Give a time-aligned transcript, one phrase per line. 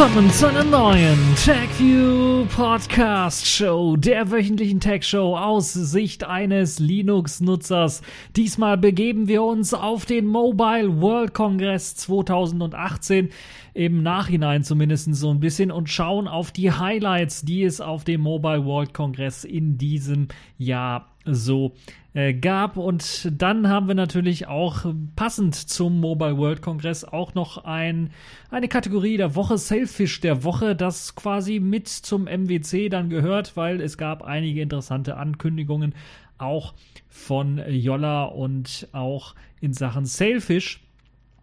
[0.00, 8.00] Willkommen zu einer neuen TechView Podcast Show, der wöchentlichen Tech Show aus Sicht eines Linux-Nutzers.
[8.34, 13.28] Diesmal begeben wir uns auf den Mobile World Congress 2018,
[13.74, 18.22] im Nachhinein zumindest so ein bisschen und schauen auf die Highlights, die es auf dem
[18.22, 21.74] Mobile World Congress in diesem Jahr so
[22.14, 22.76] äh, gab.
[22.76, 24.84] Und dann haben wir natürlich auch
[25.16, 28.10] passend zum Mobile World Congress auch noch ein,
[28.50, 33.80] eine Kategorie der Woche, Sailfish der Woche, das quasi mit zum MWC dann gehört, weil
[33.80, 35.94] es gab einige interessante Ankündigungen
[36.38, 36.74] auch
[37.08, 40.80] von Jolla und auch in Sachen Sailfish.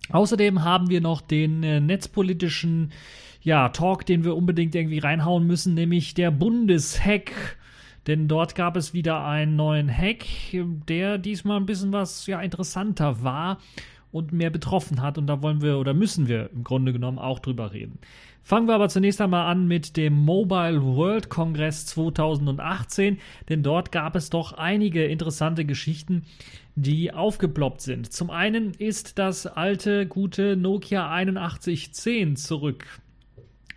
[0.09, 2.91] Außerdem haben wir noch den äh, netzpolitischen
[3.41, 7.56] ja, Talk, den wir unbedingt irgendwie reinhauen müssen, nämlich der Bundeshack
[8.07, 10.25] denn dort gab es wieder einen neuen Hack,
[10.87, 13.59] der diesmal ein bisschen was ja interessanter war
[14.11, 15.17] und mehr betroffen hat.
[15.17, 17.99] Und da wollen wir oder müssen wir im Grunde genommen auch drüber reden.
[18.41, 24.15] Fangen wir aber zunächst einmal an mit dem Mobile World Congress 2018, denn dort gab
[24.15, 26.23] es doch einige interessante Geschichten,
[26.75, 28.13] die aufgeploppt sind.
[28.13, 32.85] Zum einen ist das alte, gute Nokia 8110 zurück.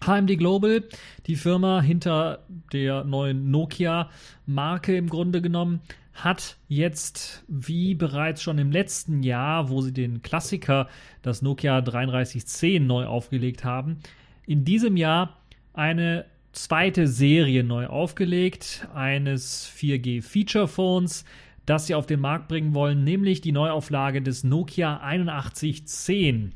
[0.04, 0.84] HMD Global,
[1.26, 5.80] die Firma hinter der neuen Nokia-Marke im Grunde genommen,
[6.14, 10.88] hat jetzt, wie bereits schon im letzten Jahr, wo sie den Klassiker,
[11.22, 13.98] das Nokia 3310 neu aufgelegt haben,
[14.46, 15.38] in diesem Jahr
[15.72, 21.24] eine zweite Serie neu aufgelegt, eines 4G Feature Phones,
[21.66, 26.52] das sie auf den Markt bringen wollen, nämlich die Neuauflage des Nokia 8110.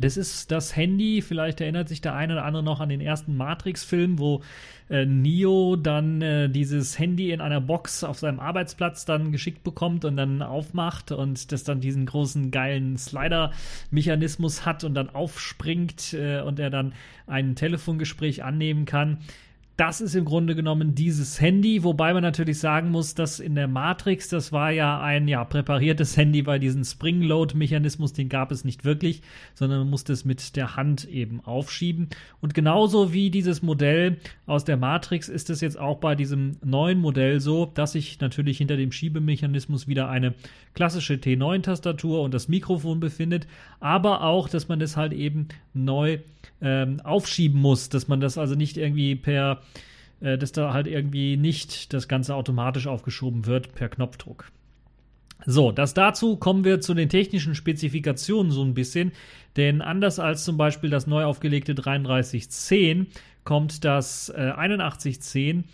[0.00, 3.36] Das ist das Handy, vielleicht erinnert sich der eine oder andere noch an den ersten
[3.36, 4.42] Matrix-Film, wo
[4.90, 10.04] äh, Neo dann äh, dieses Handy in einer Box auf seinem Arbeitsplatz dann geschickt bekommt
[10.04, 16.40] und dann aufmacht und das dann diesen großen geilen Slider-Mechanismus hat und dann aufspringt äh,
[16.40, 16.92] und er dann
[17.26, 19.18] ein Telefongespräch annehmen kann
[19.76, 23.68] das ist im Grunde genommen dieses Handy, wobei man natürlich sagen muss, dass in der
[23.68, 28.86] Matrix, das war ja ein ja präpariertes Handy, weil diesen Spring-Load-Mechanismus, den gab es nicht
[28.86, 29.20] wirklich,
[29.54, 32.08] sondern man musste es mit der Hand eben aufschieben.
[32.40, 34.16] Und genauso wie dieses Modell
[34.46, 38.56] aus der Matrix ist es jetzt auch bei diesem neuen Modell so, dass sich natürlich
[38.56, 40.34] hinter dem Schiebemechanismus wieder eine
[40.72, 43.46] klassische T9-Tastatur und das Mikrofon befindet,
[43.80, 46.18] aber auch, dass man das halt eben neu
[46.62, 49.60] ähm, aufschieben muss, dass man das also nicht irgendwie per,
[50.20, 54.50] äh, dass da halt irgendwie nicht das Ganze automatisch aufgeschoben wird per Knopfdruck.
[55.44, 59.12] So, das dazu kommen wir zu den technischen Spezifikationen so ein bisschen,
[59.56, 63.08] denn anders als zum Beispiel das neu aufgelegte 3310
[63.44, 65.64] kommt das äh, 8110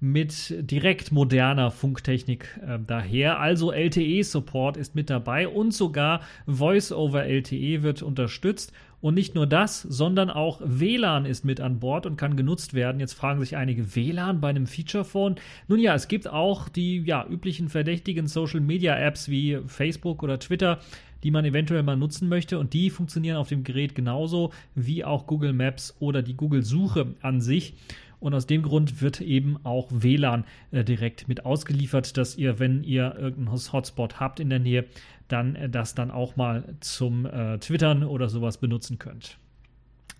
[0.00, 3.38] mit direkt moderner Funktechnik äh, daher.
[3.38, 8.72] Also LTE-Support ist mit dabei und sogar Voice-over LTE wird unterstützt.
[9.02, 13.00] Und nicht nur das, sondern auch WLAN ist mit an Bord und kann genutzt werden.
[13.00, 15.34] Jetzt fragen sich einige WLAN bei einem Feature-Phone.
[15.66, 20.78] Nun ja, es gibt auch die ja, üblichen verdächtigen Social-Media-Apps wie Facebook oder Twitter,
[21.24, 22.60] die man eventuell mal nutzen möchte.
[22.60, 27.40] Und die funktionieren auf dem Gerät genauso wie auch Google Maps oder die Google-Suche an
[27.40, 27.74] sich.
[28.22, 32.84] Und aus dem Grund wird eben auch WLAN äh, direkt mit ausgeliefert, dass ihr, wenn
[32.84, 34.84] ihr irgendeinen Hotspot habt in der Nähe,
[35.32, 39.38] dann äh, das dann auch mal zum äh, Twittern oder sowas benutzen könnt.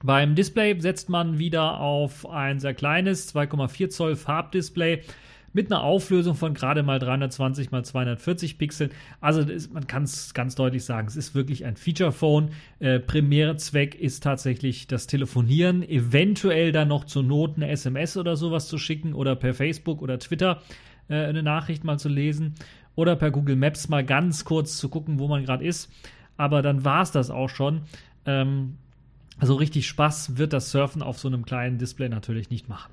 [0.03, 5.03] Beim Display setzt man wieder auf ein sehr kleines 2,4 Zoll Farbdisplay
[5.53, 8.91] mit einer Auflösung von gerade mal 320 mal 240 Pixeln.
[9.21, 12.51] Also ist, man kann es ganz deutlich sagen, es ist wirklich ein Feature-Phone.
[12.81, 13.01] Äh,
[13.57, 18.79] Zweck ist tatsächlich das Telefonieren, eventuell dann noch zur Not eine SMS oder sowas zu
[18.79, 20.63] schicken oder per Facebook oder Twitter
[21.09, 22.55] äh, eine Nachricht mal zu lesen
[22.95, 25.91] oder per Google Maps mal ganz kurz zu gucken, wo man gerade ist.
[26.37, 27.83] Aber dann war es das auch schon.
[28.27, 28.77] Ähm,
[29.39, 32.93] also richtig Spaß wird das Surfen auf so einem kleinen Display natürlich nicht machen.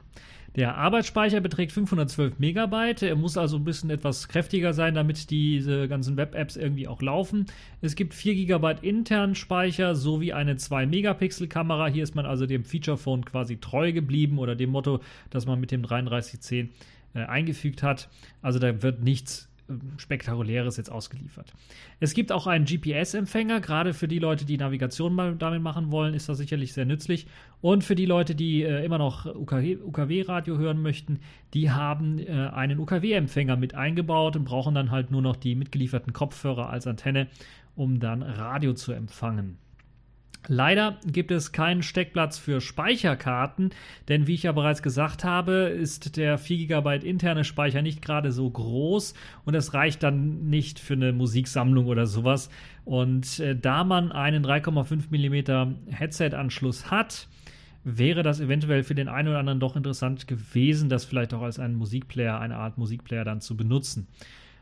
[0.55, 3.03] Der Arbeitsspeicher beträgt 512 Megabyte.
[3.03, 7.45] Er muss also ein bisschen etwas kräftiger sein, damit diese ganzen Web-Apps irgendwie auch laufen.
[7.81, 11.87] Es gibt 4 GB internen Speicher sowie eine 2 Megapixel Kamera.
[11.87, 15.59] Hier ist man also dem Feature Phone quasi treu geblieben oder dem Motto, das man
[15.59, 16.71] mit dem 3310
[17.13, 18.09] äh, eingefügt hat.
[18.41, 19.48] Also da wird nichts
[19.97, 21.53] Spektakuläres jetzt ausgeliefert.
[21.99, 26.13] Es gibt auch einen GPS-Empfänger, gerade für die Leute, die Navigation mal damit machen wollen,
[26.13, 27.27] ist das sicherlich sehr nützlich.
[27.61, 31.19] Und für die Leute, die äh, immer noch UKW-Radio hören möchten,
[31.53, 36.13] die haben äh, einen UKW-Empfänger mit eingebaut und brauchen dann halt nur noch die mitgelieferten
[36.13, 37.27] Kopfhörer als Antenne,
[37.75, 39.57] um dann Radio zu empfangen.
[40.47, 43.71] Leider gibt es keinen Steckplatz für Speicherkarten,
[44.07, 48.31] denn wie ich ja bereits gesagt habe, ist der 4 GB interne Speicher nicht gerade
[48.31, 49.13] so groß
[49.45, 52.49] und es reicht dann nicht für eine Musiksammlung oder sowas.
[52.85, 57.27] Und äh, da man einen 3,5 mm Headset-Anschluss hat,
[57.83, 61.59] wäre das eventuell für den einen oder anderen doch interessant gewesen, das vielleicht auch als
[61.59, 64.07] einen Musikplayer, eine Art Musikplayer dann zu benutzen.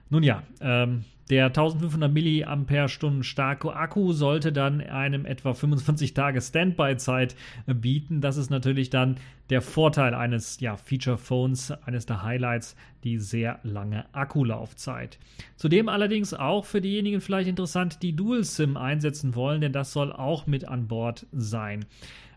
[0.09, 2.87] Nun ja, ähm, der 1500 mAh
[3.21, 8.21] starke Akku sollte dann einem etwa 25 Tage Standby-Zeit bieten.
[8.21, 9.17] Das ist natürlich dann
[9.49, 15.19] der Vorteil eines ja, Feature-Phones, eines der Highlights, die sehr lange Akkulaufzeit.
[15.57, 20.47] Zudem allerdings auch für diejenigen vielleicht interessant, die Dual-SIM einsetzen wollen, denn das soll auch
[20.47, 21.85] mit an Bord sein.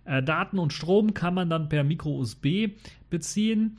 [0.04, 2.70] Äh, Daten und Strom kann man dann per Micro-USB
[3.08, 3.76] beziehen.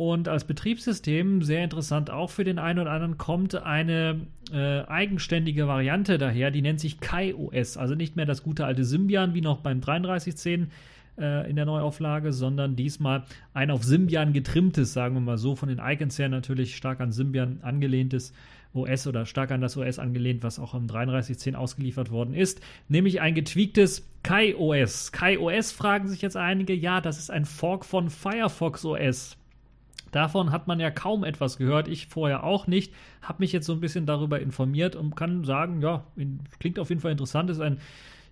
[0.00, 5.68] Und als Betriebssystem, sehr interessant auch für den einen oder anderen, kommt eine äh, eigenständige
[5.68, 7.76] Variante daher, die nennt sich KaiOS.
[7.76, 10.70] Also nicht mehr das gute alte Symbian wie noch beim 3310
[11.18, 15.68] äh, in der Neuauflage, sondern diesmal ein auf Symbian getrimmtes, sagen wir mal so, von
[15.68, 18.32] den Icons her natürlich stark an Symbian angelehntes
[18.72, 23.20] OS oder stark an das OS angelehnt, was auch am 3310 ausgeliefert worden ist, nämlich
[23.20, 25.12] ein getweaktes KaiOS.
[25.12, 29.36] KaiOS fragen sich jetzt einige, ja, das ist ein Fork von Firefox OS.
[30.10, 32.92] Davon hat man ja kaum etwas gehört, ich vorher auch nicht,
[33.22, 36.04] habe mich jetzt so ein bisschen darüber informiert und kann sagen, ja,
[36.58, 37.78] klingt auf jeden Fall interessant, ist ein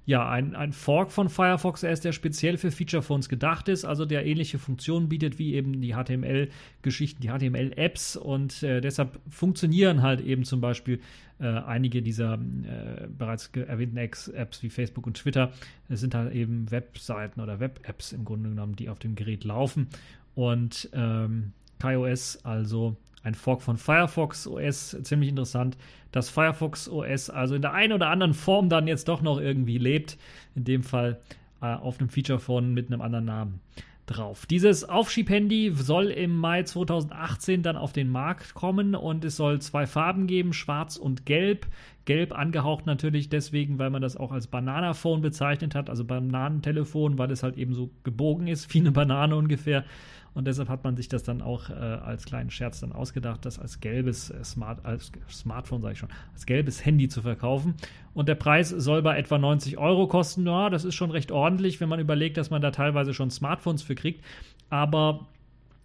[0.08, 4.06] ja, ein, ein Fork von Firefox OS, der speziell für Feature Phones gedacht ist, also
[4.06, 10.22] der ähnliche Funktionen bietet wie eben die HTML-Geschichten, die HTML-Apps und äh, deshalb funktionieren halt
[10.22, 11.00] eben zum Beispiel
[11.40, 15.52] äh, einige dieser äh, bereits erwähnten Apps wie Facebook und Twitter.
[15.90, 19.88] Es sind halt eben Webseiten oder Web-Apps im Grunde genommen, die auf dem Gerät laufen.
[20.34, 25.76] Und ähm, KaiOS, also ein Fork von Firefox OS, ziemlich interessant,
[26.12, 29.78] dass Firefox OS also in der einen oder anderen Form dann jetzt doch noch irgendwie
[29.78, 30.16] lebt.
[30.54, 31.20] In dem Fall
[31.60, 33.60] äh, auf einem Feature-Phone mit einem anderen Namen
[34.08, 34.46] drauf.
[34.46, 39.86] Dieses Aufschiebhandy soll im Mai 2018 dann auf den Markt kommen und es soll zwei
[39.86, 41.66] Farben geben, schwarz und gelb.
[42.04, 47.30] Gelb angehaucht natürlich deswegen, weil man das auch als Bananaphone bezeichnet hat, also Bananentelefon, weil
[47.30, 49.84] es halt eben so gebogen ist, wie eine Banane ungefähr.
[50.38, 53.58] Und deshalb hat man sich das dann auch äh, als kleinen Scherz dann ausgedacht, das
[53.58, 57.74] als gelbes äh, Smart, als Smartphone, sage ich schon, als gelbes Handy zu verkaufen.
[58.14, 60.46] Und der Preis soll bei etwa 90 Euro kosten.
[60.46, 63.82] Ja, das ist schon recht ordentlich, wenn man überlegt, dass man da teilweise schon Smartphones
[63.82, 64.24] für kriegt.
[64.70, 65.26] Aber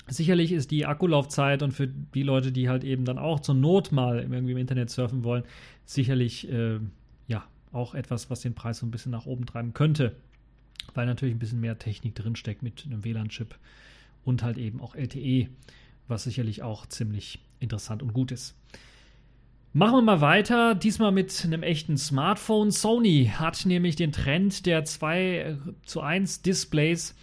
[0.06, 3.92] Sicherlich ist die Akkulaufzeit und für die Leute, die halt eben dann auch zur Not
[3.92, 5.46] mal irgendwie im Internet surfen wollen,
[5.86, 6.78] sicherlich äh,
[7.28, 10.14] ja auch etwas, was den Preis so ein bisschen nach oben treiben könnte,
[10.94, 13.56] weil natürlich ein bisschen mehr Technik drinsteckt mit einem WLAN-Chip
[14.26, 15.50] und halt eben auch LTE,
[16.08, 18.56] was sicherlich auch ziemlich interessant und gut ist.
[19.76, 22.70] Machen wir mal weiter, diesmal mit einem echten Smartphone.
[22.70, 27.16] Sony hat nämlich den Trend der 2 zu 1 Displays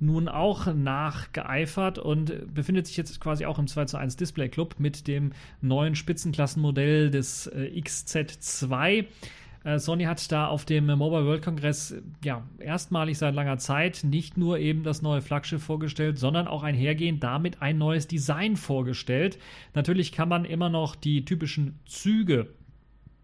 [0.00, 4.74] nun auch nachgeeifert und befindet sich jetzt quasi auch im 2 zu 1 Display Club
[4.78, 9.06] mit dem neuen Spitzenklassenmodell des äh, XZ2.
[9.64, 14.36] Äh, Sony hat da auf dem Mobile World Congress ja erstmalig seit langer Zeit nicht
[14.36, 19.38] nur eben das neue Flaggschiff vorgestellt, sondern auch einhergehend damit ein neues Design vorgestellt.
[19.72, 22.48] Natürlich kann man immer noch die typischen Züge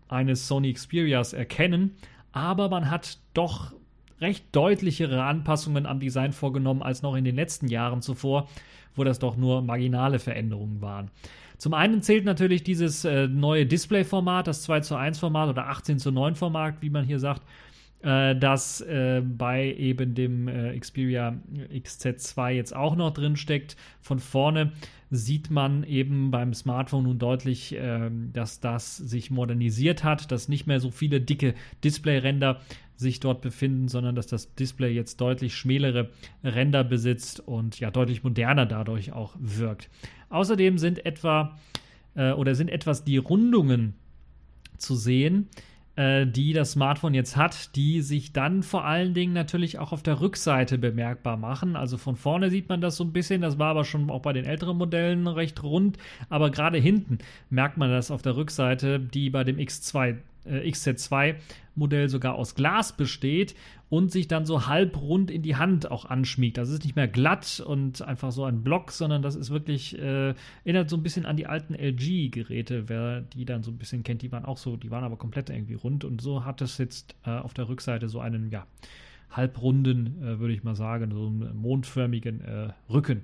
[0.09, 1.95] eines Sony Xperias erkennen,
[2.33, 3.73] aber man hat doch
[4.21, 8.49] recht deutlichere Anpassungen am Design vorgenommen als noch in den letzten Jahren zuvor,
[8.95, 11.11] wo das doch nur marginale Veränderungen waren.
[11.61, 15.99] Zum einen zählt natürlich dieses äh, neue Display-Format, das 2 zu 1 Format oder 18
[15.99, 17.43] zu 9 Format, wie man hier sagt,
[18.01, 21.37] äh, das äh, bei eben dem äh, Xperia
[21.71, 23.77] XZ2 jetzt auch noch drin steckt.
[24.01, 24.73] Von vorne
[25.11, 30.67] sieht man eben beim Smartphone nun deutlich, ähm, dass das sich modernisiert hat, dass nicht
[30.67, 31.53] mehr so viele dicke
[31.85, 32.59] Display-Ränder
[33.01, 36.11] sich dort befinden, sondern dass das Display jetzt deutlich schmälere
[36.45, 39.91] Ränder besitzt und ja deutlich moderner dadurch auch wirkt.
[40.29, 41.59] Außerdem sind etwa
[42.15, 43.95] äh, oder sind etwas die Rundungen
[44.77, 45.49] zu sehen,
[45.97, 50.03] äh, die das Smartphone jetzt hat, die sich dann vor allen Dingen natürlich auch auf
[50.03, 51.77] der Rückseite bemerkbar machen.
[51.77, 54.33] Also von vorne sieht man das so ein bisschen, das war aber schon auch bei
[54.33, 59.31] den älteren Modellen recht rund, aber gerade hinten merkt man das auf der Rückseite, die
[59.31, 60.17] bei dem X2
[60.47, 61.37] äh, XZ2
[61.81, 63.57] Modell sogar aus Glas besteht
[63.89, 66.59] und sich dann so halbrund in die Hand auch anschmiegt.
[66.59, 70.35] Es ist nicht mehr glatt und einfach so ein Block, sondern das ist wirklich, äh,
[70.65, 74.23] erinnert so ein bisschen an die alten LG-Geräte, wer die dann so ein bisschen kennt,
[74.23, 77.17] die waren auch so, die waren aber komplett irgendwie rund und so hat es jetzt
[77.25, 78.67] äh, auf der Rückseite so einen, ja,
[79.31, 83.23] halbrunden, äh, würde ich mal sagen, so einen mondförmigen äh, Rücken.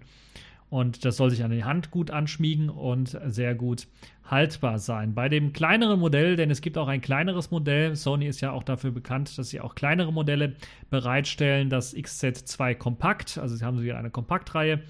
[0.68, 3.86] Und das soll sich an die Hand gut anschmiegen und sehr gut
[4.24, 5.14] haltbar sein.
[5.14, 8.64] Bei dem kleineren Modell, denn es gibt auch ein kleineres Modell, Sony ist ja auch
[8.64, 10.56] dafür bekannt, dass sie auch kleinere Modelle
[10.90, 14.82] bereitstellen, das XZ2 Kompakt, also sie haben sie eine Kompaktreihe.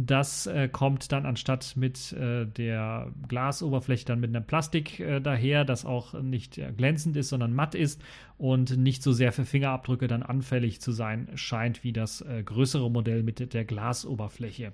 [0.00, 5.64] Das äh, kommt dann anstatt mit äh, der Glasoberfläche dann mit einem Plastik äh, daher,
[5.64, 8.00] das auch nicht äh, glänzend ist, sondern matt ist
[8.36, 12.88] und nicht so sehr für Fingerabdrücke dann anfällig zu sein scheint wie das äh, größere
[12.88, 14.72] Modell mit der Glasoberfläche.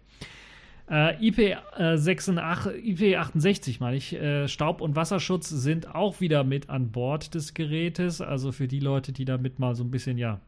[0.90, 7.54] Äh, IP68, IP68 meine ich, Staub- und Wasserschutz sind auch wieder mit an Bord des
[7.54, 8.20] Gerätes.
[8.20, 10.42] Also für die Leute, die damit mal so ein bisschen, ja,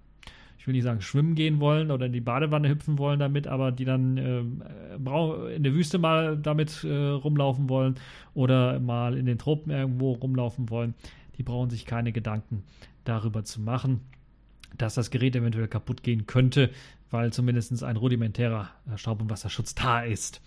[0.58, 3.72] ich will nicht sagen schwimmen gehen wollen oder in die Badewanne hüpfen wollen damit, aber
[3.72, 7.96] die dann äh, in der Wüste mal damit äh, rumlaufen wollen
[8.34, 10.94] oder mal in den Tropen irgendwo rumlaufen wollen,
[11.38, 12.62] die brauchen sich keine Gedanken
[13.04, 14.00] darüber zu machen
[14.78, 16.70] dass das Gerät eventuell kaputt gehen könnte,
[17.10, 20.42] weil zumindest ein rudimentärer äh, Staub- und Wasserschutz da ist.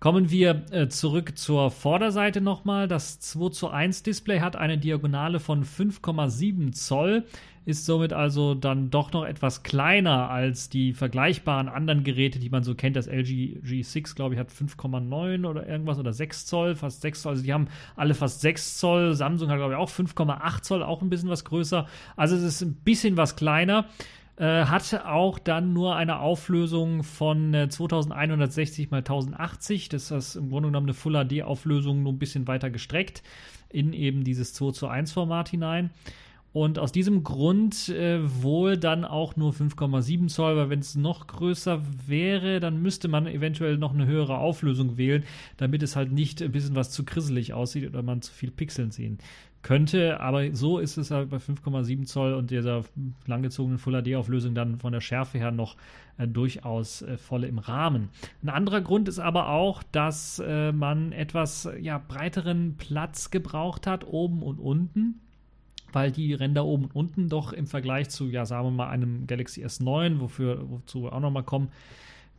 [0.00, 2.86] Kommen wir äh, zurück zur Vorderseite nochmal.
[2.86, 7.24] Das 2 zu 1 Display hat eine Diagonale von 5,7 Zoll,
[7.68, 12.62] ist somit also dann doch noch etwas kleiner als die vergleichbaren anderen Geräte, die man
[12.62, 12.96] so kennt.
[12.96, 17.32] Das LG G6, glaube ich, hat 5,9 oder irgendwas oder 6 Zoll, fast 6 Zoll.
[17.32, 19.12] Also die haben alle fast 6 Zoll.
[19.12, 21.86] Samsung hat, glaube ich, auch 5,8 Zoll, auch ein bisschen was größer.
[22.16, 23.84] Also es ist ein bisschen was kleiner.
[24.36, 29.90] Äh, hat auch dann nur eine Auflösung von äh, 2160 x 1080.
[29.90, 33.22] Das ist im Grunde genommen eine Full HD Auflösung nur ein bisschen weiter gestreckt
[33.68, 35.90] in eben dieses 2 zu 1 Format hinein.
[36.52, 41.26] Und aus diesem Grund äh, wohl dann auch nur 5,7 Zoll, weil wenn es noch
[41.26, 45.24] größer wäre, dann müsste man eventuell noch eine höhere Auflösung wählen,
[45.58, 48.90] damit es halt nicht ein bisschen was zu krisselig aussieht oder man zu viel Pixeln
[48.90, 49.18] sehen
[49.62, 52.84] könnte, aber so ist es halt bei 5,7 Zoll und dieser
[53.26, 55.76] langgezogenen Full HD-Auflösung dann von der Schärfe her noch
[56.16, 58.08] äh, durchaus äh, voll im Rahmen.
[58.42, 64.06] Ein anderer Grund ist aber auch, dass äh, man etwas ja, breiteren Platz gebraucht hat,
[64.06, 65.20] oben und unten
[65.92, 69.26] weil die Ränder oben und unten doch im Vergleich zu, ja, sagen wir mal, einem
[69.26, 71.68] Galaxy S9, wofür, wozu wir auch nochmal kommen,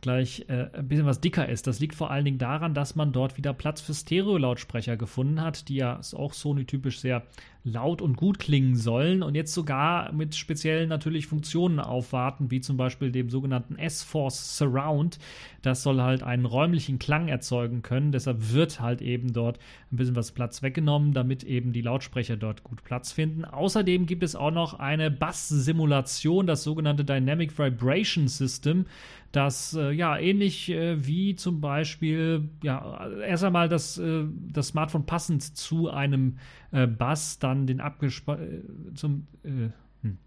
[0.00, 1.66] gleich äh, ein bisschen was dicker ist.
[1.66, 5.68] Das liegt vor allen Dingen daran, dass man dort wieder Platz für Stereo-Lautsprecher gefunden hat,
[5.68, 7.22] die ja auch Sony-typisch sehr
[7.62, 12.78] laut und gut klingen sollen und jetzt sogar mit speziellen natürlich Funktionen aufwarten, wie zum
[12.78, 15.18] Beispiel dem sogenannten S-Force Surround.
[15.60, 18.12] Das soll halt einen räumlichen Klang erzeugen können.
[18.12, 19.58] Deshalb wird halt eben dort
[19.92, 23.44] ein bisschen was Platz weggenommen, damit eben die Lautsprecher dort gut Platz finden.
[23.44, 28.86] Außerdem gibt es auch noch eine Bass-Simulation, das sogenannte Dynamic Vibration System
[29.32, 35.06] das äh, ja ähnlich äh, wie zum Beispiel ja erst einmal das, äh, das Smartphone
[35.06, 36.38] passend zu einem
[36.72, 38.62] äh, Bass dann den abgesp äh,
[38.94, 39.70] zum äh,
[40.02, 40.18] hm,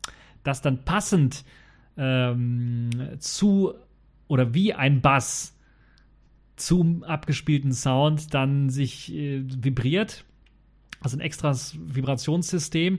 [0.43, 1.43] das dann passend
[1.98, 3.74] ähm, zu
[4.27, 5.57] oder wie ein Bass
[6.55, 10.24] zum abgespielten Sound dann sich vibriert
[11.03, 12.98] also ein extras Vibrationssystem.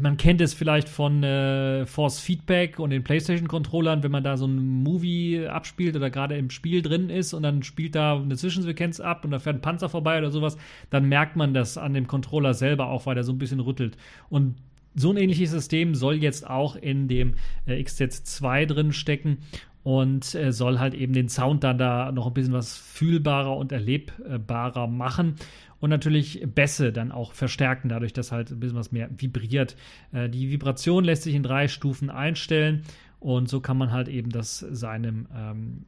[0.00, 4.46] Man kennt es vielleicht von äh, Force Feedback und den PlayStation-Controllern, wenn man da so
[4.46, 8.98] ein Movie abspielt oder gerade im Spiel drin ist und dann spielt da eine Zwischensequenz
[8.98, 10.56] ab und da fährt ein Panzer vorbei oder sowas,
[10.90, 13.96] dann merkt man das an dem Controller selber auch, weil der so ein bisschen rüttelt.
[14.28, 14.56] Und
[14.96, 17.34] so ein ähnliches System soll jetzt auch in dem
[17.66, 19.38] äh, XZ2 drin stecken
[19.84, 23.70] und äh, soll halt eben den Sound dann da noch ein bisschen was fühlbarer und
[23.70, 25.36] erlebbarer machen
[25.78, 29.76] und natürlich Bässe dann auch verstärken, dadurch, dass halt ein bisschen was mehr vibriert.
[30.12, 32.82] Äh, die Vibration lässt sich in drei Stufen einstellen
[33.20, 35.84] und so kann man halt eben das seinem ähm,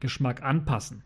[0.00, 1.02] Geschmack anpassen.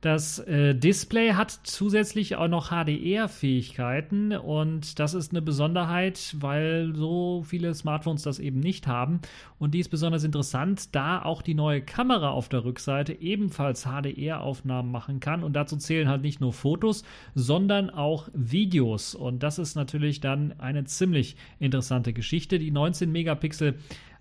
[0.00, 7.42] Das äh, Display hat zusätzlich auch noch HDR-Fähigkeiten und das ist eine Besonderheit, weil so
[7.44, 9.20] viele Smartphones das eben nicht haben.
[9.58, 14.92] Und die ist besonders interessant, da auch die neue Kamera auf der Rückseite ebenfalls HDR-Aufnahmen
[14.92, 15.42] machen kann.
[15.42, 17.02] Und dazu zählen halt nicht nur Fotos,
[17.34, 19.16] sondern auch Videos.
[19.16, 22.60] Und das ist natürlich dann eine ziemlich interessante Geschichte.
[22.60, 23.74] Die 19 Megapixel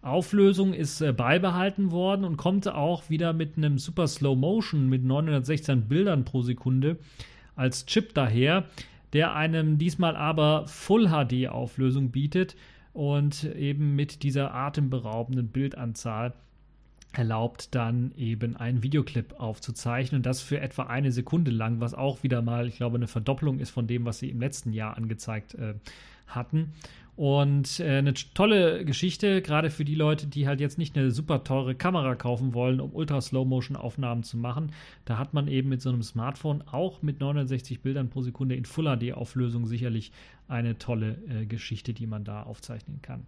[0.07, 5.03] Auflösung ist äh, beibehalten worden und kommt auch wieder mit einem Super Slow Motion mit
[5.03, 6.97] 916 Bildern pro Sekunde
[7.55, 8.65] als Chip daher,
[9.13, 12.55] der einem diesmal aber Full HD Auflösung bietet
[12.93, 16.33] und eben mit dieser atemberaubenden Bildanzahl
[17.13, 22.23] erlaubt dann eben einen Videoclip aufzuzeichnen und das für etwa eine Sekunde lang, was auch
[22.23, 25.55] wieder mal, ich glaube, eine Verdopplung ist von dem, was sie im letzten Jahr angezeigt
[25.55, 25.75] äh,
[26.27, 26.73] hatten.
[27.17, 31.43] Und äh, eine tolle Geschichte, gerade für die Leute, die halt jetzt nicht eine super
[31.43, 34.71] teure Kamera kaufen wollen, um ultra Slow-Motion-Aufnahmen zu machen.
[35.03, 38.65] Da hat man eben mit so einem Smartphone auch mit 960 Bildern pro Sekunde in
[38.65, 40.11] Full HD-Auflösung sicherlich
[40.47, 43.25] eine tolle äh, Geschichte, die man da aufzeichnen kann.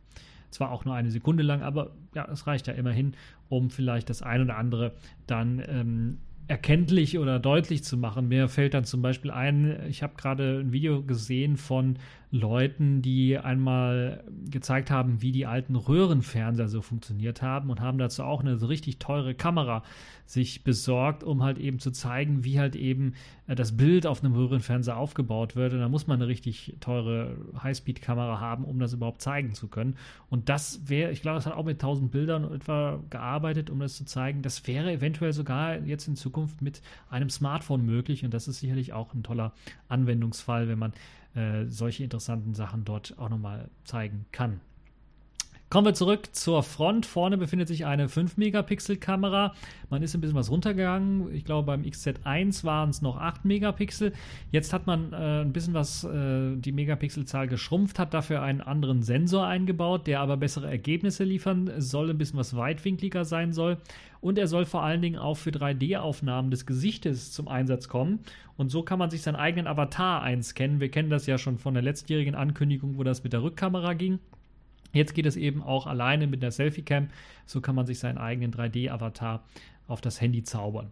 [0.51, 3.15] Zwar auch nur eine Sekunde lang, aber ja, es reicht ja immerhin,
[3.50, 4.93] um vielleicht das ein oder andere
[5.25, 6.17] dann ähm,
[6.50, 8.27] erkenntlich oder deutlich zu machen.
[8.27, 11.98] Mir fällt dann zum Beispiel ein, ich habe gerade ein Video gesehen von
[12.31, 18.24] Leuten, die einmal gezeigt haben, wie die alten Röhrenfernseher so funktioniert haben und haben dazu
[18.24, 19.83] auch eine so richtig teure Kamera
[20.27, 23.15] sich besorgt, um halt eben zu zeigen, wie halt eben
[23.48, 25.74] äh, das Bild auf einem Röhrenfernseher aufgebaut wird.
[25.74, 29.95] Und da muss man eine richtig teure Highspeed-Kamera haben, um das überhaupt zeigen zu können.
[30.29, 33.95] Und das wäre, ich glaube, das hat auch mit 1000 Bildern etwa gearbeitet, um das
[33.95, 34.43] zu zeigen.
[34.43, 38.24] Das wäre eventuell sogar jetzt in Zukunft mit einem Smartphone möglich.
[38.24, 39.53] Und das ist sicherlich auch ein toller
[39.88, 40.93] Anwendungsfall, wenn man
[41.36, 44.62] äh, solche interessanten Sachen dort auch nochmal zeigen kann.
[45.69, 47.05] Kommen wir zurück zur Front.
[47.05, 49.53] Vorne befindet sich eine 5-Megapixel-Kamera.
[49.91, 51.31] Man ist ein bisschen was runtergegangen.
[51.35, 54.13] Ich glaube, beim XZ1 waren es noch 8 Megapixel.
[54.49, 59.03] Jetzt hat man äh, ein bisschen was, äh, die Megapixelzahl geschrumpft, hat dafür einen anderen
[59.03, 63.77] Sensor eingebaut, der aber bessere Ergebnisse liefern soll, ein bisschen was weitwinkliger sein soll.
[64.21, 68.21] Und er soll vor allen Dingen auch für 3D-Aufnahmen des Gesichtes zum Einsatz kommen.
[68.57, 70.79] Und so kann man sich seinen eigenen Avatar einscannen.
[70.79, 74.17] Wir kennen das ja schon von der letztjährigen Ankündigung, wo das mit der Rückkamera ging.
[74.93, 77.10] Jetzt geht es eben auch alleine mit der Selfie-Cam.
[77.46, 79.43] So kann man sich seinen eigenen 3D-Avatar
[79.88, 80.91] auf das Handy zaubern.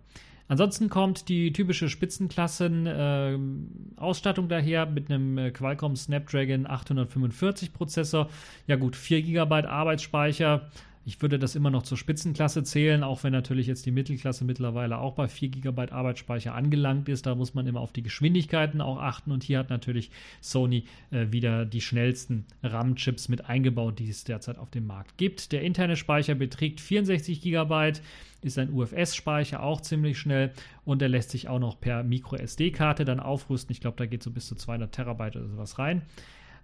[0.50, 8.30] Ansonsten kommt die typische Spitzenklassen-Ausstattung äh, daher mit einem äh, Qualcomm Snapdragon 845 Prozessor.
[8.66, 10.70] Ja gut, 4 GB Arbeitsspeicher,
[11.08, 14.98] ich würde das immer noch zur Spitzenklasse zählen, auch wenn natürlich jetzt die Mittelklasse mittlerweile
[14.98, 17.26] auch bei 4 GB Arbeitsspeicher angelangt ist.
[17.26, 19.32] Da muss man immer auf die Geschwindigkeiten auch achten.
[19.32, 20.12] Und hier hat natürlich
[20.42, 25.54] Sony äh, wieder die schnellsten RAM-Chips mit eingebaut, die es derzeit auf dem Markt gibt.
[25.54, 27.94] Der interne Speicher beträgt 64 GB,
[28.42, 30.52] ist ein UFS-Speicher, auch ziemlich schnell.
[30.84, 33.72] Und der lässt sich auch noch per Micro-SD-Karte dann aufrüsten.
[33.72, 36.02] Ich glaube, da geht so bis zu 200 Terabyte oder sowas rein.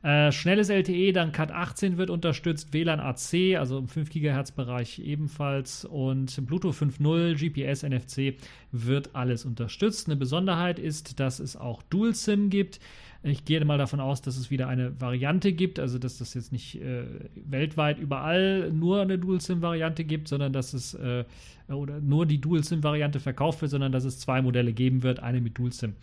[0.03, 5.00] Äh, schnelles LTE, dann Cat 18 wird unterstützt, WLAN AC, also im 5 GHz Bereich
[5.00, 8.38] ebenfalls und Bluetooth 5.0, GPS, NFC
[8.74, 10.07] wird alles unterstützt.
[10.07, 12.81] Eine Besonderheit ist, dass es auch Dual SIM gibt.
[13.25, 16.51] Ich gehe mal davon aus, dass es wieder eine Variante gibt, also dass das jetzt
[16.51, 21.24] nicht äh, weltweit überall nur eine Dual-SIM-Variante gibt, sondern dass es äh,
[21.70, 25.57] oder nur die Dual-SIM-Variante verkauft wird, sondern dass es zwei Modelle geben wird, eine mit
[25.57, 25.94] Dual-SIM.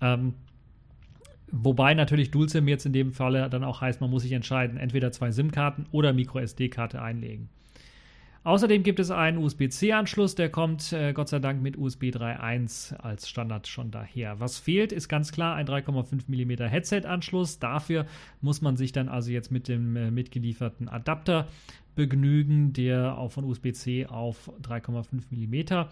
[0.00, 0.32] Ähm,
[1.54, 5.12] Wobei natürlich Dual-SIM jetzt in dem Falle dann auch heißt, man muss sich entscheiden, entweder
[5.12, 7.50] zwei SIM-Karten oder Micro-SD-Karte einlegen.
[8.44, 13.28] Außerdem gibt es einen USB-C-Anschluss, der kommt äh, Gott sei Dank mit USB 3.1 als
[13.28, 14.40] Standard schon daher.
[14.40, 17.60] Was fehlt, ist ganz klar ein 3,5 mm Headset-Anschluss.
[17.60, 18.06] Dafür
[18.40, 21.46] muss man sich dann also jetzt mit dem äh, mitgelieferten Adapter
[21.94, 25.86] begnügen, der auch von USB-C auf 3,5 mm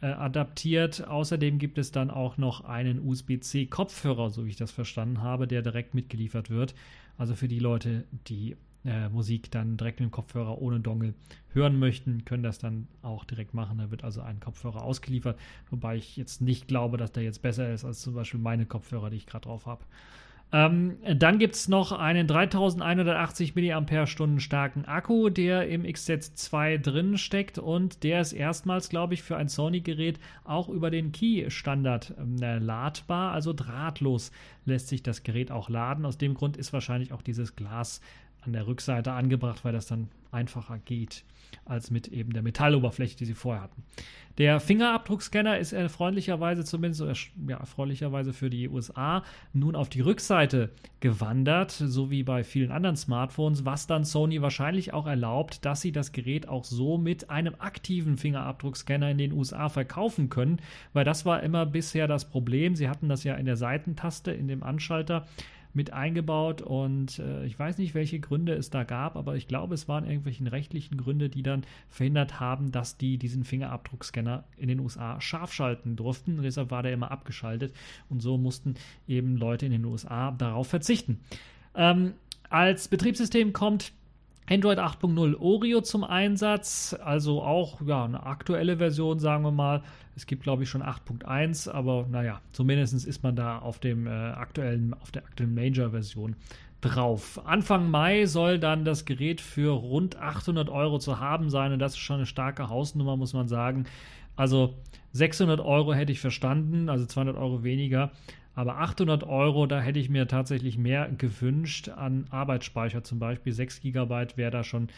[0.00, 1.06] äh, adaptiert.
[1.06, 5.62] Außerdem gibt es dann auch noch einen USB-C-Kopfhörer, so wie ich das verstanden habe, der
[5.62, 6.74] direkt mitgeliefert wird.
[7.16, 11.14] Also für die Leute, die äh, Musik dann direkt mit dem Kopfhörer ohne Dongle
[11.52, 13.78] hören möchten, können das dann auch direkt machen.
[13.78, 15.38] Da wird also ein Kopfhörer ausgeliefert,
[15.70, 19.10] wobei ich jetzt nicht glaube, dass der jetzt besser ist als zum Beispiel meine Kopfhörer,
[19.10, 19.84] die ich gerade drauf habe.
[20.50, 24.06] Ähm, dann gibt es noch einen 3180 mAh
[24.38, 29.48] starken Akku, der im XZ2 drin steckt und der ist erstmals, glaube ich, für ein
[29.48, 34.32] Sony-Gerät auch über den Key-Standard äh, ladbar, also drahtlos
[34.64, 36.06] lässt sich das Gerät auch laden.
[36.06, 38.00] Aus dem Grund ist wahrscheinlich auch dieses Glas
[38.40, 41.24] an der Rückseite angebracht, weil das dann einfacher geht
[41.64, 43.82] als mit eben der Metalloberfläche, die sie vorher hatten.
[44.38, 51.72] Der Fingerabdruckscanner ist erfreulicherweise zumindest ja, erfreulicherweise für die USA nun auf die Rückseite gewandert,
[51.72, 56.12] so wie bei vielen anderen Smartphones, was dann Sony wahrscheinlich auch erlaubt, dass sie das
[56.12, 60.60] Gerät auch so mit einem aktiven Fingerabdruckscanner in den USA verkaufen können,
[60.92, 62.76] weil das war immer bisher das Problem.
[62.76, 65.26] Sie hatten das ja in der Seitentaste, in dem Anschalter
[65.78, 69.74] mit eingebaut und äh, ich weiß nicht, welche Gründe es da gab, aber ich glaube,
[69.74, 74.80] es waren irgendwelche rechtlichen Gründe, die dann verhindert haben, dass die diesen Fingerabdruckscanner in den
[74.80, 76.42] USA scharf schalten durften.
[76.42, 77.72] deshalb war der immer abgeschaltet
[78.08, 78.74] und so mussten
[79.06, 81.20] eben Leute in den USA darauf verzichten.
[81.76, 82.14] Ähm,
[82.50, 83.92] als Betriebssystem kommt
[84.50, 89.82] Android 8.0 Oreo zum Einsatz, also auch ja, eine aktuelle Version, sagen wir mal.
[90.16, 94.10] Es gibt, glaube ich, schon 8.1, aber naja, zumindest ist man da auf, dem, äh,
[94.10, 96.34] aktuellen, auf der aktuellen Major-Version
[96.80, 97.40] drauf.
[97.44, 101.92] Anfang Mai soll dann das Gerät für rund 800 Euro zu haben sein und das
[101.92, 103.84] ist schon eine starke Hausnummer, muss man sagen.
[104.36, 104.74] Also
[105.12, 108.12] 600 Euro hätte ich verstanden, also 200 Euro weniger.
[108.58, 113.52] Aber 800 Euro, da hätte ich mir tatsächlich mehr gewünscht an Arbeitsspeicher zum Beispiel.
[113.52, 114.88] 6 GB wäre da schon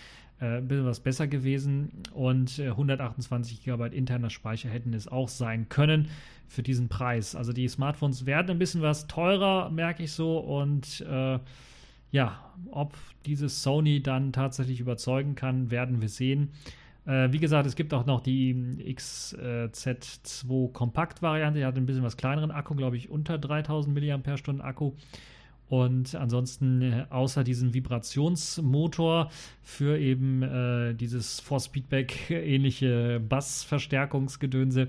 [0.40, 5.28] äh, ein bisschen was besser gewesen und äh, 128 GB interner Speicher hätten es auch
[5.28, 6.08] sein können
[6.48, 7.36] für diesen Preis.
[7.36, 10.38] Also die Smartphones werden ein bisschen was teurer, merke ich so.
[10.38, 11.38] Und äh,
[12.12, 12.96] ja, ob
[13.26, 16.48] dieses Sony dann tatsächlich überzeugen kann, werden wir sehen.
[17.10, 18.54] Äh, wie gesagt, es gibt auch noch die
[18.94, 21.58] XZ2 Kompakt-Variante.
[21.58, 24.92] Die hat ein bisschen was kleineren Akku, glaube ich, unter 3000 mAh Akku.
[25.68, 34.86] Und ansonsten, äh, außer diesem Vibrationsmotor für eben äh, dieses Force Feedback ähnliche Bassverstärkungsgedönse,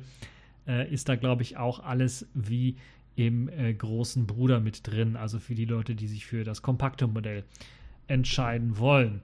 [0.67, 2.75] äh, ist da, glaube ich, auch alles wie
[3.15, 5.15] im äh, großen Bruder mit drin.
[5.15, 7.45] Also für die Leute, die sich für das kompakte Modell
[8.07, 9.21] entscheiden wollen.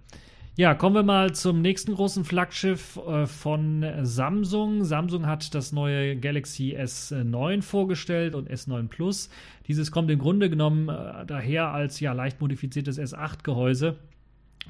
[0.60, 4.84] Ja, kommen wir mal zum nächsten großen Flaggschiff äh, von Samsung.
[4.86, 9.30] Samsung hat das neue Galaxy S9 vorgestellt und S9 Plus.
[9.68, 13.98] Dieses kommt im Grunde genommen äh, daher als ja leicht modifiziertes S8-Gehäuse.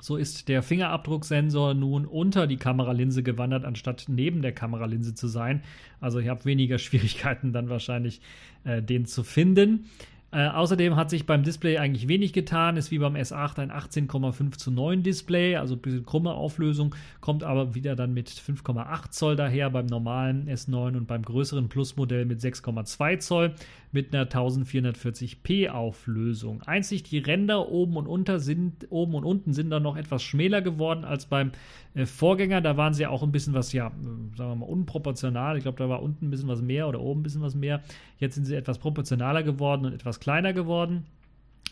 [0.01, 5.63] So ist der Fingerabdrucksensor nun unter die Kameralinse gewandert, anstatt neben der Kameralinse zu sein.
[6.01, 8.19] Also ich habe weniger Schwierigkeiten dann wahrscheinlich,
[8.65, 9.85] äh, den zu finden.
[10.29, 14.57] Äh, außerdem hat sich beim Display eigentlich wenig getan, ist wie beim S8 ein 18,5
[14.57, 19.35] zu 9 Display, also ein bisschen krumme Auflösung, kommt aber wieder dann mit 5,8 Zoll
[19.37, 23.53] daher beim normalen S9 und beim größeren Plus-Modell mit 6,2 Zoll
[23.97, 26.61] mit einer 1440p Auflösung.
[26.61, 30.61] Einzig die Ränder oben und unter sind oben und unten sind dann noch etwas schmäler
[30.61, 31.51] geworden als beim
[31.95, 32.61] äh, Vorgänger.
[32.61, 33.91] Da waren sie auch ein bisschen was, ja,
[34.35, 35.57] sagen wir mal unproportional.
[35.57, 37.81] Ich glaube, da war unten ein bisschen was mehr oder oben ein bisschen was mehr.
[38.19, 41.07] Jetzt sind sie etwas proportionaler geworden und etwas kleiner geworden.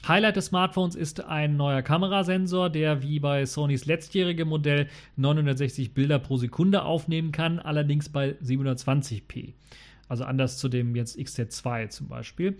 [0.08, 6.18] Highlight des Smartphones ist ein neuer Kamerasensor, der wie bei Sonys letztjährigem Modell 960 Bilder
[6.18, 9.54] pro Sekunde aufnehmen kann, allerdings bei 720p.
[10.08, 12.58] Also anders zu dem jetzt XZ2 zum Beispiel.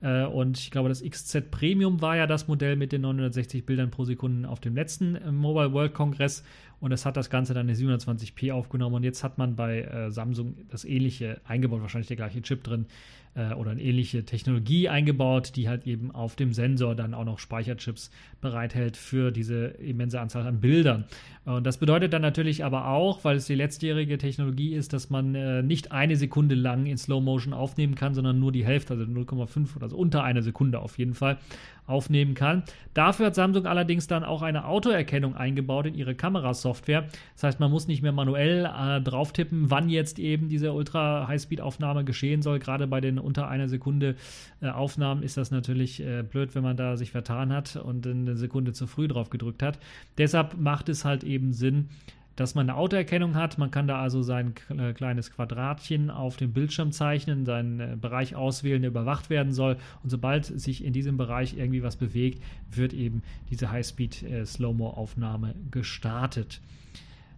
[0.00, 3.90] Äh, und ich glaube, das XZ Premium war ja das Modell mit den 960 Bildern
[3.90, 6.44] pro Sekunde auf dem letzten äh, Mobile World Congress.
[6.80, 8.96] Und es hat das Ganze dann in 720p aufgenommen.
[8.96, 12.86] Und jetzt hat man bei äh, Samsung das ähnliche eingebaut, wahrscheinlich der gleiche Chip drin,
[13.34, 17.38] äh, oder eine ähnliche Technologie eingebaut, die halt eben auf dem Sensor dann auch noch
[17.38, 21.04] Speicherchips bereithält für diese immense Anzahl an Bildern.
[21.44, 25.34] Und das bedeutet dann natürlich aber auch, weil es die letztjährige Technologie ist, dass man
[25.34, 29.04] äh, nicht eine Sekunde lang in Slow Motion aufnehmen kann, sondern nur die Hälfte, also
[29.04, 31.38] 0,5 oder so unter eine Sekunde auf jeden Fall
[31.86, 32.62] aufnehmen kann.
[32.94, 37.08] Dafür hat Samsung allerdings dann auch eine Autoerkennung eingebaut in ihre Kamerasoftware.
[37.34, 42.04] Das heißt, man muss nicht mehr manuell äh, drauf tippen, wann jetzt eben diese Ultra-Highspeed-Aufnahme
[42.04, 42.58] geschehen soll.
[42.58, 44.16] Gerade bei den unter einer Sekunde
[44.60, 48.36] äh, Aufnahmen ist das natürlich äh, blöd, wenn man da sich vertan hat und eine
[48.36, 49.78] Sekunde zu früh drauf gedrückt hat.
[50.18, 51.88] Deshalb macht es halt eben Sinn,
[52.36, 53.58] dass man eine Autoerkennung hat.
[53.58, 58.82] Man kann da also sein äh, kleines Quadratchen auf dem Bildschirm zeichnen, seinen Bereich auswählen,
[58.82, 59.76] der überwacht werden soll.
[60.02, 66.60] Und sobald sich in diesem Bereich irgendwie was bewegt, wird eben diese Highspeed-Slow-Mo-Aufnahme gestartet.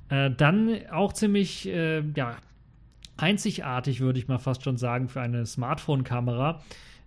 [0.08, 2.36] Dann auch ziemlich ja,
[3.16, 6.62] einzigartig, würde ich mal fast schon sagen, für eine Smartphone-Kamera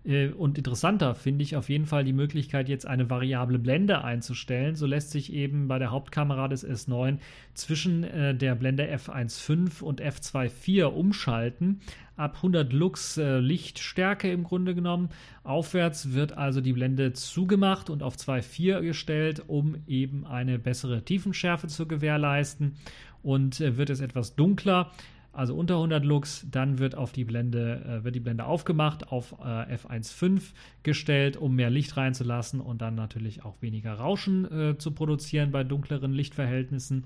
[0.06, 4.76] äh, und interessanter finde ich auf jeden Fall die Möglichkeit, jetzt eine variable Blende einzustellen.
[4.76, 7.18] So lässt sich eben bei der Hauptkamera des S9
[7.54, 11.82] zwischen äh, der Blende f1.5 und f2.4 umschalten.
[12.16, 15.10] Ab 100 Lux äh, Lichtstärke im Grunde genommen.
[15.44, 21.68] Aufwärts wird also die Blende zugemacht und auf 2.4 gestellt, um eben eine bessere Tiefenschärfe
[21.68, 22.76] zu gewährleisten.
[23.22, 24.92] Und wird es etwas dunkler,
[25.32, 29.36] also unter 100 Lux, dann wird auf die Blende, äh, wird die Blende aufgemacht, auf
[29.40, 34.92] äh, F1.5 gestellt, um mehr Licht reinzulassen und dann natürlich auch weniger Rauschen äh, zu
[34.92, 37.06] produzieren bei dunkleren Lichtverhältnissen.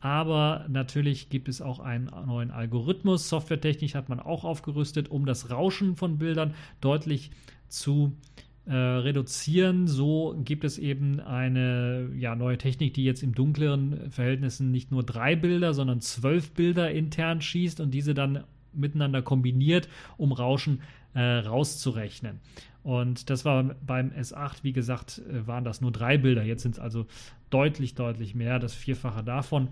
[0.00, 3.28] Aber natürlich gibt es auch einen neuen Algorithmus.
[3.28, 7.30] Softwaretechnisch hat man auch aufgerüstet, um das Rauschen von Bildern deutlich
[7.68, 9.88] zu äh, reduzieren.
[9.88, 15.02] So gibt es eben eine ja, neue Technik, die jetzt im dunkleren Verhältnissen nicht nur
[15.02, 20.80] drei Bilder, sondern zwölf Bilder intern schießt und diese dann miteinander kombiniert, um Rauschen
[21.14, 22.40] äh, rauszurechnen.
[22.82, 26.42] Und das war beim S8, wie gesagt, äh, waren das nur drei Bilder.
[26.42, 27.06] Jetzt sind es also
[27.50, 29.68] deutlich, deutlich mehr, das Vierfache davon,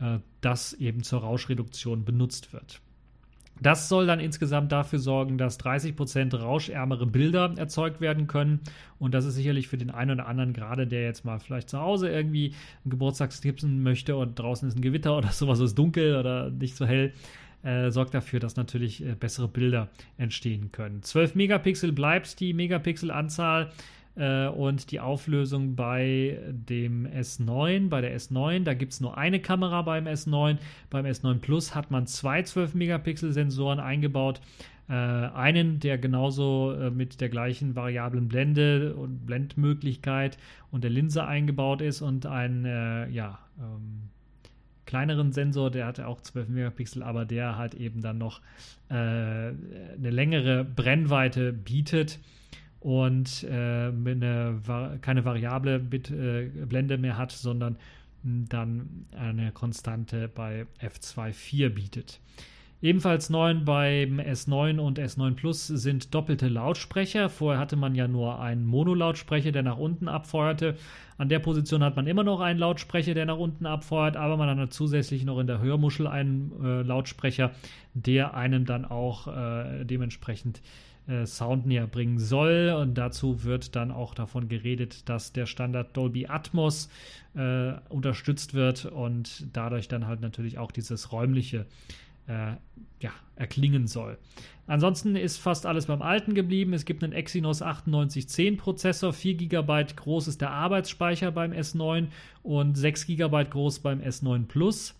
[0.00, 2.80] äh, das eben zur Rauschreduktion benutzt wird.
[3.60, 8.60] Das soll dann insgesamt dafür sorgen, dass 30% rauschärmere Bilder erzeugt werden können.
[8.98, 11.78] Und das ist sicherlich für den einen oder anderen, gerade der jetzt mal vielleicht zu
[11.78, 16.16] Hause irgendwie einen Geburtstag skipsen möchte und draußen ist ein Gewitter oder sowas, ist dunkel
[16.16, 17.12] oder nicht so hell,
[17.62, 19.88] äh, sorgt dafür, dass natürlich äh, bessere Bilder
[20.18, 21.02] entstehen können.
[21.02, 23.70] 12 Megapixel bleibt die Megapixel-Anzahl
[24.14, 29.40] äh, und die Auflösung bei dem S9, bei der S9, da gibt es nur eine
[29.40, 30.58] Kamera beim S9.
[30.90, 34.40] Beim S9 Plus hat man zwei 12 Megapixel Sensoren eingebaut.
[34.88, 40.36] Äh, einen, der genauso äh, mit der gleichen variablen Blende und Blendmöglichkeit
[40.70, 44.10] und der Linse eingebaut ist und einen, äh, ja, ähm,
[44.84, 48.42] kleineren Sensor, der hatte auch 12 Megapixel, aber der halt eben dann noch
[48.90, 49.54] äh, eine
[49.96, 52.18] längere Brennweite bietet
[52.82, 54.60] und äh, eine,
[55.00, 57.76] keine variable Bit, äh, Blende mehr hat, sondern
[58.24, 62.20] dann eine Konstante bei F2.4 bietet.
[62.82, 67.28] Ebenfalls neu beim S9 und S9 Plus sind doppelte Lautsprecher.
[67.30, 70.74] Vorher hatte man ja nur einen Monolautsprecher, der nach unten abfeuerte.
[71.16, 74.58] An der Position hat man immer noch einen Lautsprecher, der nach unten abfeuert, aber man
[74.58, 77.52] hat zusätzlich noch in der Hörmuschel einen äh, Lautsprecher,
[77.94, 80.60] der einem dann auch äh, dementsprechend
[81.06, 82.76] äh, Sound näher bringen soll.
[82.78, 86.88] Und dazu wird dann auch davon geredet, dass der Standard Dolby Atmos
[87.34, 91.66] äh, unterstützt wird und dadurch dann halt natürlich auch dieses räumliche
[92.26, 92.52] äh,
[93.00, 94.18] ja, erklingen soll.
[94.66, 96.72] Ansonsten ist fast alles beim Alten geblieben.
[96.72, 102.08] Es gibt einen Exynos 9810 Prozessor, 4 GB groß ist der Arbeitsspeicher beim S9
[102.42, 104.94] und 6 GB groß beim S9 Plus.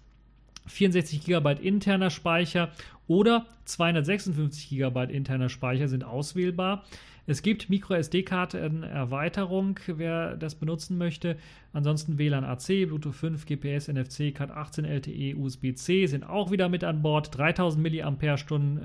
[0.67, 2.71] 64 GB interner Speicher
[3.13, 6.85] oder 256 GB interner Speicher sind auswählbar.
[7.27, 11.37] Es gibt MicroSD-Karten-Erweiterung, wer das benutzen möchte.
[11.75, 16.85] Ansonsten WLAN AC, Bluetooth 5, GPS, NFC, Cat 18 LTE, USB-C sind auch wieder mit
[16.85, 17.37] an Bord.
[17.37, 18.39] 3000 mAh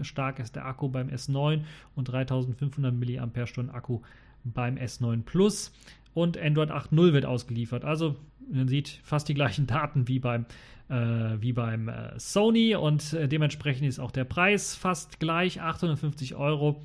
[0.04, 1.62] stark ist der Akku beim S9
[1.96, 3.30] und 3500 mAh
[3.74, 4.02] Akku
[4.44, 5.72] beim S9 Plus.
[6.13, 7.86] Und Android 8.0 wird ausgeliefert.
[7.86, 8.18] Also
[8.52, 10.46] man sieht fast die gleichen Daten wie beim
[10.89, 16.82] wie beim äh, Sony und äh, dementsprechend ist auch der Preis fast gleich, 850 Euro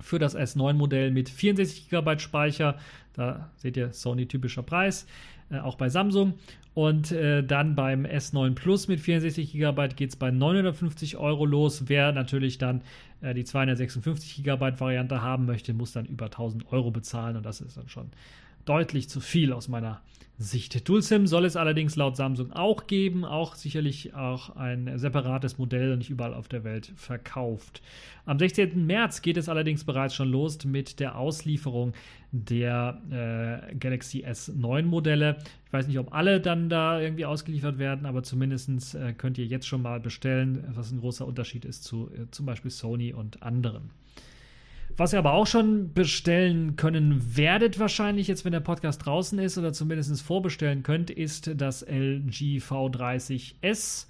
[0.00, 2.78] für das S9-Modell mit 64 GB Speicher.
[3.14, 5.06] Da seht ihr Sony typischer Preis,
[5.50, 6.34] äh, auch bei Samsung.
[6.74, 11.84] Und äh, dann beim S9 Plus mit 64 GB geht es bei 950 Euro los.
[11.86, 12.82] Wer natürlich dann
[13.20, 17.60] äh, die 256 GB Variante haben möchte, muss dann über 1000 Euro bezahlen und das
[17.60, 18.10] ist dann schon
[18.64, 20.00] deutlich zu viel aus meiner
[20.36, 20.88] Sicht.
[20.88, 26.10] DualSIM soll es allerdings laut Samsung auch geben, auch sicherlich auch ein separates Modell, nicht
[26.10, 27.82] überall auf der Welt verkauft.
[28.26, 28.84] Am 16.
[28.84, 31.92] März geht es allerdings bereits schon los mit der Auslieferung
[32.32, 33.00] der
[33.70, 35.36] äh, Galaxy S9 Modelle.
[35.66, 39.46] Ich weiß nicht, ob alle dann da irgendwie ausgeliefert werden, aber zumindest äh, könnt ihr
[39.46, 43.44] jetzt schon mal bestellen, was ein großer Unterschied ist zu äh, zum Beispiel Sony und
[43.44, 43.90] anderen.
[44.96, 49.58] Was ihr aber auch schon bestellen können werdet, wahrscheinlich jetzt, wenn der Podcast draußen ist
[49.58, 54.06] oder zumindest vorbestellen könnt, ist das LG V30S.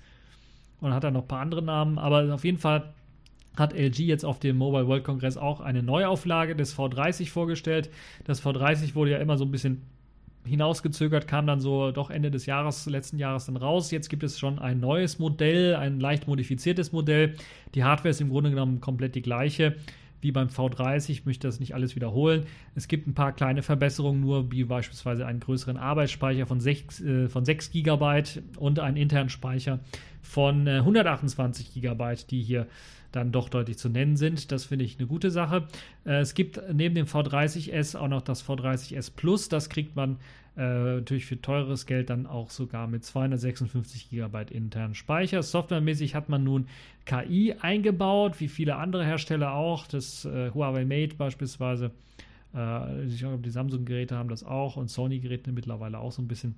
[0.80, 2.92] Und hat dann noch ein paar andere Namen, aber auf jeden Fall
[3.56, 7.88] hat LG jetzt auf dem Mobile World Congress auch eine Neuauflage des V30 vorgestellt.
[8.24, 9.82] Das V30 wurde ja immer so ein bisschen
[10.44, 13.90] hinausgezögert, kam dann so doch Ende des Jahres, letzten Jahres dann raus.
[13.90, 17.36] Jetzt gibt es schon ein neues Modell, ein leicht modifiziertes Modell.
[17.74, 19.76] Die Hardware ist im Grunde genommen komplett die gleiche
[20.24, 21.10] wie beim V30.
[21.10, 22.46] Ich möchte das nicht alles wiederholen.
[22.74, 27.28] Es gibt ein paar kleine Verbesserungen, nur wie beispielsweise einen größeren Arbeitsspeicher von 6, äh,
[27.28, 28.22] von 6 GB
[28.58, 29.78] und einen internen Speicher
[30.22, 32.66] von äh, 128 GB, die hier
[33.12, 34.50] dann doch deutlich zu nennen sind.
[34.50, 35.68] Das finde ich eine gute Sache.
[36.04, 39.48] Äh, es gibt neben dem V30S auch noch das V30S Plus.
[39.48, 40.18] Das kriegt man
[40.56, 45.42] äh, natürlich für teures Geld dann auch sogar mit 256 GB internen Speicher.
[45.42, 46.68] Softwaremäßig hat man nun
[47.06, 49.86] KI eingebaut, wie viele andere Hersteller auch.
[49.86, 51.90] Das äh, Huawei Mate beispielsweise.
[52.54, 56.54] Äh, ich glaube, die Samsung-Geräte haben das auch und Sony-Geräte mittlerweile auch so ein bisschen.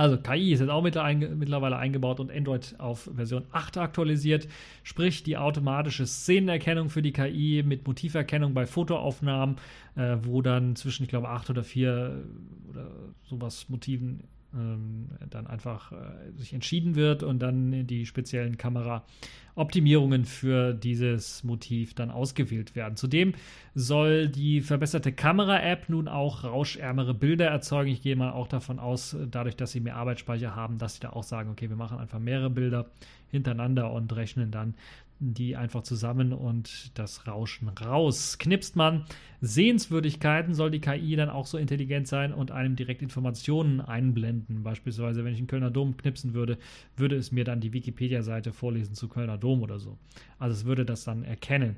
[0.00, 4.48] Also KI ist jetzt auch mittlerweile eingebaut und Android auf Version 8 aktualisiert,
[4.82, 9.56] sprich die automatische Szenenerkennung für die KI mit Motiverkennung bei Fotoaufnahmen,
[9.96, 12.24] äh, wo dann zwischen, ich glaube, 8 oder 4
[12.70, 12.86] oder
[13.28, 15.96] sowas Motiven dann einfach äh,
[16.36, 22.96] sich entschieden wird und dann die speziellen Kameraoptimierungen für dieses Motiv dann ausgewählt werden.
[22.96, 23.34] Zudem
[23.74, 27.90] soll die verbesserte Kamera-App nun auch rauschärmere Bilder erzeugen.
[27.90, 31.10] Ich gehe mal auch davon aus, dadurch, dass sie mehr Arbeitsspeicher haben, dass sie da
[31.10, 32.86] auch sagen, okay, wir machen einfach mehrere Bilder
[33.30, 34.74] hintereinander und rechnen dann
[35.20, 38.38] die einfach zusammen und das Rauschen raus.
[38.38, 39.04] Knipst man
[39.42, 44.62] Sehenswürdigkeiten, soll die KI dann auch so intelligent sein und einem direkt Informationen einblenden.
[44.62, 46.58] Beispielsweise, wenn ich einen Kölner Dom knipsen würde,
[46.96, 49.98] würde es mir dann die Wikipedia-Seite vorlesen zu Kölner Dom oder so.
[50.38, 51.76] Also es würde das dann erkennen.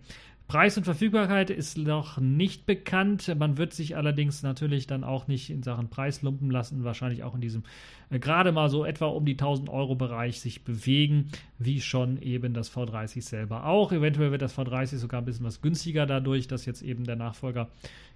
[0.48, 3.34] Preis und Verfügbarkeit ist noch nicht bekannt.
[3.38, 7.34] Man wird sich allerdings natürlich dann auch nicht in Sachen Preis lumpen lassen, wahrscheinlich auch
[7.34, 7.62] in diesem
[8.10, 12.54] äh, gerade mal so etwa um die 1000 Euro Bereich sich bewegen, wie schon eben
[12.54, 13.92] das V30 selber auch.
[13.92, 17.68] Eventuell wird das V30 sogar ein bisschen was günstiger dadurch, dass jetzt eben der Nachfolger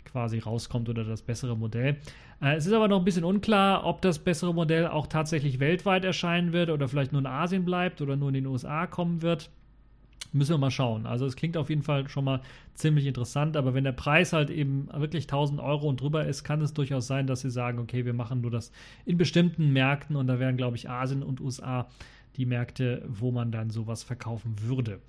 [0.04, 1.96] quasi rauskommt oder das bessere Modell.
[2.42, 6.04] Äh, es ist aber noch ein bisschen unklar, ob das bessere Modell auch tatsächlich weltweit
[6.04, 9.50] erscheinen wird oder vielleicht nur in Asien bleibt oder nur in den USA kommen wird.
[10.32, 11.06] Müssen wir mal schauen.
[11.06, 12.42] Also es klingt auf jeden Fall schon mal
[12.74, 16.60] ziemlich interessant, aber wenn der Preis halt eben wirklich 1000 Euro und drüber ist, kann
[16.60, 18.70] es durchaus sein, dass sie sagen, okay, wir machen nur das
[19.06, 21.88] in bestimmten Märkten und da wären, glaube ich, Asien und USA
[22.36, 25.00] die Märkte, wo man dann sowas verkaufen würde.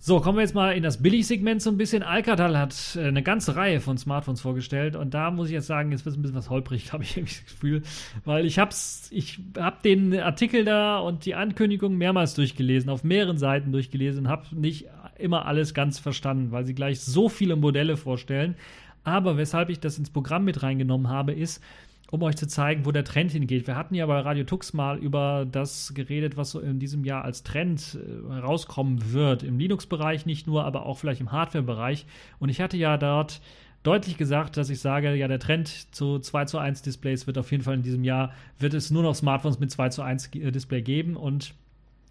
[0.00, 2.04] So, kommen wir jetzt mal in das Billigsegment so ein bisschen.
[2.04, 5.90] Alcatel hat äh, eine ganze Reihe von Smartphones vorgestellt und da muss ich jetzt sagen,
[5.90, 7.82] jetzt wird es ein bisschen was holprig, habe ich irgendwie das Gefühl,
[8.24, 13.38] weil ich hab's, ich hab den Artikel da und die Ankündigung mehrmals durchgelesen, auf mehreren
[13.38, 14.86] Seiten durchgelesen und habe nicht
[15.18, 18.54] immer alles ganz verstanden, weil sie gleich so viele Modelle vorstellen.
[19.02, 21.60] Aber weshalb ich das ins Programm mit reingenommen habe, ist,
[22.10, 23.66] um euch zu zeigen, wo der Trend hingeht.
[23.66, 27.24] Wir hatten ja bei Radio Tux mal über das geredet, was so in diesem Jahr
[27.24, 29.42] als Trend äh, herauskommen wird.
[29.42, 32.06] Im Linux-Bereich nicht nur, aber auch vielleicht im Hardware-Bereich.
[32.38, 33.40] Und ich hatte ja dort
[33.82, 37.50] deutlich gesagt, dass ich sage, ja, der Trend zu 2 zu 1 Displays wird auf
[37.50, 40.50] jeden Fall in diesem Jahr, wird es nur noch Smartphones mit 2 zu 1 äh,
[40.50, 41.54] Display geben und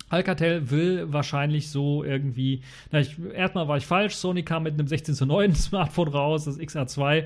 [0.10, 4.88] Alcatel will wahrscheinlich so irgendwie, na, ich, erstmal war ich falsch, Sony kam mit einem
[4.88, 7.25] 16 zu 9 Smartphone raus, das XR2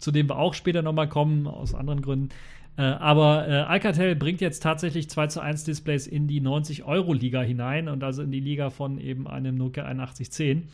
[0.00, 2.30] zu dem wir auch später nochmal kommen, aus anderen Gründen.
[2.76, 7.88] Äh, aber äh, Alcatel bringt jetzt tatsächlich 2 zu 1 Displays in die 90-Euro-Liga hinein
[7.88, 10.68] und also in die Liga von eben einem Nokia 8110.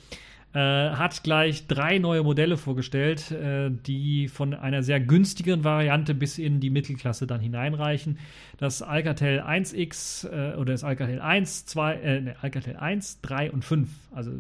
[0.57, 6.39] Äh, hat gleich drei neue Modelle vorgestellt, äh, die von einer sehr günstigen Variante bis
[6.39, 8.19] in die Mittelklasse dann hineinreichen.
[8.57, 13.67] Das Alcatel 1X äh, oder das Alcatel 1, 2, äh, ne, Alcatel 1, 3 und
[13.67, 13.91] 5.
[14.15, 14.31] Also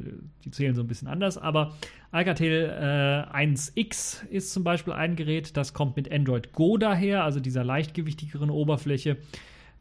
[0.43, 1.75] die zählen so ein bisschen anders, aber
[2.13, 7.41] Alcatel 1X äh, ist zum Beispiel ein Gerät, das kommt mit Android Go daher, also
[7.41, 9.19] dieser leichtgewichtigeren Oberfläche.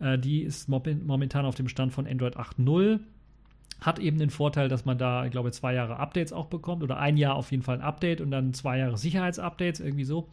[0.02, 3.00] Äh, die ist momentan auf dem Stand von Android 8.0
[3.82, 6.98] hat eben den Vorteil, dass man da, ich glaube, zwei Jahre Updates auch bekommt oder
[6.98, 10.30] ein Jahr auf jeden Fall ein Update und dann zwei Jahre Sicherheitsupdates, irgendwie so.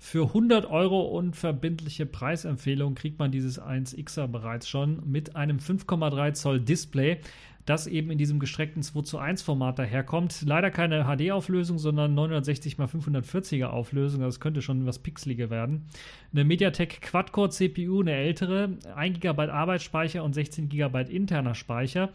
[0.00, 6.34] Für 100 Euro und verbindliche Preisempfehlung kriegt man dieses 1Xer bereits schon mit einem 5,3
[6.34, 7.18] Zoll Display,
[7.66, 10.42] das eben in diesem gestreckten 2 zu 1 Format daherkommt.
[10.46, 14.22] Leider keine HD-Auflösung, sondern 960 x 540er Auflösung.
[14.22, 15.86] Das könnte schon was pixeliger werden.
[16.32, 22.10] Eine MediaTek Quad-Core CPU, eine ältere, 1 GB Arbeitsspeicher und 16 GB interner Speicher.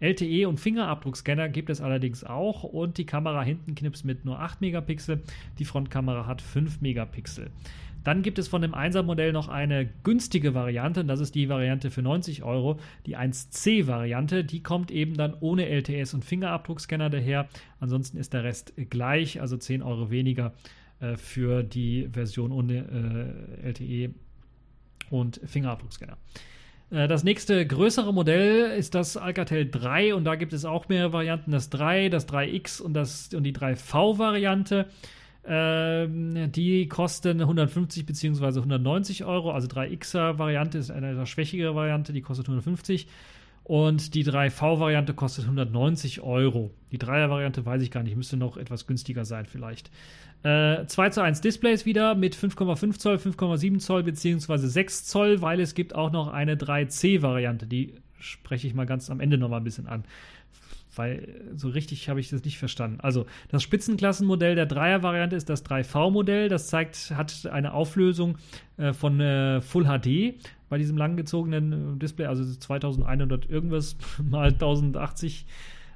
[0.00, 4.60] LTE und Fingerabdruckscanner gibt es allerdings auch und die Kamera hinten knipst mit nur 8
[4.60, 5.22] Megapixel,
[5.58, 7.50] die Frontkamera hat 5 Megapixel.
[8.06, 11.48] Dann gibt es von dem 1er Modell noch eine günstige Variante, und das ist die
[11.48, 14.44] Variante für 90 Euro, die 1C-Variante.
[14.44, 17.48] Die kommt eben dann ohne LTS und Fingerabdruckscanner daher.
[17.80, 20.54] Ansonsten ist der Rest gleich, also 10 Euro weniger
[21.00, 24.14] äh, für die Version ohne äh, LTE
[25.10, 26.16] und Fingerabdruckscanner.
[26.90, 31.12] Äh, das nächste größere Modell ist das Alcatel 3 und da gibt es auch mehrere
[31.12, 31.50] Varianten.
[31.50, 34.86] Das 3, das 3X und, das, und die 3V-Variante.
[35.48, 38.46] Ähm, die kosten 150 bzw.
[38.58, 39.52] 190 Euro.
[39.52, 43.06] Also 3Xer-Variante ist eine etwas schwächere Variante, die kostet 150
[43.66, 46.70] und die 3V-Variante kostet 190 Euro.
[46.92, 49.90] Die 3er-Variante weiß ich gar nicht, müsste noch etwas günstiger sein vielleicht.
[50.44, 54.58] Äh, 2 zu 1 Displays wieder mit 5,5 Zoll, 5,7 Zoll bzw.
[54.58, 57.66] 6 Zoll, weil es gibt auch noch eine 3C-Variante.
[57.66, 60.04] Die spreche ich mal ganz am Ende nochmal ein bisschen an.
[60.96, 63.00] Weil so richtig habe ich das nicht verstanden.
[63.00, 66.48] Also das Spitzenklassenmodell der 3er-Variante ist das 3V-Modell.
[66.48, 68.38] Das zeigt, hat eine Auflösung
[68.76, 70.34] äh, von äh, Full HD
[70.68, 75.46] bei diesem langgezogenen Display, also 2100 irgendwas mal 1080,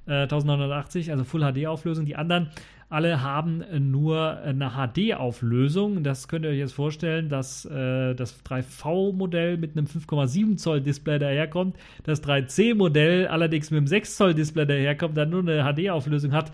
[0.06, 2.06] äh, 1980, also Full HD-Auflösung.
[2.06, 2.50] Die anderen
[2.90, 6.02] alle haben nur eine HD-Auflösung.
[6.02, 11.20] Das könnt ihr euch jetzt vorstellen, dass äh, das 3V-Modell mit einem 5,7 Zoll Display
[11.20, 16.52] daherkommt, das 3C-Modell allerdings mit einem 6 Zoll Display daherkommt, dann nur eine HD-Auflösung hat.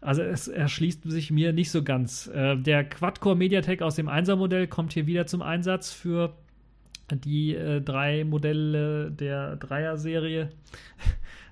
[0.00, 2.26] Also es erschließt sich mir nicht so ganz.
[2.26, 6.34] Äh, der Quad-Core Mediatek aus dem 1er-Modell kommt hier wieder zum Einsatz für
[7.12, 10.50] die äh, drei Modelle der Dreier-Serie.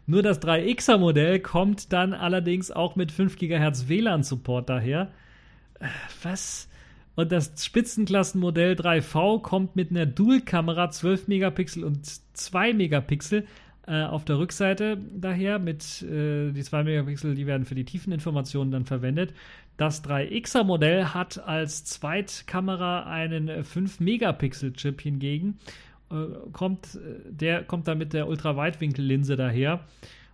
[0.09, 5.13] Nur das 3Xer Modell kommt dann allerdings auch mit 5 GHz WLAN-Support daher.
[5.81, 5.89] Äh,
[6.23, 6.71] was?
[7.15, 13.45] Und das Spitzenklassenmodell 3V kommt mit einer Dual-Kamera 12 Megapixel und 2 Megapixel
[13.87, 15.59] äh, auf der Rückseite daher.
[15.59, 19.35] Mit äh, die 2 Megapixel, die werden für die Tiefeninformationen dann verwendet.
[19.77, 25.59] Das 3Xer Modell hat als Zweitkamera einen 5-Megapixel-Chip hingegen.
[26.11, 29.81] Äh, kommt, äh, der kommt dann mit der Ultraweitwinkellinse daher.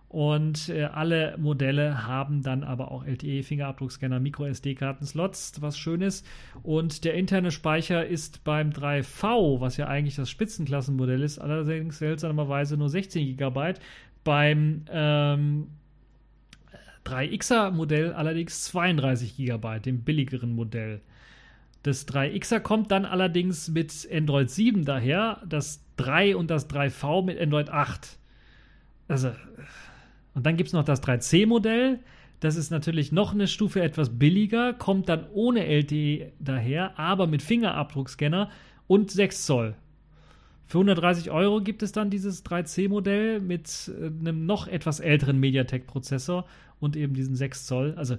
[0.07, 6.25] Und äh, alle Modelle haben dann aber auch LTE, Fingerabdruckscanner, Micro-SD-Karten-Slots, was schön ist.
[6.63, 12.77] Und der interne Speicher ist beim 3V, was ja eigentlich das Spitzenklassenmodell ist, allerdings seltsamerweise
[12.77, 13.73] nur 16 GB.
[14.23, 15.67] Beim ähm,
[17.05, 21.01] 3Xer Modell allerdings 32 GB, dem billigeren Modell.
[21.85, 27.39] Das 3Xer kommt dann allerdings mit Android 7 daher, das 3 und das 3V mit
[27.39, 28.17] Android 8.
[29.07, 29.29] Also,
[30.33, 31.99] und dann gibt es noch das 3C-Modell.
[32.39, 37.43] Das ist natürlich noch eine Stufe etwas billiger, kommt dann ohne LTE daher, aber mit
[37.43, 38.49] Fingerabdruckscanner
[38.87, 39.75] und 6 Zoll.
[40.65, 46.47] Für 130 Euro gibt es dann dieses 3C-Modell mit äh, einem noch etwas älteren MediaTek-Prozessor
[46.79, 47.93] und eben diesen 6 Zoll.
[47.95, 48.17] Also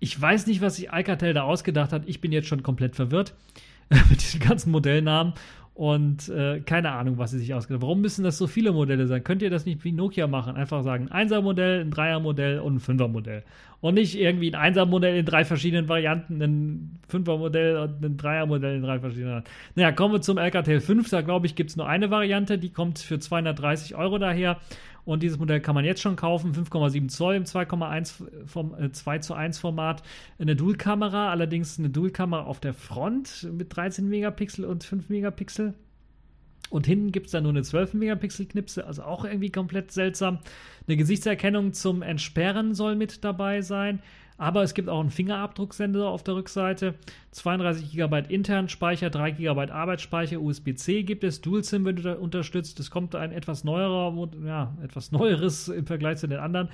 [0.00, 2.02] ich weiß nicht, was sich Alcatel da ausgedacht hat.
[2.06, 3.34] Ich bin jetzt schon komplett verwirrt
[4.10, 5.34] mit diesen ganzen Modellnamen
[5.74, 7.88] und äh, keine Ahnung, was sie sich ausgedacht haben.
[7.88, 9.24] Warum müssen das so viele Modelle sein?
[9.24, 10.54] Könnt ihr das nicht wie Nokia machen?
[10.54, 13.42] Einfach sagen, ein 1er-Modell, ein 3er-Modell und ein 5er-Modell.
[13.80, 18.82] Und nicht irgendwie ein 1er-Modell in drei verschiedenen Varianten, ein 5er-Modell und ein 3er-Modell in
[18.82, 19.50] drei verschiedenen Varianten.
[19.74, 21.10] Naja, kommen wir zum Alcatel 5.
[21.10, 22.56] Da glaube ich, gibt es nur eine Variante.
[22.56, 24.58] Die kommt für 230 Euro daher.
[25.04, 26.54] Und dieses Modell kann man jetzt schon kaufen.
[26.54, 30.02] 5,7 Zoll im 2,1 vom, äh, 2 zu 1 Format.
[30.38, 35.74] Eine Dual-Kamera, allerdings eine Dual-Kamera auf der Front mit 13 Megapixel und 5 Megapixel.
[36.70, 40.38] Und hinten gibt es dann nur eine 12 Megapixel Knipse, also auch irgendwie komplett seltsam.
[40.86, 44.00] Eine Gesichtserkennung zum Entsperren soll mit dabei sein.
[44.36, 46.94] Aber es gibt auch einen Fingerabdrucksensor auf der Rückseite.
[47.30, 52.78] 32 GB internen Speicher, 3 GB Arbeitsspeicher, USB-C gibt es, Dual-SIM wird unterstützt.
[52.80, 54.12] Es kommt ein etwas neuerer,
[54.44, 56.68] ja, etwas neueres im Vergleich zu den anderen.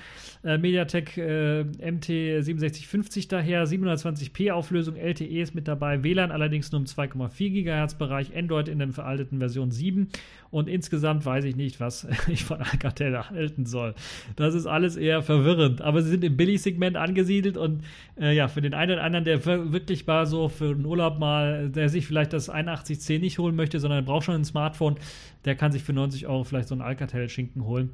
[0.44, 6.86] Äh, MediaTek äh, MT6750 daher, 720p Auflösung, LTE ist mit dabei, WLAN allerdings nur im
[6.86, 10.08] 2,4 GHz Bereich, Android in der veralteten Version 7
[10.50, 13.94] und insgesamt weiß ich nicht, was ich von Alcatel halten soll.
[14.36, 17.84] Das ist alles eher verwirrend, aber sie sind im Billigsegment angesiedelt und
[18.18, 21.68] äh, ja, für den einen oder anderen, der wirklich mal so für einen Urlaub mal,
[21.70, 24.96] der sich vielleicht das 8110 nicht holen möchte, sondern braucht schon ein Smartphone,
[25.44, 27.90] der kann sich für 90 Euro vielleicht so einen Alcatel-Schinken holen.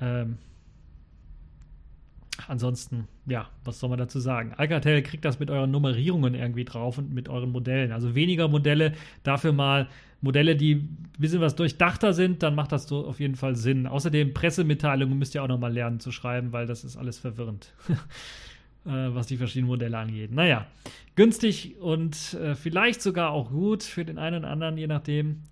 [0.00, 0.38] Ähm,
[2.48, 4.54] ansonsten, ja, was soll man dazu sagen?
[4.56, 7.92] Alcatel kriegt das mit euren Nummerierungen irgendwie drauf und mit euren Modellen.
[7.92, 9.88] Also weniger Modelle, dafür mal
[10.20, 13.86] Modelle, die ein bisschen was durchdachter sind, dann macht das so auf jeden Fall Sinn.
[13.86, 17.72] Außerdem Pressemitteilungen müsst ihr auch nochmal lernen zu schreiben, weil das ist alles verwirrend.
[18.86, 20.32] Äh, was die verschiedenen Modelle angeht.
[20.32, 20.66] Naja,
[21.14, 25.42] günstig und äh, vielleicht sogar auch gut für den einen oder anderen, je nachdem.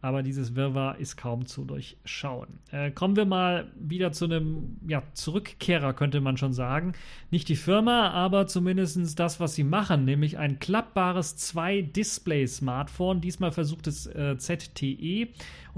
[0.00, 2.60] Aber dieses Wirrwarr ist kaum zu durchschauen.
[2.70, 6.92] Äh, kommen wir mal wieder zu einem ja, Zurückkehrer, könnte man schon sagen.
[7.30, 13.20] Nicht die Firma, aber zumindest das, was sie machen, nämlich ein klappbares 2-Display-Smartphone.
[13.20, 15.28] Diesmal versucht es äh, ZTE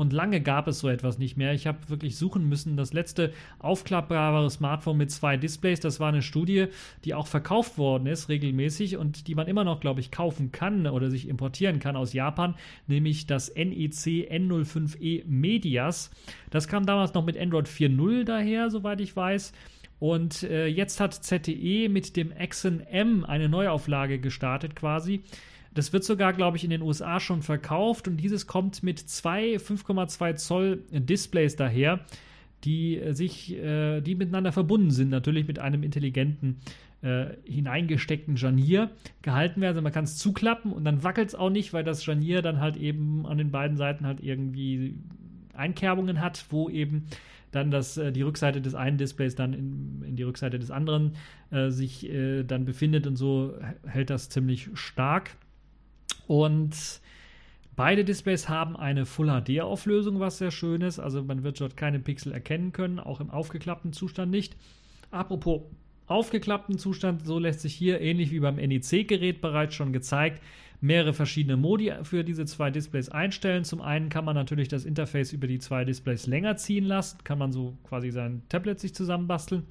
[0.00, 1.52] und lange gab es so etwas nicht mehr.
[1.52, 2.78] Ich habe wirklich suchen müssen.
[2.78, 6.68] Das letzte aufklappbare Smartphone mit zwei Displays, das war eine Studie,
[7.04, 10.86] die auch verkauft worden ist regelmäßig und die man immer noch, glaube ich, kaufen kann
[10.86, 12.54] oder sich importieren kann aus Japan,
[12.86, 16.10] nämlich das NEC N05E Medias.
[16.48, 19.52] Das kam damals noch mit Android 4.0 daher, soweit ich weiß.
[19.98, 25.24] Und äh, jetzt hat ZTE mit dem Exen M eine Neuauflage gestartet quasi.
[25.72, 29.56] Das wird sogar, glaube ich, in den USA schon verkauft und dieses kommt mit zwei
[29.56, 32.00] 5,2 Zoll Displays daher,
[32.64, 36.60] die äh, sich, äh, die miteinander verbunden sind, natürlich mit einem intelligenten
[37.02, 38.90] äh, hineingesteckten Scharnier
[39.22, 39.76] gehalten werden.
[39.76, 42.60] Also man kann es zuklappen und dann wackelt es auch nicht, weil das Scharnier dann
[42.60, 44.94] halt eben an den beiden Seiten halt irgendwie
[45.54, 47.06] Einkerbungen hat, wo eben
[47.52, 51.12] dann das, äh, die Rückseite des einen Displays dann in, in die Rückseite des anderen
[51.50, 53.54] äh, sich äh, dann befindet und so
[53.86, 55.30] hält das ziemlich stark.
[56.30, 57.00] Und
[57.74, 61.00] beide Displays haben eine Full HD-Auflösung, was sehr schön ist.
[61.00, 64.54] Also man wird dort keine Pixel erkennen können, auch im aufgeklappten Zustand nicht.
[65.10, 65.62] Apropos
[66.06, 70.40] aufgeklappten Zustand, so lässt sich hier ähnlich wie beim NEC-Gerät bereits schon gezeigt,
[70.80, 73.64] mehrere verschiedene Modi für diese zwei Displays einstellen.
[73.64, 77.38] Zum einen kann man natürlich das Interface über die zwei Displays länger ziehen lassen, kann
[77.38, 79.64] man so quasi sein Tablet sich zusammenbasteln.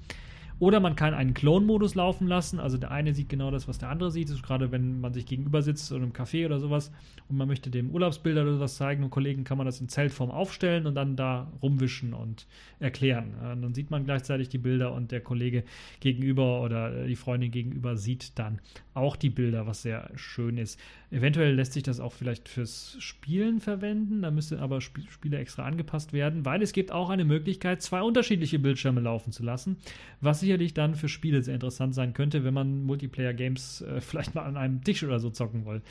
[0.59, 2.59] Oder man kann einen Clone-Modus laufen lassen.
[2.59, 4.29] Also der eine sieht genau das, was der andere sieht.
[4.43, 6.91] gerade wenn man sich gegenüber sitzt oder im Café oder sowas
[7.29, 10.31] und man möchte dem Urlaubsbilder oder sowas zeigen und Kollegen, kann man das in Zeltform
[10.31, 12.45] aufstellen und dann da rumwischen und
[12.79, 13.35] erklären.
[13.53, 15.63] Und dann sieht man gleichzeitig die Bilder und der Kollege
[16.01, 18.59] gegenüber oder die Freundin gegenüber sieht dann
[18.93, 20.79] auch die Bilder, was sehr schön ist.
[21.11, 24.21] Eventuell lässt sich das auch vielleicht fürs Spielen verwenden.
[24.21, 28.01] Da müsste aber Sp Spiele extra angepasst werden, weil es gibt auch eine Möglichkeit, zwei
[28.01, 29.77] unterschiedliche Bildschirme laufen zu lassen,
[30.19, 34.45] was sicherlich dann für Spiele sehr interessant sein könnte, wenn man Multiplayer-Games äh, vielleicht mal
[34.45, 35.83] an einem Tisch oder so zocken woll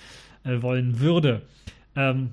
[0.43, 1.43] äh, wollen würde.
[1.95, 2.31] Ähm,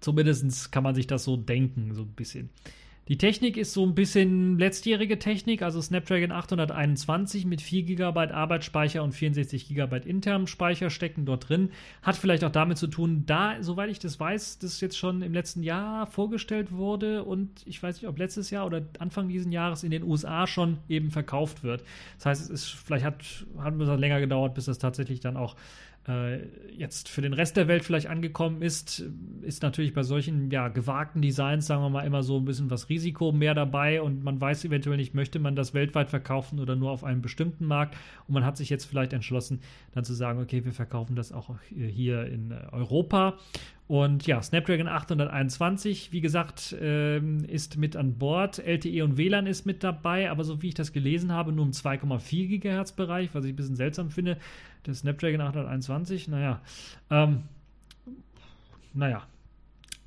[0.00, 2.50] zumindest kann man sich das so denken, so ein bisschen.
[3.08, 9.02] Die Technik ist so ein bisschen letztjährige Technik, also Snapdragon 821 mit 4 GB Arbeitsspeicher
[9.02, 11.70] und 64 GB internem Speicher stecken dort drin.
[12.02, 15.32] Hat vielleicht auch damit zu tun, da, soweit ich das weiß, das jetzt schon im
[15.32, 19.84] letzten Jahr vorgestellt wurde und ich weiß nicht, ob letztes Jahr oder Anfang dieses Jahres
[19.84, 21.82] in den USA schon eben verkauft wird.
[22.18, 23.24] Das heißt, es ist, vielleicht hat,
[23.58, 25.56] hat es länger gedauert, bis das tatsächlich dann auch
[26.72, 29.04] jetzt für den Rest der Welt vielleicht angekommen ist,
[29.42, 32.88] ist natürlich bei solchen ja, gewagten Designs, sagen wir mal, immer so ein bisschen was
[32.88, 36.90] Risiko mehr dabei und man weiß eventuell nicht, möchte man das weltweit verkaufen oder nur
[36.90, 37.96] auf einem bestimmten Markt
[38.26, 39.60] und man hat sich jetzt vielleicht entschlossen,
[39.92, 43.38] dann zu sagen, okay, wir verkaufen das auch hier in Europa
[43.88, 48.58] Und ja, Snapdragon 821, wie gesagt, ähm, ist mit an Bord.
[48.58, 51.72] LTE und WLAN ist mit dabei, aber so wie ich das gelesen habe, nur im
[51.72, 54.36] 2,4 GHz Bereich, was ich ein bisschen seltsam finde.
[54.86, 56.60] Der Snapdragon 821, naja.
[57.10, 57.44] Ähm,
[58.94, 59.26] naja,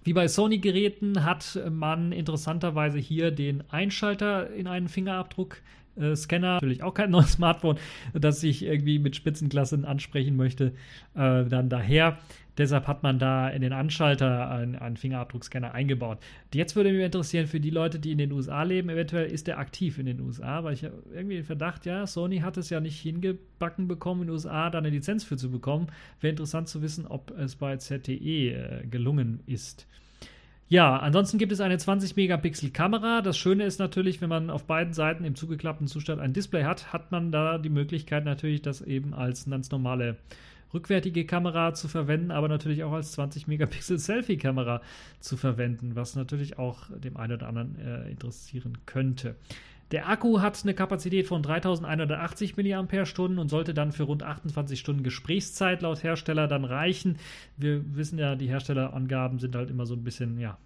[0.03, 5.57] wie bei Sony-Geräten hat man interessanterweise hier den Einschalter in einen Fingerabdruck
[5.95, 7.77] äh, Scanner, natürlich auch kein neues Smartphone,
[8.13, 10.73] das ich irgendwie mit Spitzenklassen ansprechen möchte,
[11.15, 12.17] äh, dann daher.
[12.57, 16.19] Deshalb hat man da in den Anschalter einen, einen Fingerabdruckscanner eingebaut.
[16.53, 19.57] Jetzt würde mich interessieren, für die Leute, die in den USA leben, eventuell ist der
[19.57, 22.99] aktiv in den USA, weil ich irgendwie den Verdacht, ja, Sony hat es ja nicht
[22.99, 25.87] hingebacken bekommen, in den USA da eine Lizenz für zu bekommen.
[26.19, 29.87] Wäre interessant zu wissen, ob es bei ZTE äh, gelungen ist.
[30.71, 33.21] Ja, ansonsten gibt es eine 20 Megapixel Kamera.
[33.21, 36.93] Das Schöne ist natürlich, wenn man auf beiden Seiten im zugeklappten Zustand ein Display hat,
[36.93, 40.15] hat man da die Möglichkeit natürlich, das eben als ganz normale
[40.73, 44.81] rückwärtige Kamera zu verwenden, aber natürlich auch als 20 Megapixel Selfie-Kamera
[45.19, 49.35] zu verwenden, was natürlich auch dem einen oder anderen äh, interessieren könnte.
[49.91, 55.03] Der Akku hat eine Kapazität von 3180 mAh und sollte dann für rund 28 Stunden
[55.03, 57.17] Gesprächszeit laut Hersteller dann reichen.
[57.57, 60.57] Wir wissen ja, die Herstellerangaben sind halt immer so ein bisschen, ja,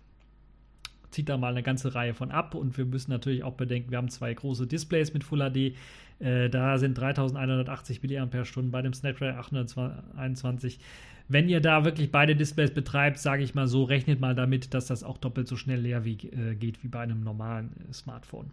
[1.10, 3.98] zieht da mal eine ganze Reihe von ab und wir müssen natürlich auch bedenken, wir
[3.98, 5.76] haben zwei große Displays mit Full HD.
[6.20, 8.28] Äh, da sind 3180 mAh
[8.70, 10.80] bei dem Snapdragon 821.
[11.28, 14.86] Wenn ihr da wirklich beide Displays betreibt, sage ich mal so, rechnet mal damit, dass
[14.86, 18.52] das auch doppelt so schnell leer wie, äh, geht wie bei einem normalen äh, Smartphone.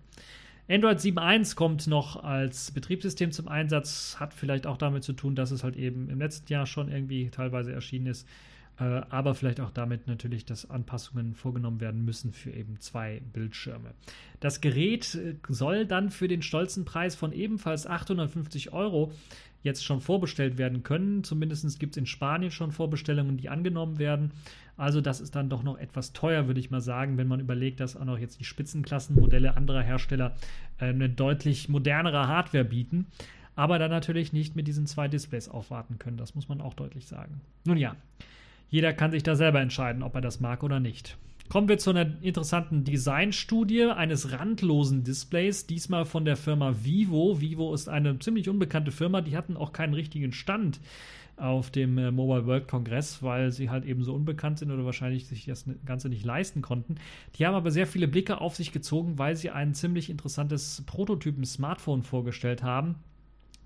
[0.69, 5.51] Android 7.1 kommt noch als Betriebssystem zum Einsatz, hat vielleicht auch damit zu tun, dass
[5.51, 8.29] es halt eben im letzten Jahr schon irgendwie teilweise erschienen ist,
[8.79, 13.93] äh, aber vielleicht auch damit natürlich, dass Anpassungen vorgenommen werden müssen für eben zwei Bildschirme.
[14.41, 19.13] Das Gerät äh, soll dann für den stolzen Preis von ebenfalls 850 Euro
[19.63, 21.25] jetzt schon vorbestellt werden können.
[21.25, 24.33] Zumindest gibt es in Spanien schon Vorbestellungen, die angenommen werden.
[24.77, 27.81] Also das ist dann doch noch etwas teuer, würde ich mal sagen, wenn man überlegt,
[27.81, 30.35] dass auch noch jetzt die Spitzenklassenmodelle anderer Hersteller
[30.79, 33.07] äh, eine deutlich modernere Hardware bieten.
[33.55, 36.17] Aber dann natürlich nicht mit diesen zwei Displays aufwarten können.
[36.17, 37.41] Das muss man auch deutlich sagen.
[37.65, 37.97] Nun ja,
[38.71, 41.19] jeder kann sich da selber entscheiden, ob er das mag oder nicht.
[41.53, 47.43] Kommen wir zu einer interessanten Designstudie eines randlosen Displays, diesmal von der Firma Vivo.
[47.43, 50.81] Vivo ist eine ziemlich unbekannte Firma, die hatten auch keinen richtigen Stand
[51.37, 55.27] auf dem äh, Mobile World Kongress, weil sie halt eben so unbekannt sind oder wahrscheinlich
[55.27, 56.95] sich das Ganze nicht leisten konnten.
[57.35, 62.03] Die haben aber sehr viele Blicke auf sich gezogen, weil sie ein ziemlich interessantes Prototypen-Smartphone
[62.03, 62.95] vorgestellt haben,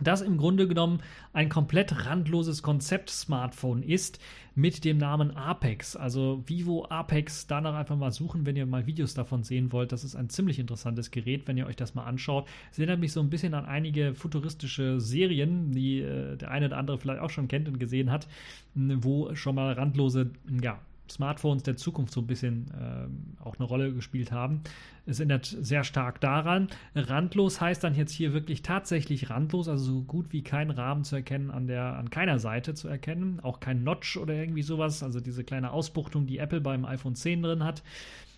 [0.01, 1.01] das im Grunde genommen
[1.33, 4.21] ein komplett randloses Konzept-Smartphone ist
[4.55, 5.97] mit dem Namen Apex.
[5.97, 9.93] Also Vivo Apex, danach einfach mal suchen, wenn ihr mal Videos davon sehen wollt.
[9.93, 12.49] Das ist ein ziemlich interessantes Gerät, wenn ihr euch das mal anschaut.
[12.73, 16.79] Es erinnert mich so ein bisschen an einige futuristische Serien, die äh, der eine oder
[16.79, 18.29] andere vielleicht auch schon kennt und gesehen hat,
[18.75, 20.31] wo schon mal randlose
[20.63, 20.81] ja,
[21.11, 24.63] Smartphones der Zukunft so ein bisschen äh, auch eine Rolle gespielt haben.
[25.07, 26.69] Es erinnert sehr stark daran.
[26.95, 31.17] Randlos heißt dann jetzt hier wirklich tatsächlich randlos, also so gut wie kein Rahmen zu
[31.17, 35.21] erkennen an, der, an keiner Seite zu erkennen, auch kein Notch oder irgendwie sowas, also
[35.21, 37.83] diese kleine Ausbuchtung, die Apple beim iPhone 10 drin hat.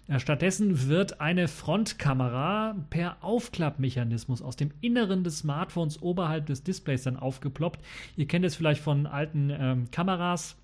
[0.09, 7.03] Äh, stattdessen wird eine Frontkamera per Aufklappmechanismus aus dem Inneren des Smartphones oberhalb des Displays
[7.03, 7.81] dann aufgeploppt.
[8.17, 10.57] Ihr kennt es vielleicht von alten ähm, Kameras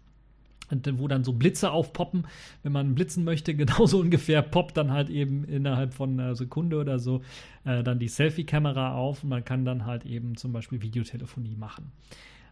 [0.70, 2.26] wo dann so Blitze aufpoppen,
[2.62, 6.98] wenn man blitzen möchte, genauso ungefähr poppt dann halt eben innerhalb von einer Sekunde oder
[6.98, 7.22] so
[7.64, 11.92] äh, dann die Selfie-Kamera auf und man kann dann halt eben zum Beispiel Videotelefonie machen.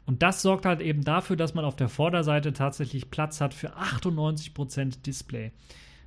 [0.05, 3.77] Und das sorgt halt eben dafür, dass man auf der Vorderseite tatsächlich Platz hat für
[3.77, 5.53] 98% Display.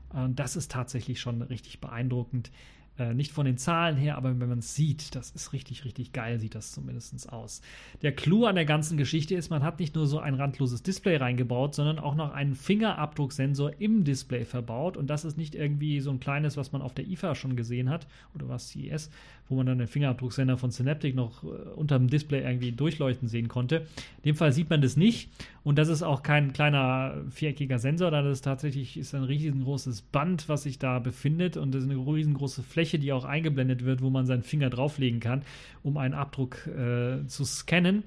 [0.09, 2.51] Und das ist tatsächlich schon richtig beeindruckend.
[2.97, 6.13] Äh, nicht von den Zahlen her, aber wenn man es sieht, das ist richtig, richtig
[6.13, 7.61] geil, sieht das zumindest aus.
[8.01, 11.17] Der Clou an der ganzen Geschichte ist, man hat nicht nur so ein randloses Display
[11.17, 14.95] reingebaut, sondern auch noch einen Fingerabdrucksensor im Display verbaut.
[14.95, 17.89] Und das ist nicht irgendwie so ein kleines, was man auf der IFA schon gesehen
[17.89, 19.09] hat oder was CES,
[19.49, 23.49] wo man dann den Fingerabdrucksensor von Synaptic noch äh, unter dem Display irgendwie durchleuchten sehen
[23.49, 23.87] konnte.
[24.17, 25.29] In dem Fall sieht man das nicht.
[25.65, 30.47] Und das ist auch kein kleiner viereckiger Sensor, da das tatsächlich ist ein riesengroßes Band,
[30.47, 31.57] was sich da befindet.
[31.57, 35.19] Und das ist eine riesengroße Fläche, die auch eingeblendet wird, wo man seinen Finger drauflegen
[35.19, 35.43] kann,
[35.83, 38.03] um einen Abdruck äh, zu scannen.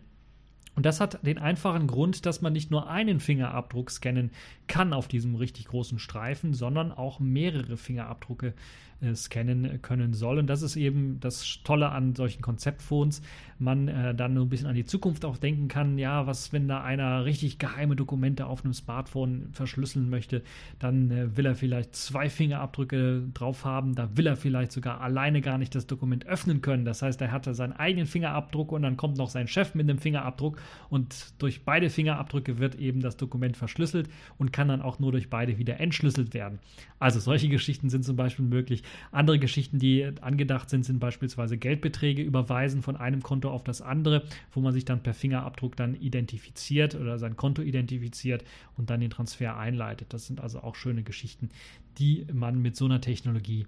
[0.78, 4.30] Und das hat den einfachen Grund, dass man nicht nur einen Fingerabdruck scannen
[4.68, 8.54] kann auf diesem richtig großen Streifen, sondern auch mehrere Fingerabdrücke
[9.00, 10.38] äh, scannen können soll.
[10.38, 13.22] Und das ist eben das Tolle an solchen Konzeptphones.
[13.60, 16.66] Man äh, dann nur ein bisschen an die Zukunft auch denken kann, ja, was, wenn
[16.66, 20.42] da einer richtig geheime Dokumente auf einem Smartphone verschlüsseln möchte,
[20.80, 25.40] dann äh, will er vielleicht zwei Fingerabdrücke drauf haben, da will er vielleicht sogar alleine
[25.42, 26.84] gar nicht das Dokument öffnen können.
[26.84, 29.98] Das heißt, er hatte seinen eigenen Fingerabdruck und dann kommt noch sein Chef mit einem
[29.98, 30.58] Fingerabdruck
[30.90, 34.08] und durch beide Fingerabdrücke wird eben das Dokument verschlüsselt
[34.38, 36.58] und kann dann auch nur durch beide wieder entschlüsselt werden.
[36.98, 38.82] Also solche Geschichten sind zum Beispiel möglich.
[39.12, 44.24] Andere Geschichten, die angedacht sind, sind beispielsweise Geldbeträge überweisen von einem Konto auf das andere,
[44.52, 48.44] wo man sich dann per Fingerabdruck dann identifiziert oder sein Konto identifiziert
[48.76, 50.12] und dann den Transfer einleitet.
[50.12, 51.50] Das sind also auch schöne Geschichten,
[51.98, 53.66] die man mit so einer Technologie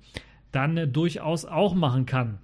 [0.52, 2.38] dann durchaus auch machen kann.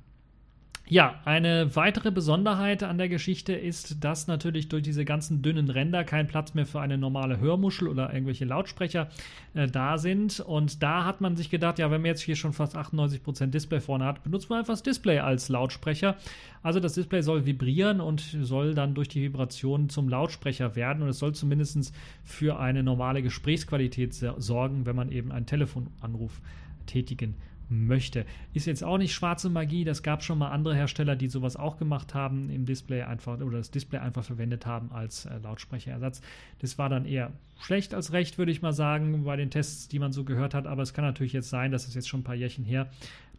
[0.89, 6.05] Ja, eine weitere Besonderheit an der Geschichte ist, dass natürlich durch diese ganzen dünnen Ränder
[6.05, 9.09] kein Platz mehr für eine normale Hörmuschel oder irgendwelche Lautsprecher
[9.55, 10.39] äh, da sind.
[10.39, 13.81] Und da hat man sich gedacht, ja, wenn man jetzt hier schon fast 98% Display
[13.81, 16.19] vorne hat, benutzt man einfach das Display als Lautsprecher.
[16.63, 21.03] Also das Display soll vibrieren und soll dann durch die Vibration zum Lautsprecher werden.
[21.03, 26.41] Und es soll zumindest für eine normale Gesprächsqualität sorgen, wenn man eben einen Telefonanruf
[26.87, 27.35] tätigen
[27.69, 28.25] möchte.
[28.53, 31.77] Ist jetzt auch nicht schwarze Magie, das gab schon mal andere Hersteller, die sowas auch
[31.79, 36.21] gemacht haben, im Display einfach oder das Display einfach verwendet haben als äh, Lautsprecherersatz.
[36.61, 39.99] Das war dann eher schlecht als recht, würde ich mal sagen, bei den Tests, die
[39.99, 40.67] man so gehört hat.
[40.67, 42.89] Aber es kann natürlich jetzt sein, dass es jetzt schon ein paar Jährchen her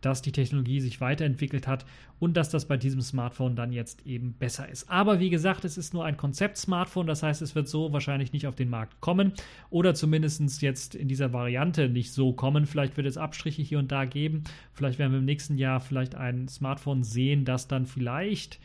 [0.02, 1.86] dass die Technologie sich weiterentwickelt hat
[2.20, 4.90] und dass das bei diesem Smartphone dann jetzt eben besser ist.
[4.90, 8.48] Aber wie gesagt, es ist nur ein Konzept-Smartphone, das heißt, es wird so wahrscheinlich nicht
[8.48, 9.34] auf den Markt kommen
[9.70, 12.66] oder zumindest jetzt in dieser Variante nicht so kommen.
[12.66, 14.44] Vielleicht wird es Abstriche hier und da geben.
[14.74, 18.60] Vielleicht werden wir im nächsten Jahr vielleicht ein Smartphone sehen, das dann vielleicht,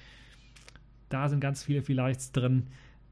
[1.08, 2.68] da sind ganz viele Vielleichts drin,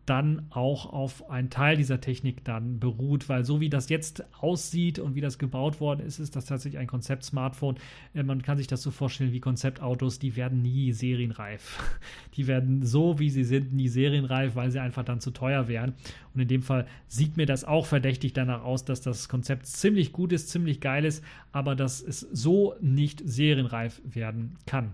[0.07, 4.99] dann auch auf einen Teil dieser Technik dann beruht, weil so wie das jetzt aussieht
[4.99, 7.77] und wie das gebaut worden ist, ist das tatsächlich ein Konzept-Smartphone.
[8.15, 11.79] Äh, man kann sich das so vorstellen wie Konzeptautos, die werden nie serienreif.
[12.37, 15.95] Die werden so, wie sie sind, nie serienreif, weil sie einfach dann zu teuer wären.
[16.33, 20.13] Und in dem Fall sieht mir das auch verdächtig danach aus, dass das Konzept ziemlich
[20.13, 24.93] gut ist, ziemlich geil ist, aber dass es so nicht serienreif werden kann.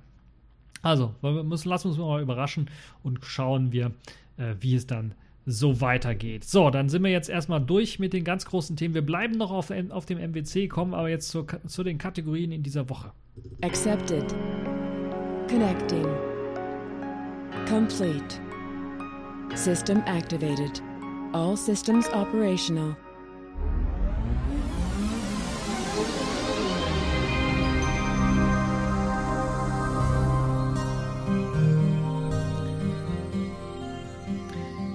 [0.83, 2.71] Also, wir müssen, lassen uns mal überraschen
[3.03, 3.93] und schauen wir,
[4.37, 5.15] äh, wie es dann
[5.47, 6.45] so weitergeht.
[6.45, 8.95] So, dann sind wir jetzt erstmal durch mit den ganz großen Themen.
[8.95, 12.63] Wir bleiben noch auf, auf dem MWC, kommen aber jetzt zu, zu den Kategorien in
[12.65, 13.13] dieser Woche.
[13.63, 14.35] Accepted.
[15.49, 16.07] Connecting.
[17.69, 18.41] Complete.
[19.55, 20.83] System activated.
[21.33, 22.97] All systems operational.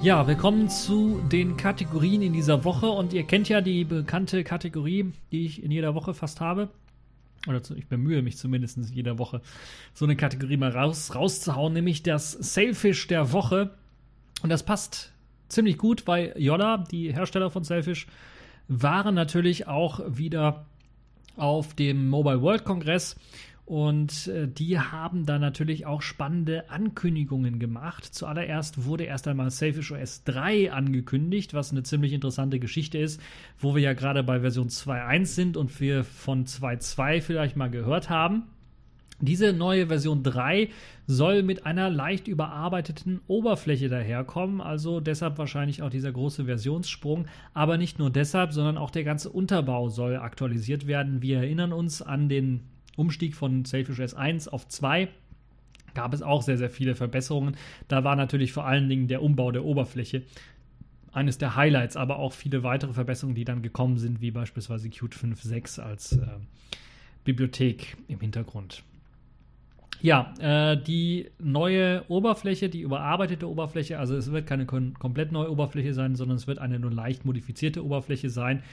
[0.03, 5.13] Ja, willkommen zu den Kategorien in dieser Woche und ihr kennt ja die bekannte Kategorie,
[5.31, 6.69] die ich in jeder Woche fast habe.
[7.47, 9.41] Oder ich bemühe mich zumindest in jeder Woche,
[9.93, 13.75] so eine Kategorie mal raus, rauszuhauen, nämlich das Sailfish der Woche.
[14.41, 15.13] Und das passt
[15.49, 18.07] ziemlich gut, weil Yoda, die Hersteller von Sailfish,
[18.67, 20.65] waren natürlich auch wieder
[21.37, 23.17] auf dem Mobile World Kongress
[23.72, 28.03] und äh, die haben da natürlich auch spannende Ankündigungen gemacht.
[28.03, 33.22] Zuallererst wurde erst einmal Safish OS 3 angekündigt, was eine ziemlich interessante Geschichte ist,
[33.57, 38.09] wo wir ja gerade bei Version 2.1 sind und wir von 2.2 vielleicht mal gehört
[38.09, 38.43] haben.
[39.22, 40.67] Diese neue Version 3
[41.07, 47.78] soll mit einer leicht überarbeiteten Oberfläche daherkommen, also deshalb wahrscheinlich auch dieser große Versionssprung, aber
[47.78, 51.22] nicht nur deshalb, sondern auch der ganze Unterbau soll aktualisiert werden.
[51.22, 55.07] Wir erinnern uns an den Umstieg von Sailfish S1 auf 2
[55.93, 57.57] gab es auch sehr, sehr viele Verbesserungen.
[57.87, 60.23] Da war natürlich vor allen Dingen der Umbau der Oberfläche
[61.11, 65.13] eines der Highlights, aber auch viele weitere Verbesserungen, die dann gekommen sind, wie beispielsweise Qt
[65.13, 66.25] 5.6 als äh,
[67.25, 68.83] Bibliothek im Hintergrund.
[70.01, 75.93] Ja, äh, die neue Oberfläche, die überarbeitete Oberfläche, also es wird keine komplett neue Oberfläche
[75.93, 78.63] sein, sondern es wird eine nur leicht modifizierte Oberfläche sein,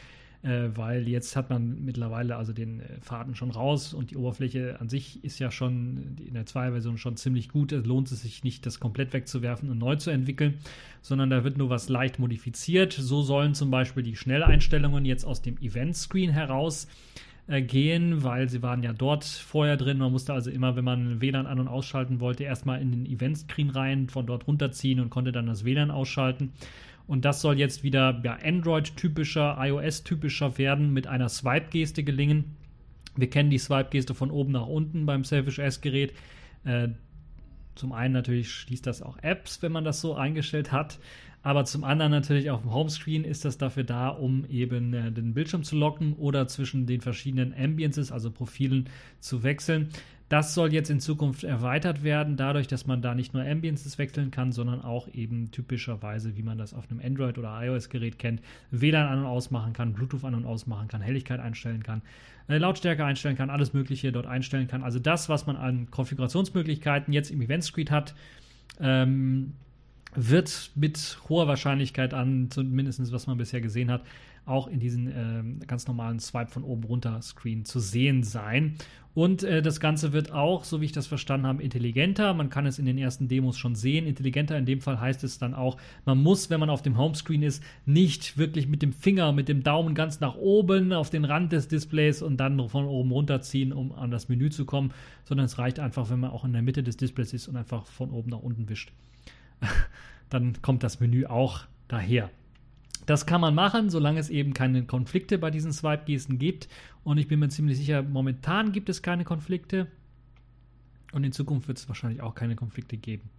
[0.42, 4.80] äh, weil jetzt hat man mittlerweile also den äh, Faden schon raus und die Oberfläche
[4.80, 7.72] an sich ist ja schon in der 2-Version schon ziemlich gut.
[7.72, 10.58] Es lohnt es sich nicht, das komplett wegzuwerfen und neu zu entwickeln,
[11.02, 12.92] sondern da wird nur was leicht modifiziert.
[12.92, 16.86] So sollen zum Beispiel die Schnelleinstellungen jetzt aus dem Event-Screen heraus
[17.48, 19.98] äh, gehen, weil sie waren ja dort vorher drin.
[19.98, 23.70] Man musste also immer, wenn man WLAN an- und ausschalten wollte, erstmal in den Event-Screen
[23.70, 26.52] rein, von dort runterziehen und konnte dann das WLAN ausschalten.
[27.08, 32.56] Und das soll jetzt wieder ja, Android-typischer, iOS-typischer werden, mit einer Swipe-Geste gelingen.
[33.16, 36.12] Wir kennen die Swipe-Geste von oben nach unten beim Selfish S-Gerät.
[36.64, 36.88] Äh,
[37.74, 40.98] zum einen natürlich schließt das auch Apps, wenn man das so eingestellt hat.
[41.42, 45.32] Aber zum anderen natürlich auf dem Homescreen ist das dafür da, um eben äh, den
[45.32, 48.90] Bildschirm zu locken oder zwischen den verschiedenen Ambiences, also Profilen,
[49.20, 49.88] zu wechseln.
[50.28, 54.30] Das soll jetzt in Zukunft erweitert werden, dadurch, dass man da nicht nur Ambiences wechseln
[54.30, 59.06] kann, sondern auch eben typischerweise, wie man das auf einem Android- oder iOS-Gerät kennt, WLAN
[59.06, 62.02] an- und ausmachen kann, Bluetooth an- und ausmachen kann, Helligkeit einstellen kann,
[62.48, 64.82] äh, Lautstärke einstellen kann, alles Mögliche dort einstellen kann.
[64.82, 68.14] Also das, was man an Konfigurationsmöglichkeiten jetzt im Event Suite hat,
[68.80, 69.54] ähm,
[70.14, 74.02] wird mit hoher Wahrscheinlichkeit an, zumindest was man bisher gesehen hat,
[74.48, 78.76] auch in diesen äh, ganz normalen Swipe von oben runter Screen zu sehen sein.
[79.18, 82.34] Und äh, das Ganze wird auch, so wie ich das verstanden habe, intelligenter.
[82.34, 84.06] Man kann es in den ersten Demos schon sehen.
[84.06, 87.42] Intelligenter in dem Fall heißt es dann auch, man muss, wenn man auf dem Homescreen
[87.42, 91.50] ist, nicht wirklich mit dem Finger, mit dem Daumen ganz nach oben auf den Rand
[91.50, 94.92] des Displays und dann von oben runterziehen, um an das Menü zu kommen,
[95.24, 97.86] sondern es reicht einfach, wenn man auch in der Mitte des Displays ist und einfach
[97.86, 98.92] von oben nach unten wischt.
[100.28, 102.30] dann kommt das Menü auch daher.
[103.08, 106.68] Das kann man machen, solange es eben keine Konflikte bei diesen Swipe-Gesten gibt.
[107.04, 109.86] Und ich bin mir ziemlich sicher, momentan gibt es keine Konflikte.
[111.12, 113.30] Und in Zukunft wird es wahrscheinlich auch keine Konflikte geben.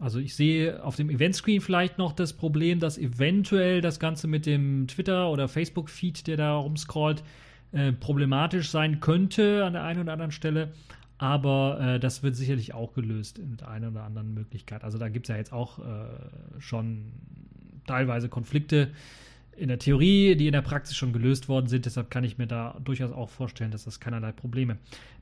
[0.00, 4.44] Also ich sehe auf dem Event-Screen vielleicht noch das Problem, dass eventuell das Ganze mit
[4.44, 7.22] dem Twitter- oder Facebook-Feed, der da rumscrollt,
[7.70, 10.72] äh, problematisch sein könnte an der einen oder anderen Stelle.
[11.16, 14.82] Aber äh, das wird sicherlich auch gelöst mit einer oder anderen Möglichkeit.
[14.82, 16.08] Also da gibt es ja jetzt auch äh,
[16.58, 17.12] schon
[17.86, 18.90] teilweise Konflikte
[19.56, 21.84] in der Theorie, die in der Praxis schon gelöst worden sind.
[21.84, 24.78] Deshalb kann ich mir da durchaus auch vorstellen, dass das keinerlei Probleme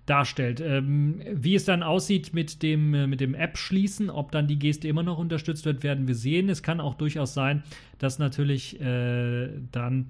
[0.07, 0.61] darstellt.
[0.61, 4.89] Ähm, wie es dann aussieht mit dem, äh, mit dem App-Schließen, ob dann die Geste
[4.89, 6.49] immer noch unterstützt wird, werden wir sehen.
[6.49, 7.63] Es kann auch durchaus sein,
[7.99, 10.07] dass natürlich äh, dann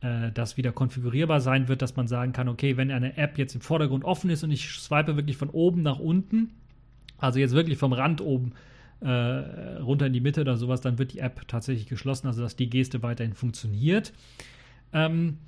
[0.00, 3.54] äh, das wieder konfigurierbar sein wird, dass man sagen kann, okay, wenn eine App jetzt
[3.54, 6.50] im Vordergrund offen ist und ich swipe wirklich von oben nach unten,
[7.18, 8.52] also jetzt wirklich vom Rand oben
[9.00, 12.56] äh, runter in die Mitte oder sowas, dann wird die App tatsächlich geschlossen, also dass
[12.56, 14.12] die Geste weiterhin funktioniert.
[14.92, 15.38] Ähm,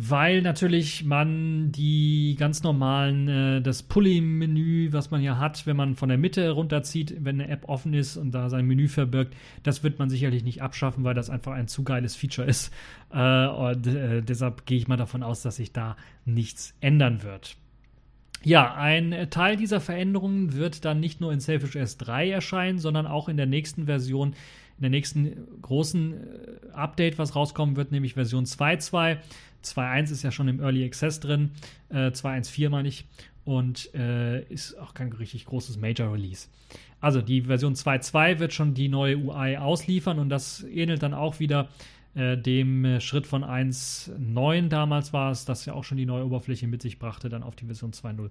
[0.00, 5.96] weil natürlich man die ganz normalen, äh, das Pulley-Menü, was man ja hat, wenn man
[5.96, 9.34] von der Mitte runterzieht, wenn eine App offen ist und da sein Menü verbirgt,
[9.64, 12.72] das wird man sicherlich nicht abschaffen, weil das einfach ein zu geiles Feature ist.
[13.10, 17.56] Äh, und äh, deshalb gehe ich mal davon aus, dass sich da nichts ändern wird.
[18.44, 23.28] Ja, ein Teil dieser Veränderungen wird dann nicht nur in Selfish S3 erscheinen, sondern auch
[23.28, 24.28] in der nächsten Version,
[24.76, 29.18] in der nächsten großen äh, Update, was rauskommen wird, nämlich Version 2.2.
[29.64, 31.50] 2.1 ist ja schon im Early Access drin,
[31.88, 33.06] äh, 2.1.4 meine ich,
[33.44, 36.48] und äh, ist auch kein richtig großes Major Release.
[37.00, 41.40] Also die Version 2.2 wird schon die neue UI ausliefern und das ähnelt dann auch
[41.40, 46.06] wieder äh, dem äh, Schritt von 1.9 damals war es, das ja auch schon die
[46.06, 48.30] neue Oberfläche mit sich brachte, dann auf die Version 2.0.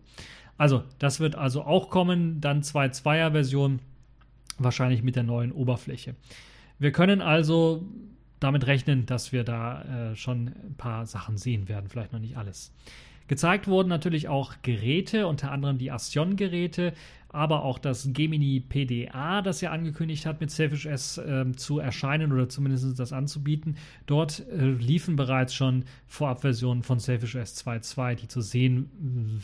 [0.58, 3.80] Also, das wird also auch kommen, dann 2.2er Version,
[4.58, 6.16] wahrscheinlich mit der neuen Oberfläche.
[6.80, 7.86] Wir können also
[8.40, 12.38] damit rechnen, dass wir da äh, schon ein paar Sachen sehen werden, vielleicht noch nicht
[12.38, 12.72] alles.
[13.28, 16.94] Gezeigt wurden natürlich auch Geräte, unter anderem die Astion-Geräte,
[17.30, 22.32] aber auch das Gemini PDA, das ja angekündigt hat, mit Selfish S äh, zu erscheinen
[22.32, 23.76] oder zumindest das anzubieten.
[24.06, 28.90] Dort äh, liefen bereits schon Vorabversionen von Selfish S 2.2, die zu sehen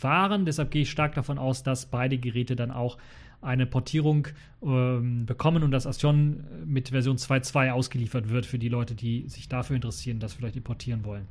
[0.00, 0.46] waren.
[0.46, 2.96] Deshalb gehe ich stark davon aus, dass beide Geräte dann auch
[3.42, 4.28] eine Portierung
[4.62, 9.48] ähm, bekommen und das Astion mit Version 2.2 ausgeliefert wird für die Leute, die sich
[9.48, 11.28] dafür interessieren, das vielleicht importieren wollen.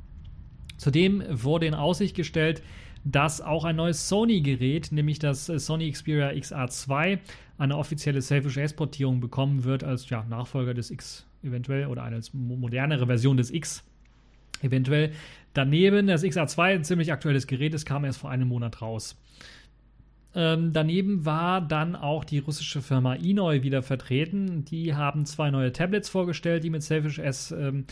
[0.76, 2.62] Zudem wurde in Aussicht gestellt,
[3.04, 7.18] dass auch ein neues Sony-Gerät, nämlich das äh, Sony Xperia XR2,
[7.58, 13.36] eine offizielle Selfish-S-Portierung bekommen wird als ja, Nachfolger des X eventuell oder eine modernere Version
[13.36, 13.84] des X
[14.62, 15.12] eventuell.
[15.52, 19.16] Daneben das XR2, ein ziemlich aktuelles Gerät, es kam erst vor einem Monat raus.
[20.34, 24.64] Ähm, daneben war dann auch die russische Firma Inoi wieder vertreten.
[24.64, 27.84] Die haben zwei neue Tablets vorgestellt, die mit Selfish S ähm,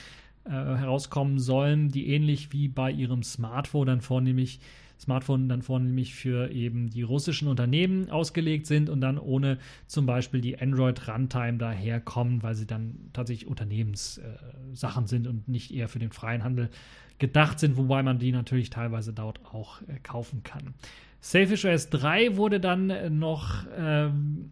[0.45, 4.61] äh, herauskommen sollen, die ähnlich wie bei ihrem Smartphone dann vornehmlich
[5.03, 10.41] Smartphone dann vornehmlich für eben die russischen Unternehmen ausgelegt sind und dann ohne zum Beispiel
[10.41, 15.99] die Android Runtime daherkommen, weil sie dann tatsächlich Unternehmenssachen äh, sind und nicht eher für
[15.99, 16.71] den freien Handel
[17.19, 20.75] gedacht sind, wobei man die natürlich teilweise dort auch äh, kaufen kann.
[21.21, 24.51] Selfish OS 3 wurde dann noch ähm,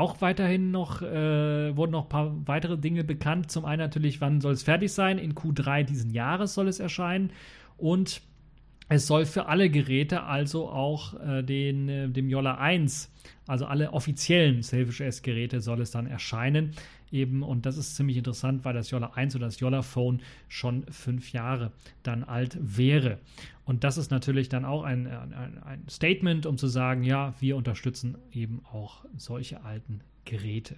[0.00, 3.50] auch weiterhin noch, äh, wurden noch ein paar weitere Dinge bekannt.
[3.50, 5.18] Zum einen natürlich, wann soll es fertig sein?
[5.18, 7.32] In Q3 diesen Jahres soll es erscheinen.
[7.76, 8.22] Und
[8.88, 13.12] es soll für alle Geräte, also auch äh, den, äh, dem Yolla 1,
[13.46, 16.72] also alle offiziellen Selfish S-Geräte, soll es dann erscheinen.
[17.12, 20.84] Eben, und das ist ziemlich interessant, weil das Yolla 1 oder das Yolla Phone schon
[20.90, 21.72] fünf Jahre
[22.02, 23.18] dann alt wäre.
[23.70, 27.56] Und das ist natürlich dann auch ein, ein, ein Statement, um zu sagen, ja, wir
[27.56, 30.74] unterstützen eben auch solche alten Geräte.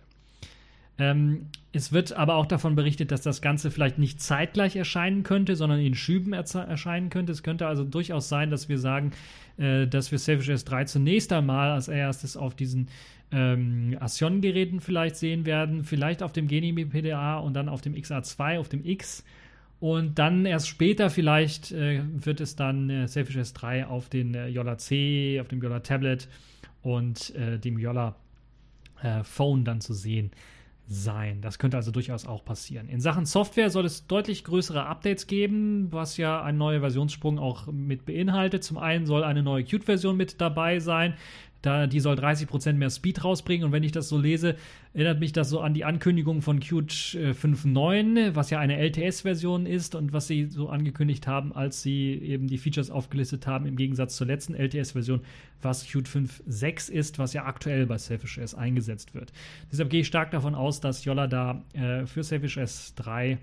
[0.98, 5.56] Ähm, es wird aber auch davon berichtet, dass das Ganze vielleicht nicht zeitgleich erscheinen könnte,
[5.56, 7.32] sondern in Schüben erscheinen könnte.
[7.32, 9.12] Es könnte also durchaus sein, dass wir sagen,
[9.56, 12.88] äh, dass wir Selfish S3 zunächst einmal als erstes auf diesen
[13.30, 18.58] ähm, Assion-Geräten vielleicht sehen werden, vielleicht auf dem Genimi PDA und dann auf dem XA2,
[18.58, 19.24] auf dem X.
[19.82, 24.46] Und dann erst später vielleicht äh, wird es dann äh, Selfish S3 auf den äh,
[24.46, 26.28] Yola C, auf dem Yola Tablet
[26.82, 28.14] und äh, dem Yola
[29.02, 30.30] äh, Phone dann zu sehen
[30.86, 31.40] sein.
[31.40, 32.88] Das könnte also durchaus auch passieren.
[32.88, 37.66] In Sachen Software soll es deutlich größere Updates geben, was ja ein neuer Versionssprung auch
[37.66, 38.62] mit beinhaltet.
[38.62, 41.14] Zum einen soll eine neue Qt-Version mit dabei sein.
[41.62, 43.64] Da, die soll 30% mehr Speed rausbringen.
[43.64, 44.56] Und wenn ich das so lese,
[44.94, 49.94] erinnert mich das so an die Ankündigung von Qt 5.9, was ja eine LTS-Version ist
[49.94, 54.16] und was sie so angekündigt haben, als sie eben die Features aufgelistet haben, im Gegensatz
[54.16, 55.20] zur letzten LTS-Version,
[55.62, 59.32] was Qt 5.6 ist, was ja aktuell bei Selfish OS eingesetzt wird.
[59.70, 63.38] Deshalb gehe ich stark davon aus, dass Yolla da äh, für Selfish OS 3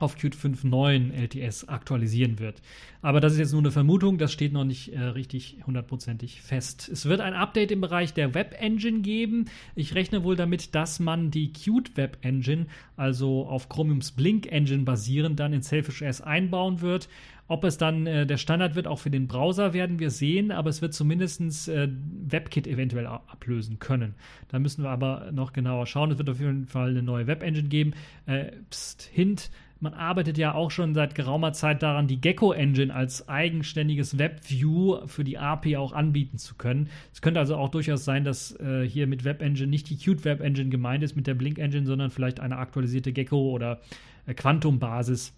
[0.00, 2.60] auf Qt 5.9 LTS aktualisieren wird.
[3.02, 6.88] Aber das ist jetzt nur eine Vermutung, das steht noch nicht äh, richtig hundertprozentig fest.
[6.92, 9.46] Es wird ein Update im Bereich der Web Engine geben.
[9.74, 14.82] Ich rechne wohl damit, dass man die Qt Web Engine, also auf Chromiums Blink Engine
[14.82, 17.08] basierend, dann in Selfish OS einbauen wird.
[17.50, 20.70] Ob es dann äh, der Standard wird, auch für den Browser, werden wir sehen, aber
[20.70, 21.88] es wird zumindest äh,
[22.28, 24.14] WebKit eventuell ablösen können.
[24.46, 26.12] Da müssen wir aber noch genauer schauen.
[26.12, 27.94] Es wird auf jeden Fall eine neue Web Engine geben.
[28.26, 29.50] Äh, pst, Hint,
[29.80, 35.06] man arbeitet ja auch schon seit geraumer Zeit daran, die Gecko Engine als eigenständiges WebView
[35.06, 36.90] für die API auch anbieten zu können.
[37.12, 40.24] Es könnte also auch durchaus sein, dass äh, hier mit Web Engine nicht die Qt
[40.24, 43.80] Web Engine gemeint ist mit der Blink Engine, sondern vielleicht eine aktualisierte Gecko oder
[44.26, 45.32] äh, Quantum Basis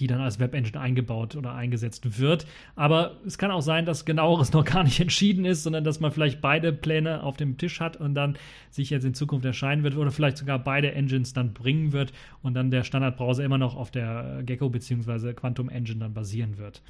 [0.00, 2.46] die dann als Web-Engine eingebaut oder eingesetzt wird.
[2.76, 6.12] Aber es kann auch sein, dass genaueres noch gar nicht entschieden ist, sondern dass man
[6.12, 8.36] vielleicht beide Pläne auf dem Tisch hat und dann
[8.70, 12.54] sich jetzt in Zukunft erscheinen wird oder vielleicht sogar beide Engines dann bringen wird und
[12.54, 15.32] dann der Standardbrowser immer noch auf der Gecko bzw.
[15.34, 16.82] Quantum Engine dann basieren wird.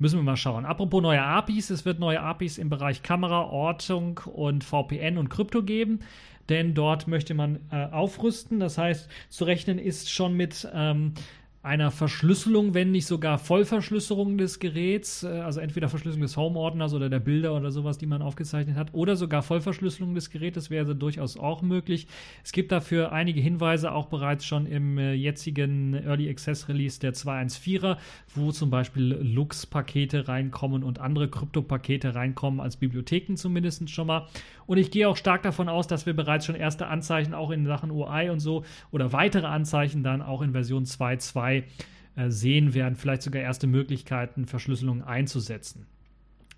[0.00, 0.64] Müssen wir mal schauen.
[0.64, 5.64] Apropos neue APIs, es wird neue APIs im Bereich Kamera, Ortung und VPN und Krypto
[5.64, 6.00] geben
[6.48, 8.60] denn dort möchte man äh, aufrüsten.
[8.60, 11.12] Das heißt, zu rechnen ist schon mit ähm,
[11.60, 17.08] einer Verschlüsselung, wenn nicht sogar Vollverschlüsselung des Geräts, äh, also entweder Verschlüsselung des Home-Ordners oder
[17.10, 21.36] der Bilder oder sowas, die man aufgezeichnet hat, oder sogar Vollverschlüsselung des Gerätes wäre durchaus
[21.36, 22.06] auch möglich.
[22.44, 27.14] Es gibt dafür einige Hinweise auch bereits schon im äh, jetzigen Early Access Release der
[27.14, 27.96] 214er,
[28.36, 34.28] wo zum Beispiel Lux-Pakete reinkommen und andere Krypto-Pakete reinkommen, als Bibliotheken zumindest schon mal.
[34.66, 37.66] Und ich gehe auch stark davon aus, dass wir bereits schon erste Anzeichen auch in
[37.66, 42.96] Sachen UI und so oder weitere Anzeichen dann auch in Version 2.2 äh, sehen werden,
[42.96, 45.86] vielleicht sogar erste Möglichkeiten, Verschlüsselung einzusetzen.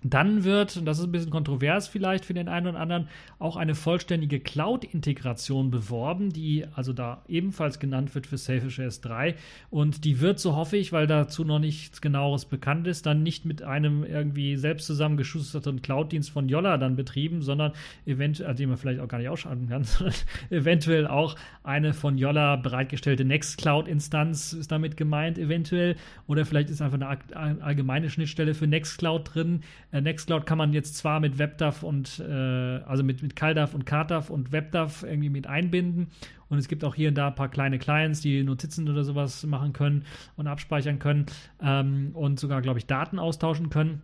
[0.03, 3.57] Dann wird, und das ist ein bisschen kontrovers vielleicht für den einen oder anderen, auch
[3.57, 9.35] eine vollständige Cloud-Integration beworben, die also da ebenfalls genannt wird für Selfish OS 3.
[9.69, 13.45] Und die wird, so hoffe ich, weil dazu noch nichts genaueres bekannt ist, dann nicht
[13.45, 17.73] mit einem irgendwie selbst zusammengeschusterten Cloud-Dienst von Yolla dann betrieben, sondern
[18.07, 20.15] eventuell, den man vielleicht auch gar nicht ausschalten kann, sondern
[20.49, 25.97] eventuell auch eine von Yolla bereitgestellte Nextcloud-Instanz ist damit gemeint, eventuell.
[26.27, 29.63] Oder vielleicht ist einfach eine allgemeine Schnittstelle für Nextcloud drin
[29.93, 34.31] Nextcloud kann man jetzt zwar mit WebDAV und, äh, also mit, mit CalDAV und CardDAV
[34.31, 36.09] und WebDAV irgendwie mit einbinden.
[36.49, 39.45] Und es gibt auch hier und da ein paar kleine Clients, die Notizen oder sowas
[39.45, 40.05] machen können
[40.37, 41.27] und abspeichern können
[41.63, 44.03] ähm, und sogar, glaube ich, Daten austauschen können.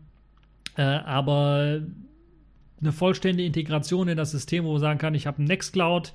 [0.76, 1.82] Äh, aber
[2.80, 6.12] eine vollständige Integration in das System, wo man sagen kann, ich habe ein Nextcloud,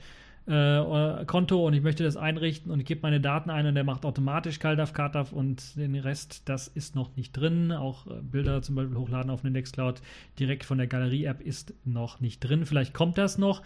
[0.48, 3.84] äh, Konto und ich möchte das einrichten und ich gebe meine Daten ein und der
[3.84, 7.72] macht automatisch CalDAV, CardDAV und den Rest, das ist noch nicht drin.
[7.72, 10.02] Auch äh, Bilder zum Beispiel hochladen auf eine Nextcloud
[10.40, 12.66] direkt von der Galerie-App ist noch nicht drin.
[12.66, 13.62] Vielleicht kommt das noch.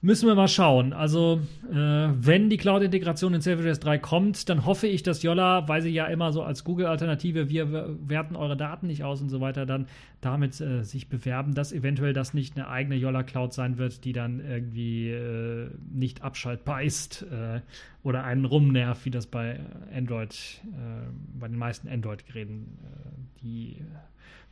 [0.00, 0.92] Müssen wir mal schauen.
[0.92, 5.82] Also, äh, wenn die Cloud-Integration in Selfish 3 kommt, dann hoffe ich, dass Yolla, weil
[5.82, 9.66] sie ja immer so als Google-Alternative, wir werten eure Daten nicht aus und so weiter,
[9.66, 9.88] dann
[10.20, 14.38] damit äh, sich bewerben, dass eventuell das nicht eine eigene Yolla-Cloud sein wird, die dann
[14.38, 17.60] irgendwie äh, nicht abschaltbar ist äh,
[18.04, 19.58] oder einen rumnervt, wie das bei
[19.92, 21.08] Android, äh,
[21.40, 23.82] bei den meisten Android-Geräten, äh, die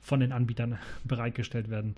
[0.01, 1.95] von den Anbietern bereitgestellt werden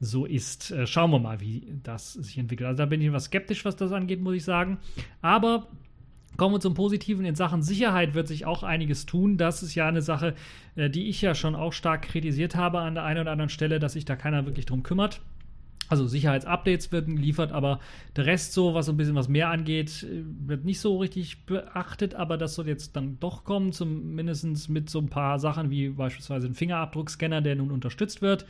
[0.00, 0.70] so ist.
[0.72, 2.66] Äh, schauen wir mal, wie das sich entwickelt.
[2.68, 4.78] Also da bin ich etwas skeptisch, was das angeht, muss ich sagen.
[5.20, 5.68] Aber
[6.36, 7.26] Kommen wir zum Positiven.
[7.26, 9.36] In Sachen Sicherheit wird sich auch einiges tun.
[9.36, 10.34] Das ist ja eine Sache,
[10.76, 13.78] äh, die ich ja schon auch stark kritisiert habe an der einen oder anderen Stelle,
[13.78, 15.20] dass sich da keiner wirklich drum kümmert.
[15.92, 17.78] Also Sicherheitsupdates werden geliefert, aber
[18.16, 22.14] der Rest so, was so ein bisschen was mehr angeht, wird nicht so richtig beachtet,
[22.14, 26.46] aber das soll jetzt dann doch kommen, zumindest mit so ein paar Sachen wie beispielsweise
[26.46, 28.46] ein Fingerabdruckscanner, der nun unterstützt wird.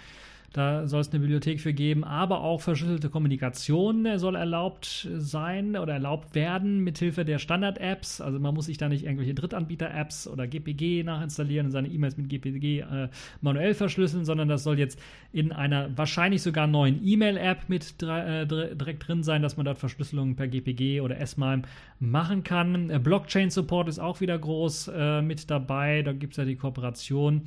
[0.52, 5.94] Da soll es eine Bibliothek für geben, aber auch verschlüsselte Kommunikation soll erlaubt sein oder
[5.94, 8.20] erlaubt werden mithilfe der Standard-Apps.
[8.20, 12.28] Also man muss sich da nicht irgendwelche Drittanbieter-Apps oder GPG nachinstallieren und seine E-Mails mit
[12.28, 13.08] GPG äh,
[13.40, 15.00] manuell verschlüsseln, sondern das soll jetzt
[15.32, 20.36] in einer wahrscheinlich sogar neuen E-Mail-App mit äh, direkt drin sein, dass man dort Verschlüsselungen
[20.36, 21.62] per GPG oder S-MIME
[21.98, 22.90] machen kann.
[22.90, 26.02] Äh, Blockchain-Support ist auch wieder groß äh, mit dabei.
[26.02, 27.42] Da gibt es ja die Kooperation.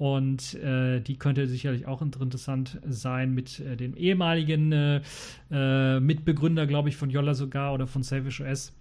[0.00, 5.02] Und äh, die könnte sicherlich auch interessant sein mit äh, dem ehemaligen äh,
[5.50, 8.72] äh Mitbegründer, glaube ich, von Yolla sogar oder von Selfish OS,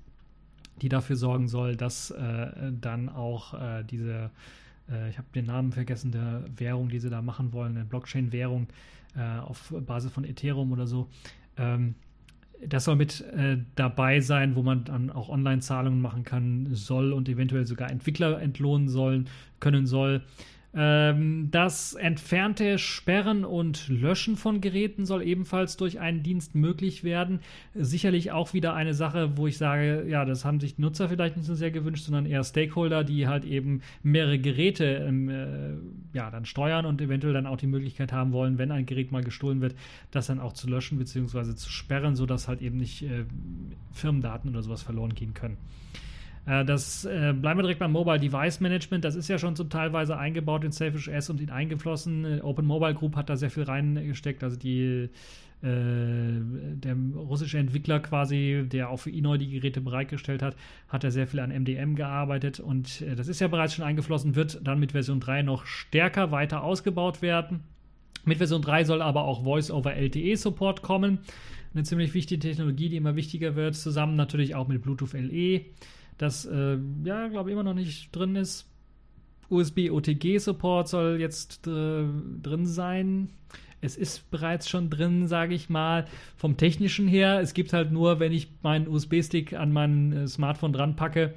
[0.82, 4.32] die dafür sorgen soll, dass äh, dann auch äh, diese,
[5.10, 8.68] ich habe den Namen vergessen, der Währung, die sie da machen wollen, eine Blockchain-Währung
[9.46, 11.10] auf Basis von Ethereum oder so,
[11.58, 11.94] ähm,
[12.66, 17.30] das soll mit äh, dabei sein, wo man dann auch Online-Zahlungen machen kann, soll und
[17.30, 20.24] eventuell sogar Entwickler entlohnen sollen, können soll.
[20.72, 27.40] Ähm, das entfernte Sperren und Löschen von Geräten soll ebenfalls durch einen Dienst möglich werden.
[27.74, 31.48] Sicherlich auch wieder eine Sache, wo ich sage, ja, das haben sich Nutzer vielleicht nicht
[31.48, 36.46] so sehr gewünscht, sondern eher Stakeholder, die halt eben mehrere Geräte ähm, äh, ja, dann
[36.46, 39.76] steuern und eventuell dann auch die Möglichkeit haben wollen, wenn ein Gerät mal gestohlen wird,
[40.12, 41.56] das dann auch zu löschen bzw.
[41.56, 43.26] zu sperren, sodass halt eben nicht äh,
[43.92, 45.58] Firmendaten oder sowas verloren gehen können.
[46.50, 49.06] Äh, das äh, bleiben wir direkt beim Mobile Device Management.
[49.06, 52.26] Das ist ja schon zum teilweise eingebaut in Selfish S und in eingeflossen.
[52.26, 54.44] Äh, Open Mobile Group hat da sehr viel reingesteckt.
[54.44, 55.10] Also die
[55.62, 60.56] äh, der russische Entwickler quasi, der auch für Inoi die Geräte bereitgestellt hat,
[60.88, 64.36] hat er sehr viel an MDM gearbeitet und äh, das ist ja bereits schon eingeflossen,
[64.36, 67.60] wird dann mit Version 3 noch stärker weiter ausgebaut werden.
[68.24, 71.20] Mit Version 3 soll aber auch Voice over LTE Support kommen.
[71.74, 75.66] Eine ziemlich wichtige Technologie, die immer wichtiger wird, zusammen natürlich auch mit Bluetooth LE
[76.20, 78.68] das äh, ja, glaube ich, immer noch nicht drin ist.
[79.50, 82.04] USB-OTG-Support soll jetzt äh,
[82.42, 83.30] drin sein.
[83.82, 86.06] Es ist bereits schon drin, sage ich mal,
[86.36, 87.40] vom technischen her.
[87.40, 91.34] Es gibt halt nur, wenn ich meinen USB-Stick an mein äh, Smartphone dran packe,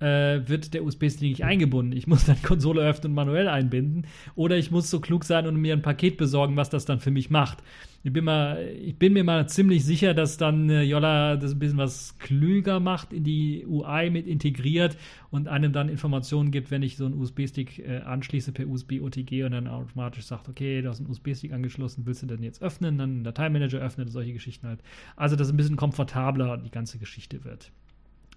[0.00, 1.96] äh, wird der USB-Stick nicht eingebunden.
[1.96, 4.06] Ich muss dann Konsole öffnen und manuell einbinden.
[4.34, 7.10] Oder ich muss so klug sein und mir ein Paket besorgen, was das dann für
[7.10, 7.62] mich macht.
[8.06, 11.58] Ich bin, mal, ich bin mir mal ziemlich sicher, dass dann äh, Jolla das ein
[11.58, 14.98] bisschen was klüger macht, in die UI mit integriert
[15.30, 19.52] und einem dann Informationen gibt, wenn ich so einen USB-Stick äh, anschließe per USB-OTG und
[19.52, 23.10] dann automatisch sagt, okay, du hast einen USB-Stick angeschlossen, willst du den jetzt öffnen, dann
[23.10, 24.80] einen Dateimanager öffnen, solche Geschichten halt.
[25.16, 27.72] Also, dass ein bisschen komfortabler die ganze Geschichte wird.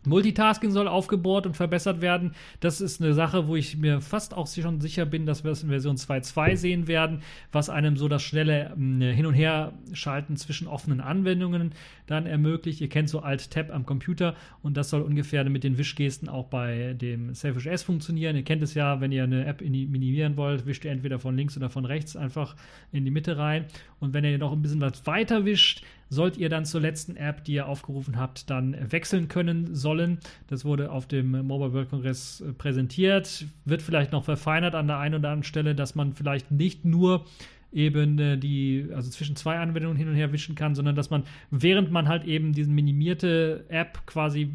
[0.07, 2.33] Multitasking soll aufgebohrt und verbessert werden.
[2.59, 5.63] Das ist eine Sache, wo ich mir fast auch schon sicher bin, dass wir es
[5.63, 10.67] in Version 2.2 sehen werden, was einem so das schnelle ähm, Hin- und Herschalten zwischen
[10.67, 11.73] offenen Anwendungen
[12.07, 12.81] dann ermöglicht.
[12.81, 16.93] Ihr kennt so Alt-Tab am Computer und das soll ungefähr mit den Wischgesten auch bei
[16.93, 18.35] dem Selfish S funktionieren.
[18.35, 21.57] Ihr kennt es ja, wenn ihr eine App minimieren wollt, wischt ihr entweder von links
[21.57, 22.55] oder von rechts einfach
[22.91, 23.65] in die Mitte rein.
[23.99, 27.43] Und wenn ihr noch ein bisschen was weiter wischt, sollt ihr dann zur letzten App,
[27.43, 30.19] die ihr aufgerufen habt, dann wechseln können sollen.
[30.47, 34.99] Das wurde auf dem Mobile World Congress äh, präsentiert, wird vielleicht noch verfeinert an der
[34.99, 37.25] einen oder anderen Stelle, dass man vielleicht nicht nur
[37.71, 41.23] eben äh, die, also zwischen zwei Anwendungen hin und her wischen kann, sondern dass man,
[41.51, 44.51] während man halt eben diesen minimierte App quasi,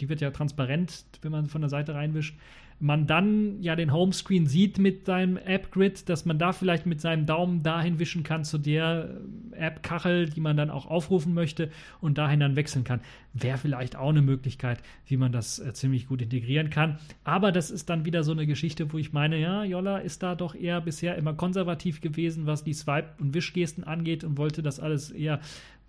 [0.00, 2.36] die wird ja transparent, wenn man von der Seite reinwischt,
[2.80, 7.26] man dann ja den Homescreen sieht mit seinem App-Grid, dass man da vielleicht mit seinem
[7.26, 9.20] Daumen dahin wischen kann zu der
[9.52, 11.70] App-Kachel, die man dann auch aufrufen möchte
[12.00, 13.00] und dahin dann wechseln kann.
[13.34, 16.98] Wäre vielleicht auch eine Möglichkeit, wie man das äh, ziemlich gut integrieren kann.
[17.22, 20.34] Aber das ist dann wieder so eine Geschichte, wo ich meine, ja, Jolla ist da
[20.34, 24.80] doch eher bisher immer konservativ gewesen, was die Swipe- und Wischgesten angeht und wollte das
[24.80, 25.40] alles eher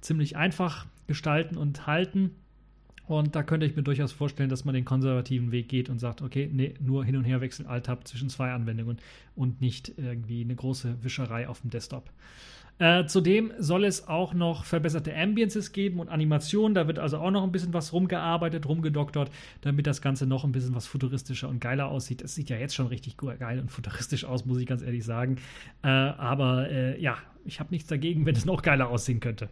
[0.01, 2.31] ziemlich einfach gestalten und halten.
[3.11, 6.21] Und da könnte ich mir durchaus vorstellen, dass man den konservativen Weg geht und sagt,
[6.21, 8.99] okay, nee, nur hin und her wechseln, Alt-Tab zwischen zwei Anwendungen
[9.35, 12.09] und nicht irgendwie eine große Wischerei auf dem Desktop.
[12.79, 16.73] Äh, zudem soll es auch noch verbesserte Ambiences geben und Animationen.
[16.73, 20.53] Da wird also auch noch ein bisschen was rumgearbeitet, rumgedoktert, damit das Ganze noch ein
[20.53, 22.21] bisschen was futuristischer und geiler aussieht.
[22.21, 25.35] Es sieht ja jetzt schon richtig geil und futuristisch aus, muss ich ganz ehrlich sagen.
[25.83, 29.49] Äh, aber äh, ja, ich habe nichts dagegen, wenn es noch geiler aussehen könnte.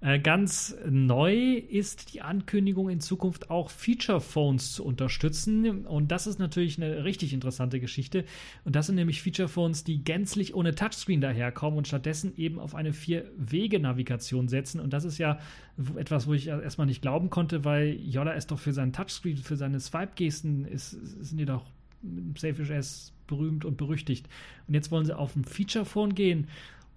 [0.00, 5.86] Äh, ganz neu ist die Ankündigung, in Zukunft auch Feature Phones zu unterstützen.
[5.86, 8.24] Und das ist natürlich eine richtig interessante Geschichte.
[8.64, 12.76] Und das sind nämlich Feature Phones, die gänzlich ohne Touchscreen daherkommen und stattdessen eben auf
[12.76, 14.80] eine Vier-Wege-Navigation setzen.
[14.80, 15.40] Und das ist ja
[15.96, 19.56] etwas, wo ich erstmal nicht glauben konnte, weil Yolla ist doch für seinen Touchscreen, für
[19.56, 21.64] seine Swipe-Gesten, ist, sind die doch
[22.02, 24.28] mit Selfish S berühmt und berüchtigt.
[24.68, 26.46] Und jetzt wollen sie auf ein Feature Phone gehen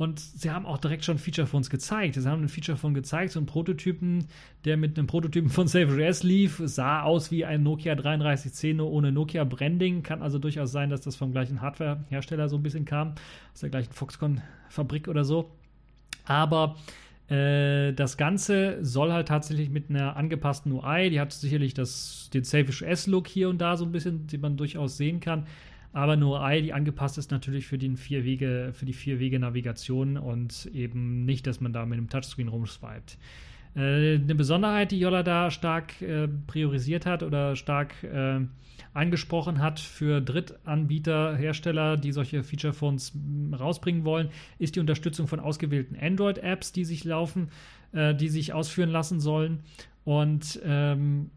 [0.02, 2.16] und sie haben auch direkt schon Feature Phones gezeigt.
[2.16, 4.26] Sie haben ein Feature Phone gezeigt, so einen Prototypen,
[4.66, 8.92] der mit einem Prototypen von Save OS lief, sah aus wie ein Nokia 3310 nur
[8.92, 10.02] ohne Nokia Branding.
[10.02, 13.14] Kann also durchaus sein, dass das vom gleichen Hardware-Hersteller so ein bisschen kam,
[13.54, 15.52] aus der gleichen Foxconn-Fabrik oder so.
[16.26, 16.78] Aber
[17.30, 22.44] äh, das Ganze soll halt tatsächlich mit einer angepassten UI, die hat sicherlich das, den
[22.44, 25.46] Selfish S-Look hier und da so ein bisschen, den man durchaus sehen kann,
[25.94, 30.68] aber eine UI, die angepasst ist natürlich für, den vier Wege, für die Vier-Wege-Navigation und
[30.74, 33.18] eben nicht, dass man da mit einem Touchscreen rumswiped.
[33.76, 38.40] Äh, eine Besonderheit, die Yolla da stark äh, priorisiert hat oder stark äh,
[38.94, 43.14] angesprochen hat für Drittanbieter, Hersteller, die solche Feature-Phones
[43.58, 44.30] rausbringen wollen,
[44.60, 47.50] ist die Unterstützung von ausgewählten Android-Apps, die sich laufen,
[47.94, 49.60] äh, die sich ausführen lassen sollen.
[50.04, 51.30] Und ähm,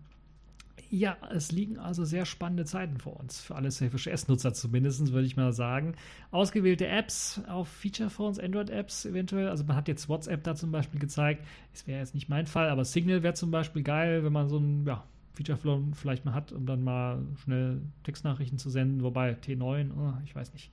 [0.95, 5.27] ja, es liegen also sehr spannende Zeiten vor uns, für alle Selfish S-Nutzer zumindest, würde
[5.27, 5.95] ich mal sagen.
[6.31, 9.49] Ausgewählte Apps auf Feature-Phones, Android-Apps eventuell.
[9.49, 11.45] Also man hat jetzt WhatsApp da zum Beispiel gezeigt.
[11.73, 14.59] Das wäre jetzt nicht mein Fall, aber Signal wäre zum Beispiel geil, wenn man so
[14.59, 19.03] ein ja, Feature-Phone vielleicht mal hat, um dann mal schnell Textnachrichten zu senden.
[19.03, 20.71] Wobei T9, oh, ich weiß nicht.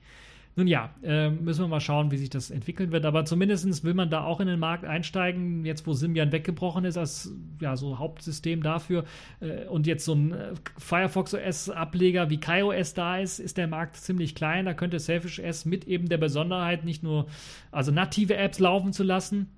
[0.54, 3.06] Nun ja, äh, müssen wir mal schauen, wie sich das entwickeln wird.
[3.06, 6.98] Aber zumindest will man da auch in den Markt einsteigen, jetzt wo Symbian weggebrochen ist
[6.98, 9.04] als ja, so Hauptsystem dafür
[9.40, 13.96] äh, und jetzt so ein äh, Firefox OS-Ableger wie KaiOS da ist, ist der Markt
[13.96, 14.66] ziemlich klein.
[14.66, 17.26] Da könnte Selfish S mit eben der Besonderheit nicht nur
[17.70, 19.48] also native Apps laufen zu lassen,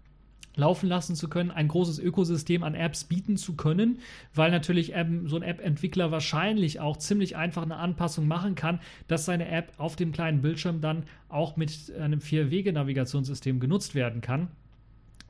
[0.56, 3.98] laufen lassen zu können, ein großes Ökosystem an Apps bieten zu können,
[4.34, 4.94] weil natürlich
[5.26, 9.96] so ein App-Entwickler wahrscheinlich auch ziemlich einfach eine Anpassung machen kann, dass seine App auf
[9.96, 14.48] dem kleinen Bildschirm dann auch mit einem Vier-Wege-Navigationssystem genutzt werden kann.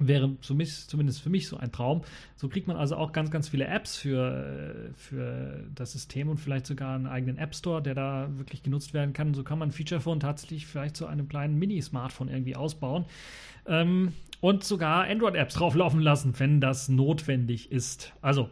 [0.01, 2.03] Wäre zumindest für mich so ein Traum.
[2.35, 6.67] So kriegt man also auch ganz, ganz viele Apps für, für das System und vielleicht
[6.67, 9.35] sogar einen eigenen App Store, der da wirklich genutzt werden kann.
[9.35, 13.05] So kann man Feature Phone tatsächlich vielleicht zu einem kleinen Mini-Smartphone irgendwie ausbauen.
[13.67, 18.13] Ähm, und sogar Android-Apps drauflaufen lassen, wenn das notwendig ist.
[18.21, 18.51] Also,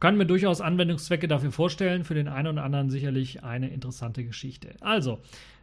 [0.00, 2.04] kann mir durchaus Anwendungszwecke dafür vorstellen.
[2.04, 4.74] Für den einen oder anderen sicherlich eine interessante Geschichte.
[4.80, 5.20] Also,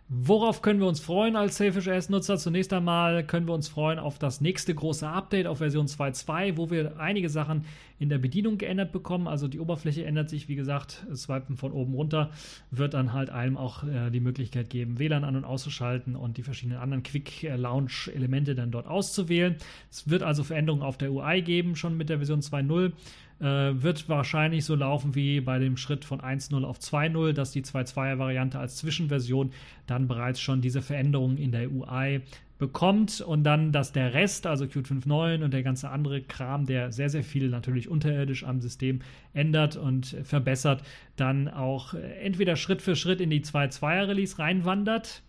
[0.09, 2.37] Worauf können wir uns freuen als Selfish S-Nutzer?
[2.37, 6.69] Zunächst einmal können wir uns freuen auf das nächste große Update auf Version 2.2, wo
[6.69, 7.65] wir einige Sachen
[7.99, 9.29] in der Bedienung geändert bekommen.
[9.29, 12.31] Also die Oberfläche ändert sich, wie gesagt, Swipen von oben runter
[12.69, 16.43] wird dann halt einem auch äh, die Möglichkeit geben, WLAN an- und auszuschalten und die
[16.43, 19.55] verschiedenen anderen Quick-Launch-Elemente dann dort auszuwählen.
[19.89, 22.91] Es wird also Veränderungen auf der UI geben, schon mit der Version 2.0.
[23.39, 27.63] Äh, wird wahrscheinlich so laufen wie bei dem Schritt von 1.0 auf 2.0, dass die
[27.63, 29.51] 2.2er-Variante als Zwischenversion
[29.87, 32.21] dann bereits schon diese Veränderungen in der UI
[32.59, 36.91] bekommt und dann, dass der Rest, also Qt 5.9 und der ganze andere Kram, der
[36.91, 39.01] sehr, sehr viel natürlich unterirdisch am System
[39.33, 40.83] ändert und verbessert,
[41.17, 45.23] dann auch entweder Schritt für Schritt in die 2.2er Release reinwandert,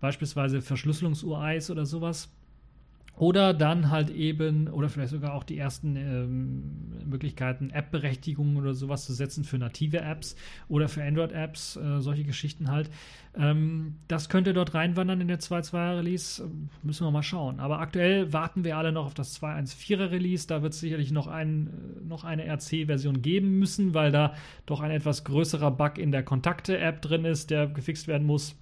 [0.00, 2.30] beispielsweise Verschlüsselungs-UIs oder sowas
[3.20, 9.04] oder dann halt eben, oder vielleicht sogar auch die ersten ähm, Möglichkeiten, App-Berechtigungen oder sowas
[9.04, 10.36] zu setzen für native Apps
[10.70, 12.88] oder für Android-Apps, äh, solche Geschichten halt.
[13.36, 16.50] Ähm, das könnte dort reinwandern in der 2.2er Release.
[16.82, 17.60] Müssen wir mal schauen.
[17.60, 20.46] Aber aktuell warten wir alle noch auf das 2.1.4er Release.
[20.46, 21.68] Da wird es sicherlich noch, ein,
[22.08, 24.32] noch eine RC-Version geben müssen, weil da
[24.64, 28.56] doch ein etwas größerer Bug in der Kontakte-App drin ist, der gefixt werden muss,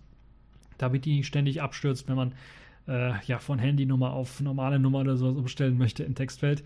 [0.79, 2.35] damit die nicht ständig abstürzt, wenn man
[2.89, 6.63] äh, ja, von Handynummer auf normale Nummer oder sowas umstellen möchte im Textfeld.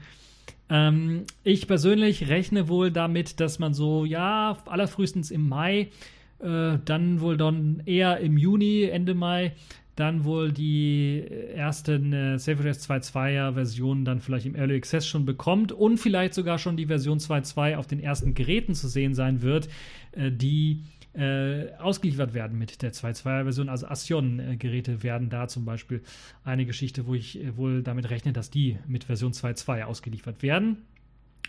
[0.70, 5.88] Ähm, ich persönlich rechne wohl damit, dass man so, ja, allerfrühestens im Mai,
[6.38, 9.52] äh, dann wohl dann eher im Juni, Ende Mai,
[9.96, 11.22] dann wohl die
[11.54, 16.58] ersten äh, SafeOS 2.2er Versionen dann vielleicht im Early Access schon bekommt und vielleicht sogar
[16.58, 19.68] schon die Version 2.2 auf den ersten Geräten zu sehen sein wird,
[20.12, 20.80] äh, die
[21.14, 23.68] äh, ausgeliefert werden mit der 2.2er-Version.
[23.68, 26.02] Also Astion-Geräte werden da zum Beispiel
[26.44, 30.78] eine Geschichte, wo ich äh, wohl damit rechne, dass die mit Version 2.2 ausgeliefert werden.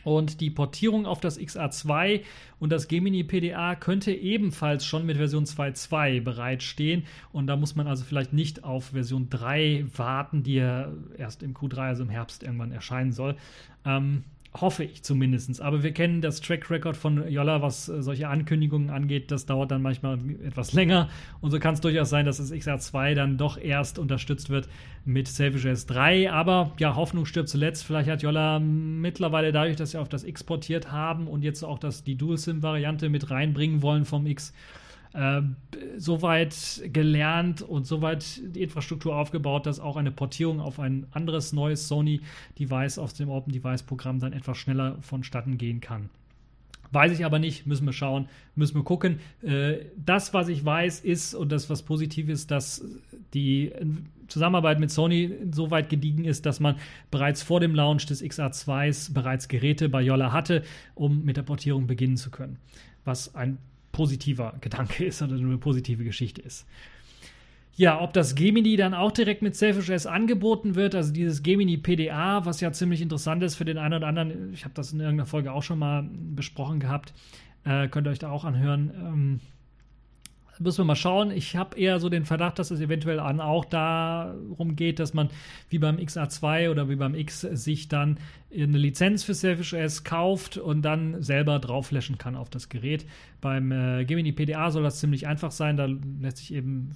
[0.04, 2.22] Und die Portierung auf das XA2
[2.60, 7.06] und das Gemini PDA könnte ebenfalls schon mit Version 2.2 bereitstehen.
[7.32, 11.54] Und da muss man also vielleicht nicht auf Version 3 warten, die ja erst im
[11.54, 13.38] Q3, also im Herbst irgendwann erscheinen soll.
[13.86, 14.26] Ähm,
[14.60, 15.62] Hoffe ich zumindest.
[15.62, 19.32] Aber wir kennen das Track Record von Yolla, was äh, solche Ankündigungen angeht.
[19.32, 21.10] Das dauert dann manchmal etwas länger.
[21.42, 24.70] Und so kann es durchaus sein, dass das XR2 dann doch erst unterstützt wird
[25.06, 26.30] mit Selfish S3.
[26.30, 27.84] Aber ja, Hoffnung stirbt zuletzt.
[27.84, 31.80] Vielleicht hat Yolla mittlerweile dadurch, dass sie auf das X portiert haben und jetzt auch
[31.80, 34.54] das, die Dual-SIM-Variante mit reinbringen wollen vom X,
[35.14, 35.42] äh,
[35.98, 41.88] soweit gelernt und soweit die Infrastruktur aufgebaut, dass auch eine Portierung auf ein anderes neues
[41.88, 46.10] Sony-Device aus dem Open Device-Programm dann etwas schneller vonstatten gehen kann.
[46.92, 49.20] Weiß ich aber nicht, müssen wir schauen, müssen wir gucken.
[49.42, 52.86] Äh, das, was ich weiß, ist, und das, was positiv ist, dass
[53.34, 53.72] die
[54.28, 56.76] Zusammenarbeit mit Sony so weit gediegen ist, dass man
[57.12, 60.64] bereits vor dem Launch des XR2s bereits Geräte bei Yolla hatte,
[60.96, 62.58] um mit der Portierung beginnen zu können.
[63.06, 63.58] Was ein
[63.94, 66.68] positiver Gedanke ist oder nur eine positive Geschichte ist.
[67.76, 71.78] Ja, ob das Gemini dann auch direkt mit Selfish S angeboten wird, also dieses Gemini
[71.78, 75.00] PDA, was ja ziemlich interessant ist für den einen oder anderen, ich habe das in
[75.00, 77.14] irgendeiner Folge auch schon mal besprochen gehabt,
[77.64, 78.92] äh, könnt ihr euch da auch anhören.
[78.96, 79.40] Ähm,
[80.60, 81.32] müssen wir mal schauen.
[81.32, 85.30] Ich habe eher so den Verdacht, dass es eventuell an auch darum geht, dass man
[85.70, 88.18] wie beim XA2 oder wie beim X sich dann
[88.56, 93.06] eine Lizenz für Selfish OS kauft und dann selber drauf flashen kann auf das Gerät.
[93.42, 95.76] Beim äh, Gemini PDA soll das ziemlich einfach sein.
[95.76, 95.88] Da
[96.22, 96.92] lässt sich eben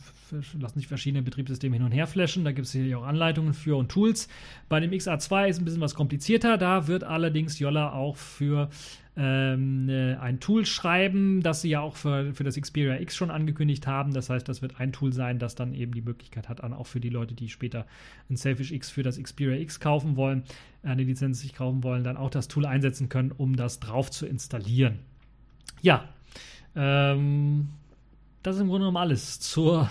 [0.60, 2.46] lassen sich verschiedene Betriebssysteme hin und her flashen.
[2.46, 4.28] Da gibt es hier auch Anleitungen für und Tools.
[4.70, 6.58] Bei dem XA2 ist ein bisschen was komplizierter.
[6.58, 8.70] Da wird allerdings Yolla auch für
[9.20, 13.32] ähm, äh, ein Tool schreiben, das sie ja auch für, für das Xperia X schon
[13.32, 14.14] angekündigt haben.
[14.14, 17.00] Das heißt, das wird ein Tool sein, das dann eben die Möglichkeit hat, auch für
[17.00, 17.88] die Leute, die später
[18.30, 20.44] ein Selfish X für das Xperia X kaufen wollen,
[20.84, 24.28] eine Lizenz sich kaufen wollen, dann auch das Tool einsetzen können, um das drauf zu
[24.28, 25.00] installieren.
[25.82, 26.08] Ja,
[26.76, 27.70] ähm,
[28.44, 29.90] das ist im Grunde genommen alles zur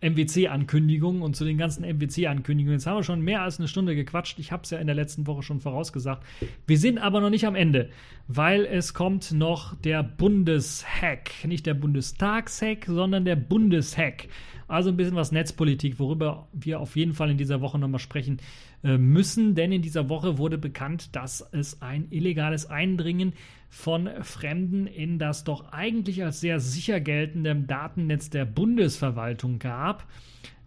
[0.00, 2.78] MWC-Ankündigungen und zu den ganzen MWC-Ankündigungen.
[2.78, 4.38] Jetzt haben wir schon mehr als eine Stunde gequatscht.
[4.38, 6.22] Ich habe es ja in der letzten Woche schon vorausgesagt.
[6.66, 7.90] Wir sind aber noch nicht am Ende,
[8.28, 11.30] weil es kommt noch der Bundeshack.
[11.44, 14.28] Nicht der Bundestagshack, sondern der Bundeshack.
[14.68, 18.38] Also ein bisschen was Netzpolitik, worüber wir auf jeden Fall in dieser Woche nochmal sprechen
[18.86, 19.54] müssen.
[19.54, 23.32] Denn in dieser Woche wurde bekannt, dass es ein illegales Eindringen
[23.68, 30.06] von Fremden in das doch eigentlich als sehr sicher geltende Datennetz der Bundesverwaltung gab.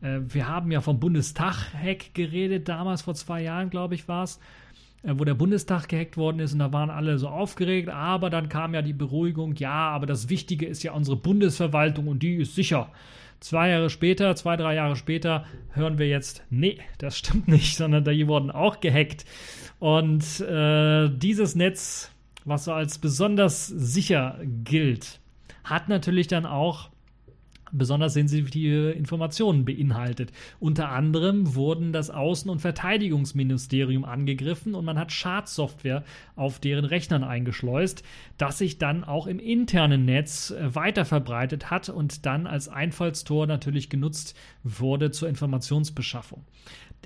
[0.02, 4.40] Äh, wir haben ja vom Bundestag-Hack geredet, damals vor zwei Jahren, glaube ich, war es
[5.04, 8.50] äh, wo der Bundestag gehackt worden ist und da waren alle so aufgeregt, aber dann
[8.50, 12.56] kam ja die Beruhigung, ja, aber das Wichtige ist ja unsere Bundesverwaltung und die ist
[12.56, 12.92] sicher.
[13.40, 18.04] Zwei Jahre später, zwei, drei Jahre später hören wir jetzt, nee, das stimmt nicht, sondern
[18.04, 19.26] die wurden auch gehackt.
[19.80, 22.12] Und äh, dieses Netz,
[22.46, 25.20] was so als besonders sicher gilt,
[25.64, 26.90] hat natürlich dann auch
[27.72, 30.32] besonders sensitive Informationen beinhaltet.
[30.60, 36.04] Unter anderem wurden das Außen- und Verteidigungsministerium angegriffen und man hat Schadsoftware
[36.36, 38.04] auf deren Rechnern eingeschleust,
[38.38, 43.48] das sich dann auch im internen Netz äh, weiter verbreitet hat und dann als Einfallstor
[43.48, 46.44] natürlich genutzt wurde zur Informationsbeschaffung.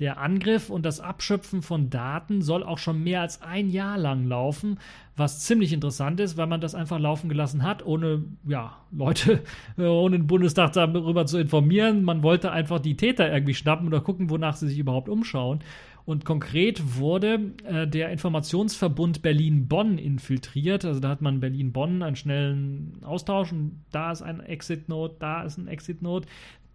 [0.00, 4.26] Der Angriff und das Abschöpfen von Daten soll auch schon mehr als ein Jahr lang
[4.26, 4.80] laufen,
[5.16, 9.42] was ziemlich interessant ist, weil man das einfach laufen gelassen hat, ohne ja, Leute,
[9.78, 12.02] ohne den Bundestag darüber zu informieren.
[12.02, 15.60] Man wollte einfach die Täter irgendwie schnappen oder gucken, wonach sie sich überhaupt umschauen.
[16.06, 20.84] Und konkret wurde äh, der Informationsverbund Berlin-Bonn infiltriert.
[20.84, 25.56] Also da hat man Berlin-Bonn einen schnellen Austausch und da ist ein Exit-Node, da ist
[25.56, 26.26] ein Exit-Node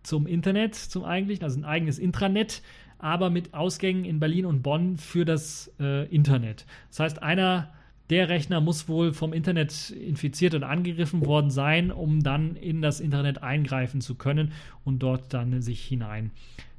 [0.01, 2.63] zum Internet, zum eigentlichen, also ein eigenes Intranet
[2.99, 6.65] aber mit Ausgängen in Berlin und Bonn für das äh, Internet.
[6.89, 7.69] Das heißt, einer
[8.09, 12.99] der Rechner muss wohl vom Internet infiziert und angegriffen worden sein, um dann in das
[12.99, 14.51] Internet eingreifen zu können
[14.83, 16.31] und dort dann sich hinein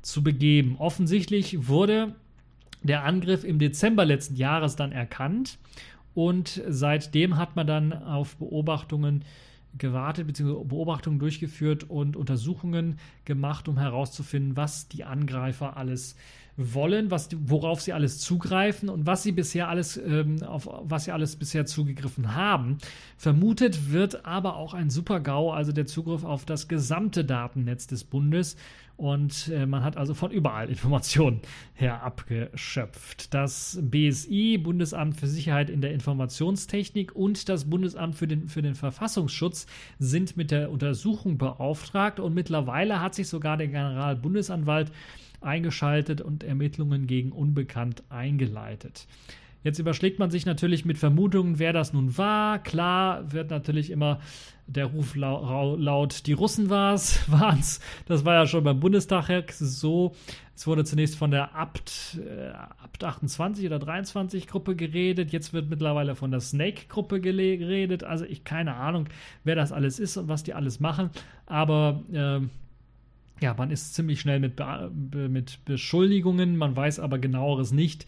[0.02, 0.76] zu begeben.
[0.78, 2.14] Offensichtlich wurde
[2.82, 5.58] der Angriff im Dezember letzten Jahres dann erkannt
[6.14, 9.24] und seitdem hat man dann auf Beobachtungen
[9.78, 10.64] gewartet bzw.
[10.64, 16.16] Beobachtungen durchgeführt und Untersuchungen gemacht, um herauszufinden, was die Angreifer alles
[16.56, 21.12] wollen, was, worauf sie alles zugreifen und was sie bisher alles, ähm, auf was sie
[21.12, 22.78] alles bisher zugegriffen haben.
[23.16, 28.56] Vermutet wird aber auch ein Super-GAU, also der Zugriff auf das gesamte Datennetz des Bundes.
[29.00, 31.40] Und äh, man hat also von überall Informationen
[31.72, 33.32] her abgeschöpft.
[33.32, 38.74] Das BSI, Bundesamt für Sicherheit in der Informationstechnik und das Bundesamt für den, für den
[38.74, 39.66] Verfassungsschutz
[39.98, 44.92] sind mit der Untersuchung beauftragt und mittlerweile hat sich sogar der Generalbundesanwalt
[45.40, 49.06] eingeschaltet und Ermittlungen gegen Unbekannt eingeleitet.
[49.62, 52.58] Jetzt überschlägt man sich natürlich mit Vermutungen, wer das nun war.
[52.60, 54.20] Klar wird natürlich immer
[54.66, 57.80] der Ruf laut, die Russen war es, waren es.
[58.06, 60.14] Das war ja schon beim Bundestag so.
[60.54, 65.32] Es wurde zunächst von der Abt, äh, Abt 28 oder 23 Gruppe geredet.
[65.32, 68.04] Jetzt wird mittlerweile von der Snake Gruppe geredet.
[68.04, 69.08] Also ich keine Ahnung,
[69.44, 71.10] wer das alles ist und was die alles machen.
[71.46, 72.40] Aber äh,
[73.42, 74.60] ja, man ist ziemlich schnell mit,
[75.14, 78.06] mit Beschuldigungen, man weiß aber genaueres nicht.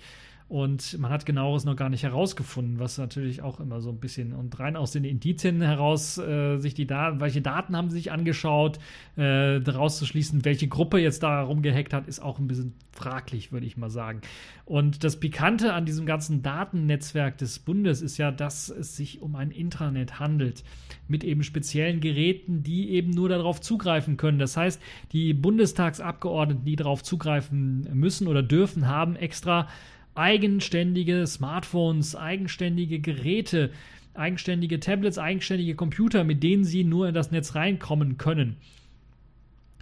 [0.53, 4.35] Und man hat genaueres noch gar nicht herausgefunden, was natürlich auch immer so ein bisschen
[4.35, 8.13] und rein aus den Indizien heraus äh, sich die Daten, welche Daten haben sie sich
[8.13, 8.79] angeschaut,
[9.17, 13.51] äh, daraus zu schließen, welche Gruppe jetzt da rumgehackt hat, ist auch ein bisschen fraglich,
[13.51, 14.21] würde ich mal sagen.
[14.67, 19.37] Und das Pikante an diesem ganzen Datennetzwerk des Bundes ist ja, dass es sich um
[19.37, 20.65] ein Intranet handelt
[21.09, 24.39] mit eben speziellen Geräten, die eben nur darauf zugreifen können.
[24.39, 29.67] Das heißt, die Bundestagsabgeordneten, die darauf zugreifen müssen oder dürfen, haben extra
[30.15, 33.71] eigenständige Smartphones, eigenständige Geräte,
[34.15, 38.57] eigenständige Tablets, eigenständige Computer, mit denen sie nur in das Netz reinkommen können.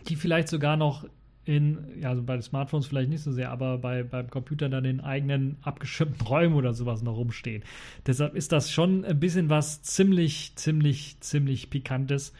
[0.08, 1.04] Die vielleicht sogar noch
[1.44, 4.84] in, ja, also bei den Smartphones vielleicht nicht so sehr, aber bei, beim Computer dann
[4.84, 7.64] in eigenen abgeschirmten Räumen oder sowas noch rumstehen.
[8.06, 12.32] Deshalb ist das schon ein bisschen was ziemlich, ziemlich, ziemlich Pikantes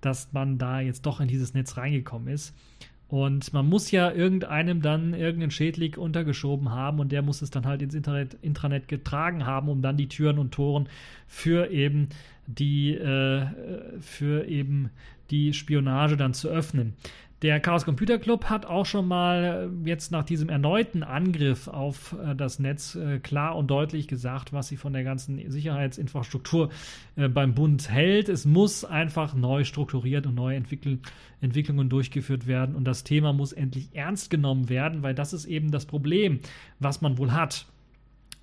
[0.00, 2.54] dass man da jetzt doch in dieses Netz reingekommen ist.
[3.08, 7.64] Und man muss ja irgendeinem dann irgendeinen Schädling untergeschoben haben und der muss es dann
[7.64, 10.88] halt ins Internet, Intranet getragen haben, um dann die Türen und Toren
[11.28, 12.08] für eben
[12.48, 13.46] die, äh,
[14.00, 14.90] für eben
[15.30, 16.94] die Spionage dann zu öffnen.
[17.42, 22.16] Der Chaos Computer Club hat auch schon mal äh, jetzt nach diesem erneuten Angriff auf
[22.18, 26.70] äh, das Netz äh, klar und deutlich gesagt, was sie von der ganzen Sicherheitsinfrastruktur
[27.16, 28.28] beim Bund hält.
[28.28, 31.00] Es muss einfach neu strukturiert und neu entwickelt,
[31.40, 35.70] Entwicklungen durchgeführt werden und das Thema muss endlich ernst genommen werden, weil das ist eben
[35.70, 36.40] das Problem,
[36.78, 37.66] was man wohl hat.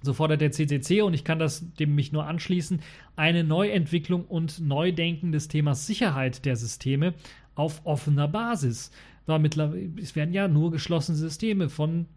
[0.03, 2.81] So fordert der CCC, und ich kann das dem mich nur anschließen,
[3.15, 7.13] eine Neuentwicklung und Neudenken des Themas Sicherheit der Systeme
[7.55, 8.91] auf offener Basis.
[9.27, 12.07] Mittlerweile, es werden ja nur geschlossene Systeme von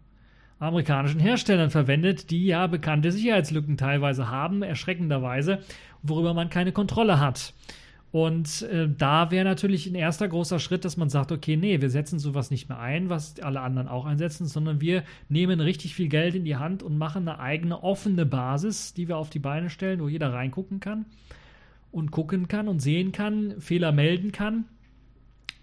[0.59, 5.59] amerikanischen Herstellern verwendet, die ja bekannte Sicherheitslücken teilweise haben, erschreckenderweise,
[6.01, 7.53] worüber man keine Kontrolle hat.
[8.11, 11.89] Und äh, da wäre natürlich ein erster großer Schritt, dass man sagt, okay, nee, wir
[11.89, 16.07] setzen sowas nicht mehr ein, was alle anderen auch einsetzen, sondern wir nehmen richtig viel
[16.07, 19.69] Geld in die Hand und machen eine eigene offene Basis, die wir auf die Beine
[19.69, 21.05] stellen, wo jeder reingucken kann
[21.91, 24.65] und gucken kann und sehen kann, Fehler melden kann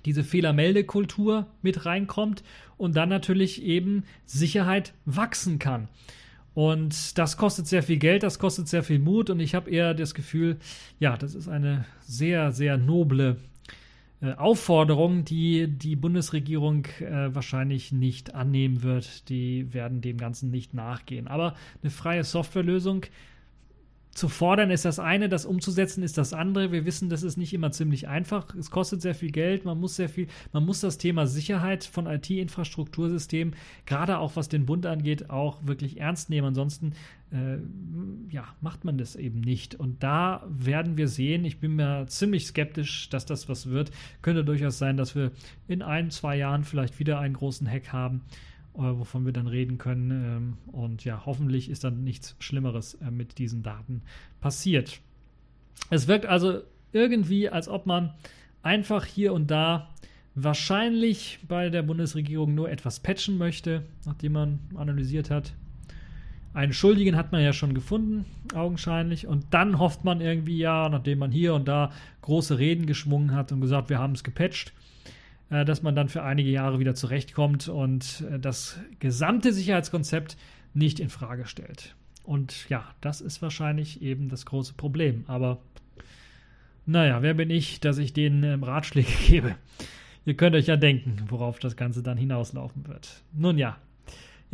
[0.05, 2.43] diese Fehlermeldekultur mit reinkommt
[2.77, 5.89] und dann natürlich eben Sicherheit wachsen kann.
[6.55, 9.93] Und das kostet sehr viel Geld, das kostet sehr viel Mut und ich habe eher
[9.93, 10.59] das Gefühl,
[11.01, 13.39] ja, das ist eine sehr, sehr noble
[14.21, 19.29] äh, Aufforderung, die die Bundesregierung äh, wahrscheinlich nicht annehmen wird.
[19.29, 21.27] Die werden dem Ganzen nicht nachgehen.
[21.27, 23.07] Aber eine freie Softwarelösung
[24.15, 26.71] zu fordern ist das eine, das umzusetzen ist das andere.
[26.71, 28.55] Wir wissen, das ist nicht immer ziemlich einfach.
[28.55, 32.07] Es kostet sehr viel Geld, man muss sehr viel, man muss das Thema Sicherheit von
[32.07, 36.47] IT-Infrastruktursystemen, gerade auch was den Bund angeht, auch wirklich ernst nehmen.
[36.47, 36.93] Ansonsten
[37.33, 37.59] äh,
[38.31, 39.75] ja, macht man das eben nicht.
[39.75, 43.91] Und da werden wir sehen, ich bin mir ziemlich skeptisch, dass das was wird.
[44.23, 45.33] Könnte durchaus sein, dass wir
[45.67, 48.23] in ein, zwei Jahren vielleicht wieder einen großen Hack haben
[48.75, 50.11] wovon wir dann reden können.
[50.11, 54.03] Ähm, und ja, hoffentlich ist dann nichts Schlimmeres äh, mit diesen Daten
[54.41, 55.01] passiert.
[55.91, 56.61] Es wirkt also
[56.93, 58.15] irgendwie, als ob man
[58.63, 59.91] einfach hier und da
[60.35, 65.53] wahrscheinlich bei der Bundesregierung nur etwas patchen möchte, nachdem man analysiert hat.
[66.55, 69.27] Einen Schuldigen hat man ja schon gefunden, augenscheinlich.
[69.27, 71.91] Und dann hofft man irgendwie, ja, nachdem man hier und da
[72.23, 74.73] große Reden geschwungen hat und gesagt, wir haben es gepatcht,
[75.51, 80.37] äh, dass man dann für einige Jahre wieder zurechtkommt und äh, das gesamte Sicherheitskonzept
[80.75, 81.95] nicht in Frage stellt.
[82.25, 85.25] Und ja, das ist wahrscheinlich eben das große Problem.
[85.27, 85.59] Aber
[86.87, 89.57] naja, wer bin ich, dass ich denen ähm, Ratschläge gebe?
[90.27, 93.23] Ihr könnt euch ja denken, worauf das Ganze dann hinauslaufen wird.
[93.33, 93.77] Nun ja,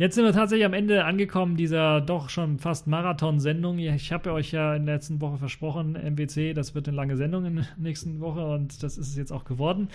[0.01, 3.77] Jetzt sind wir tatsächlich am Ende angekommen dieser doch schon fast Marathon-Sendung.
[3.77, 7.45] Ich habe euch ja in der letzten Woche versprochen, MWC, das wird eine lange Sendung
[7.45, 9.89] in der nächsten Woche und das ist es jetzt auch geworden.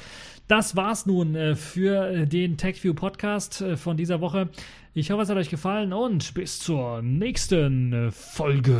[0.46, 4.48] Das war's nun äh, für den TechView Podcast äh, von dieser Woche.
[4.94, 8.76] Ich hoffe, es hat euch gefallen und bis zur nächsten Folge.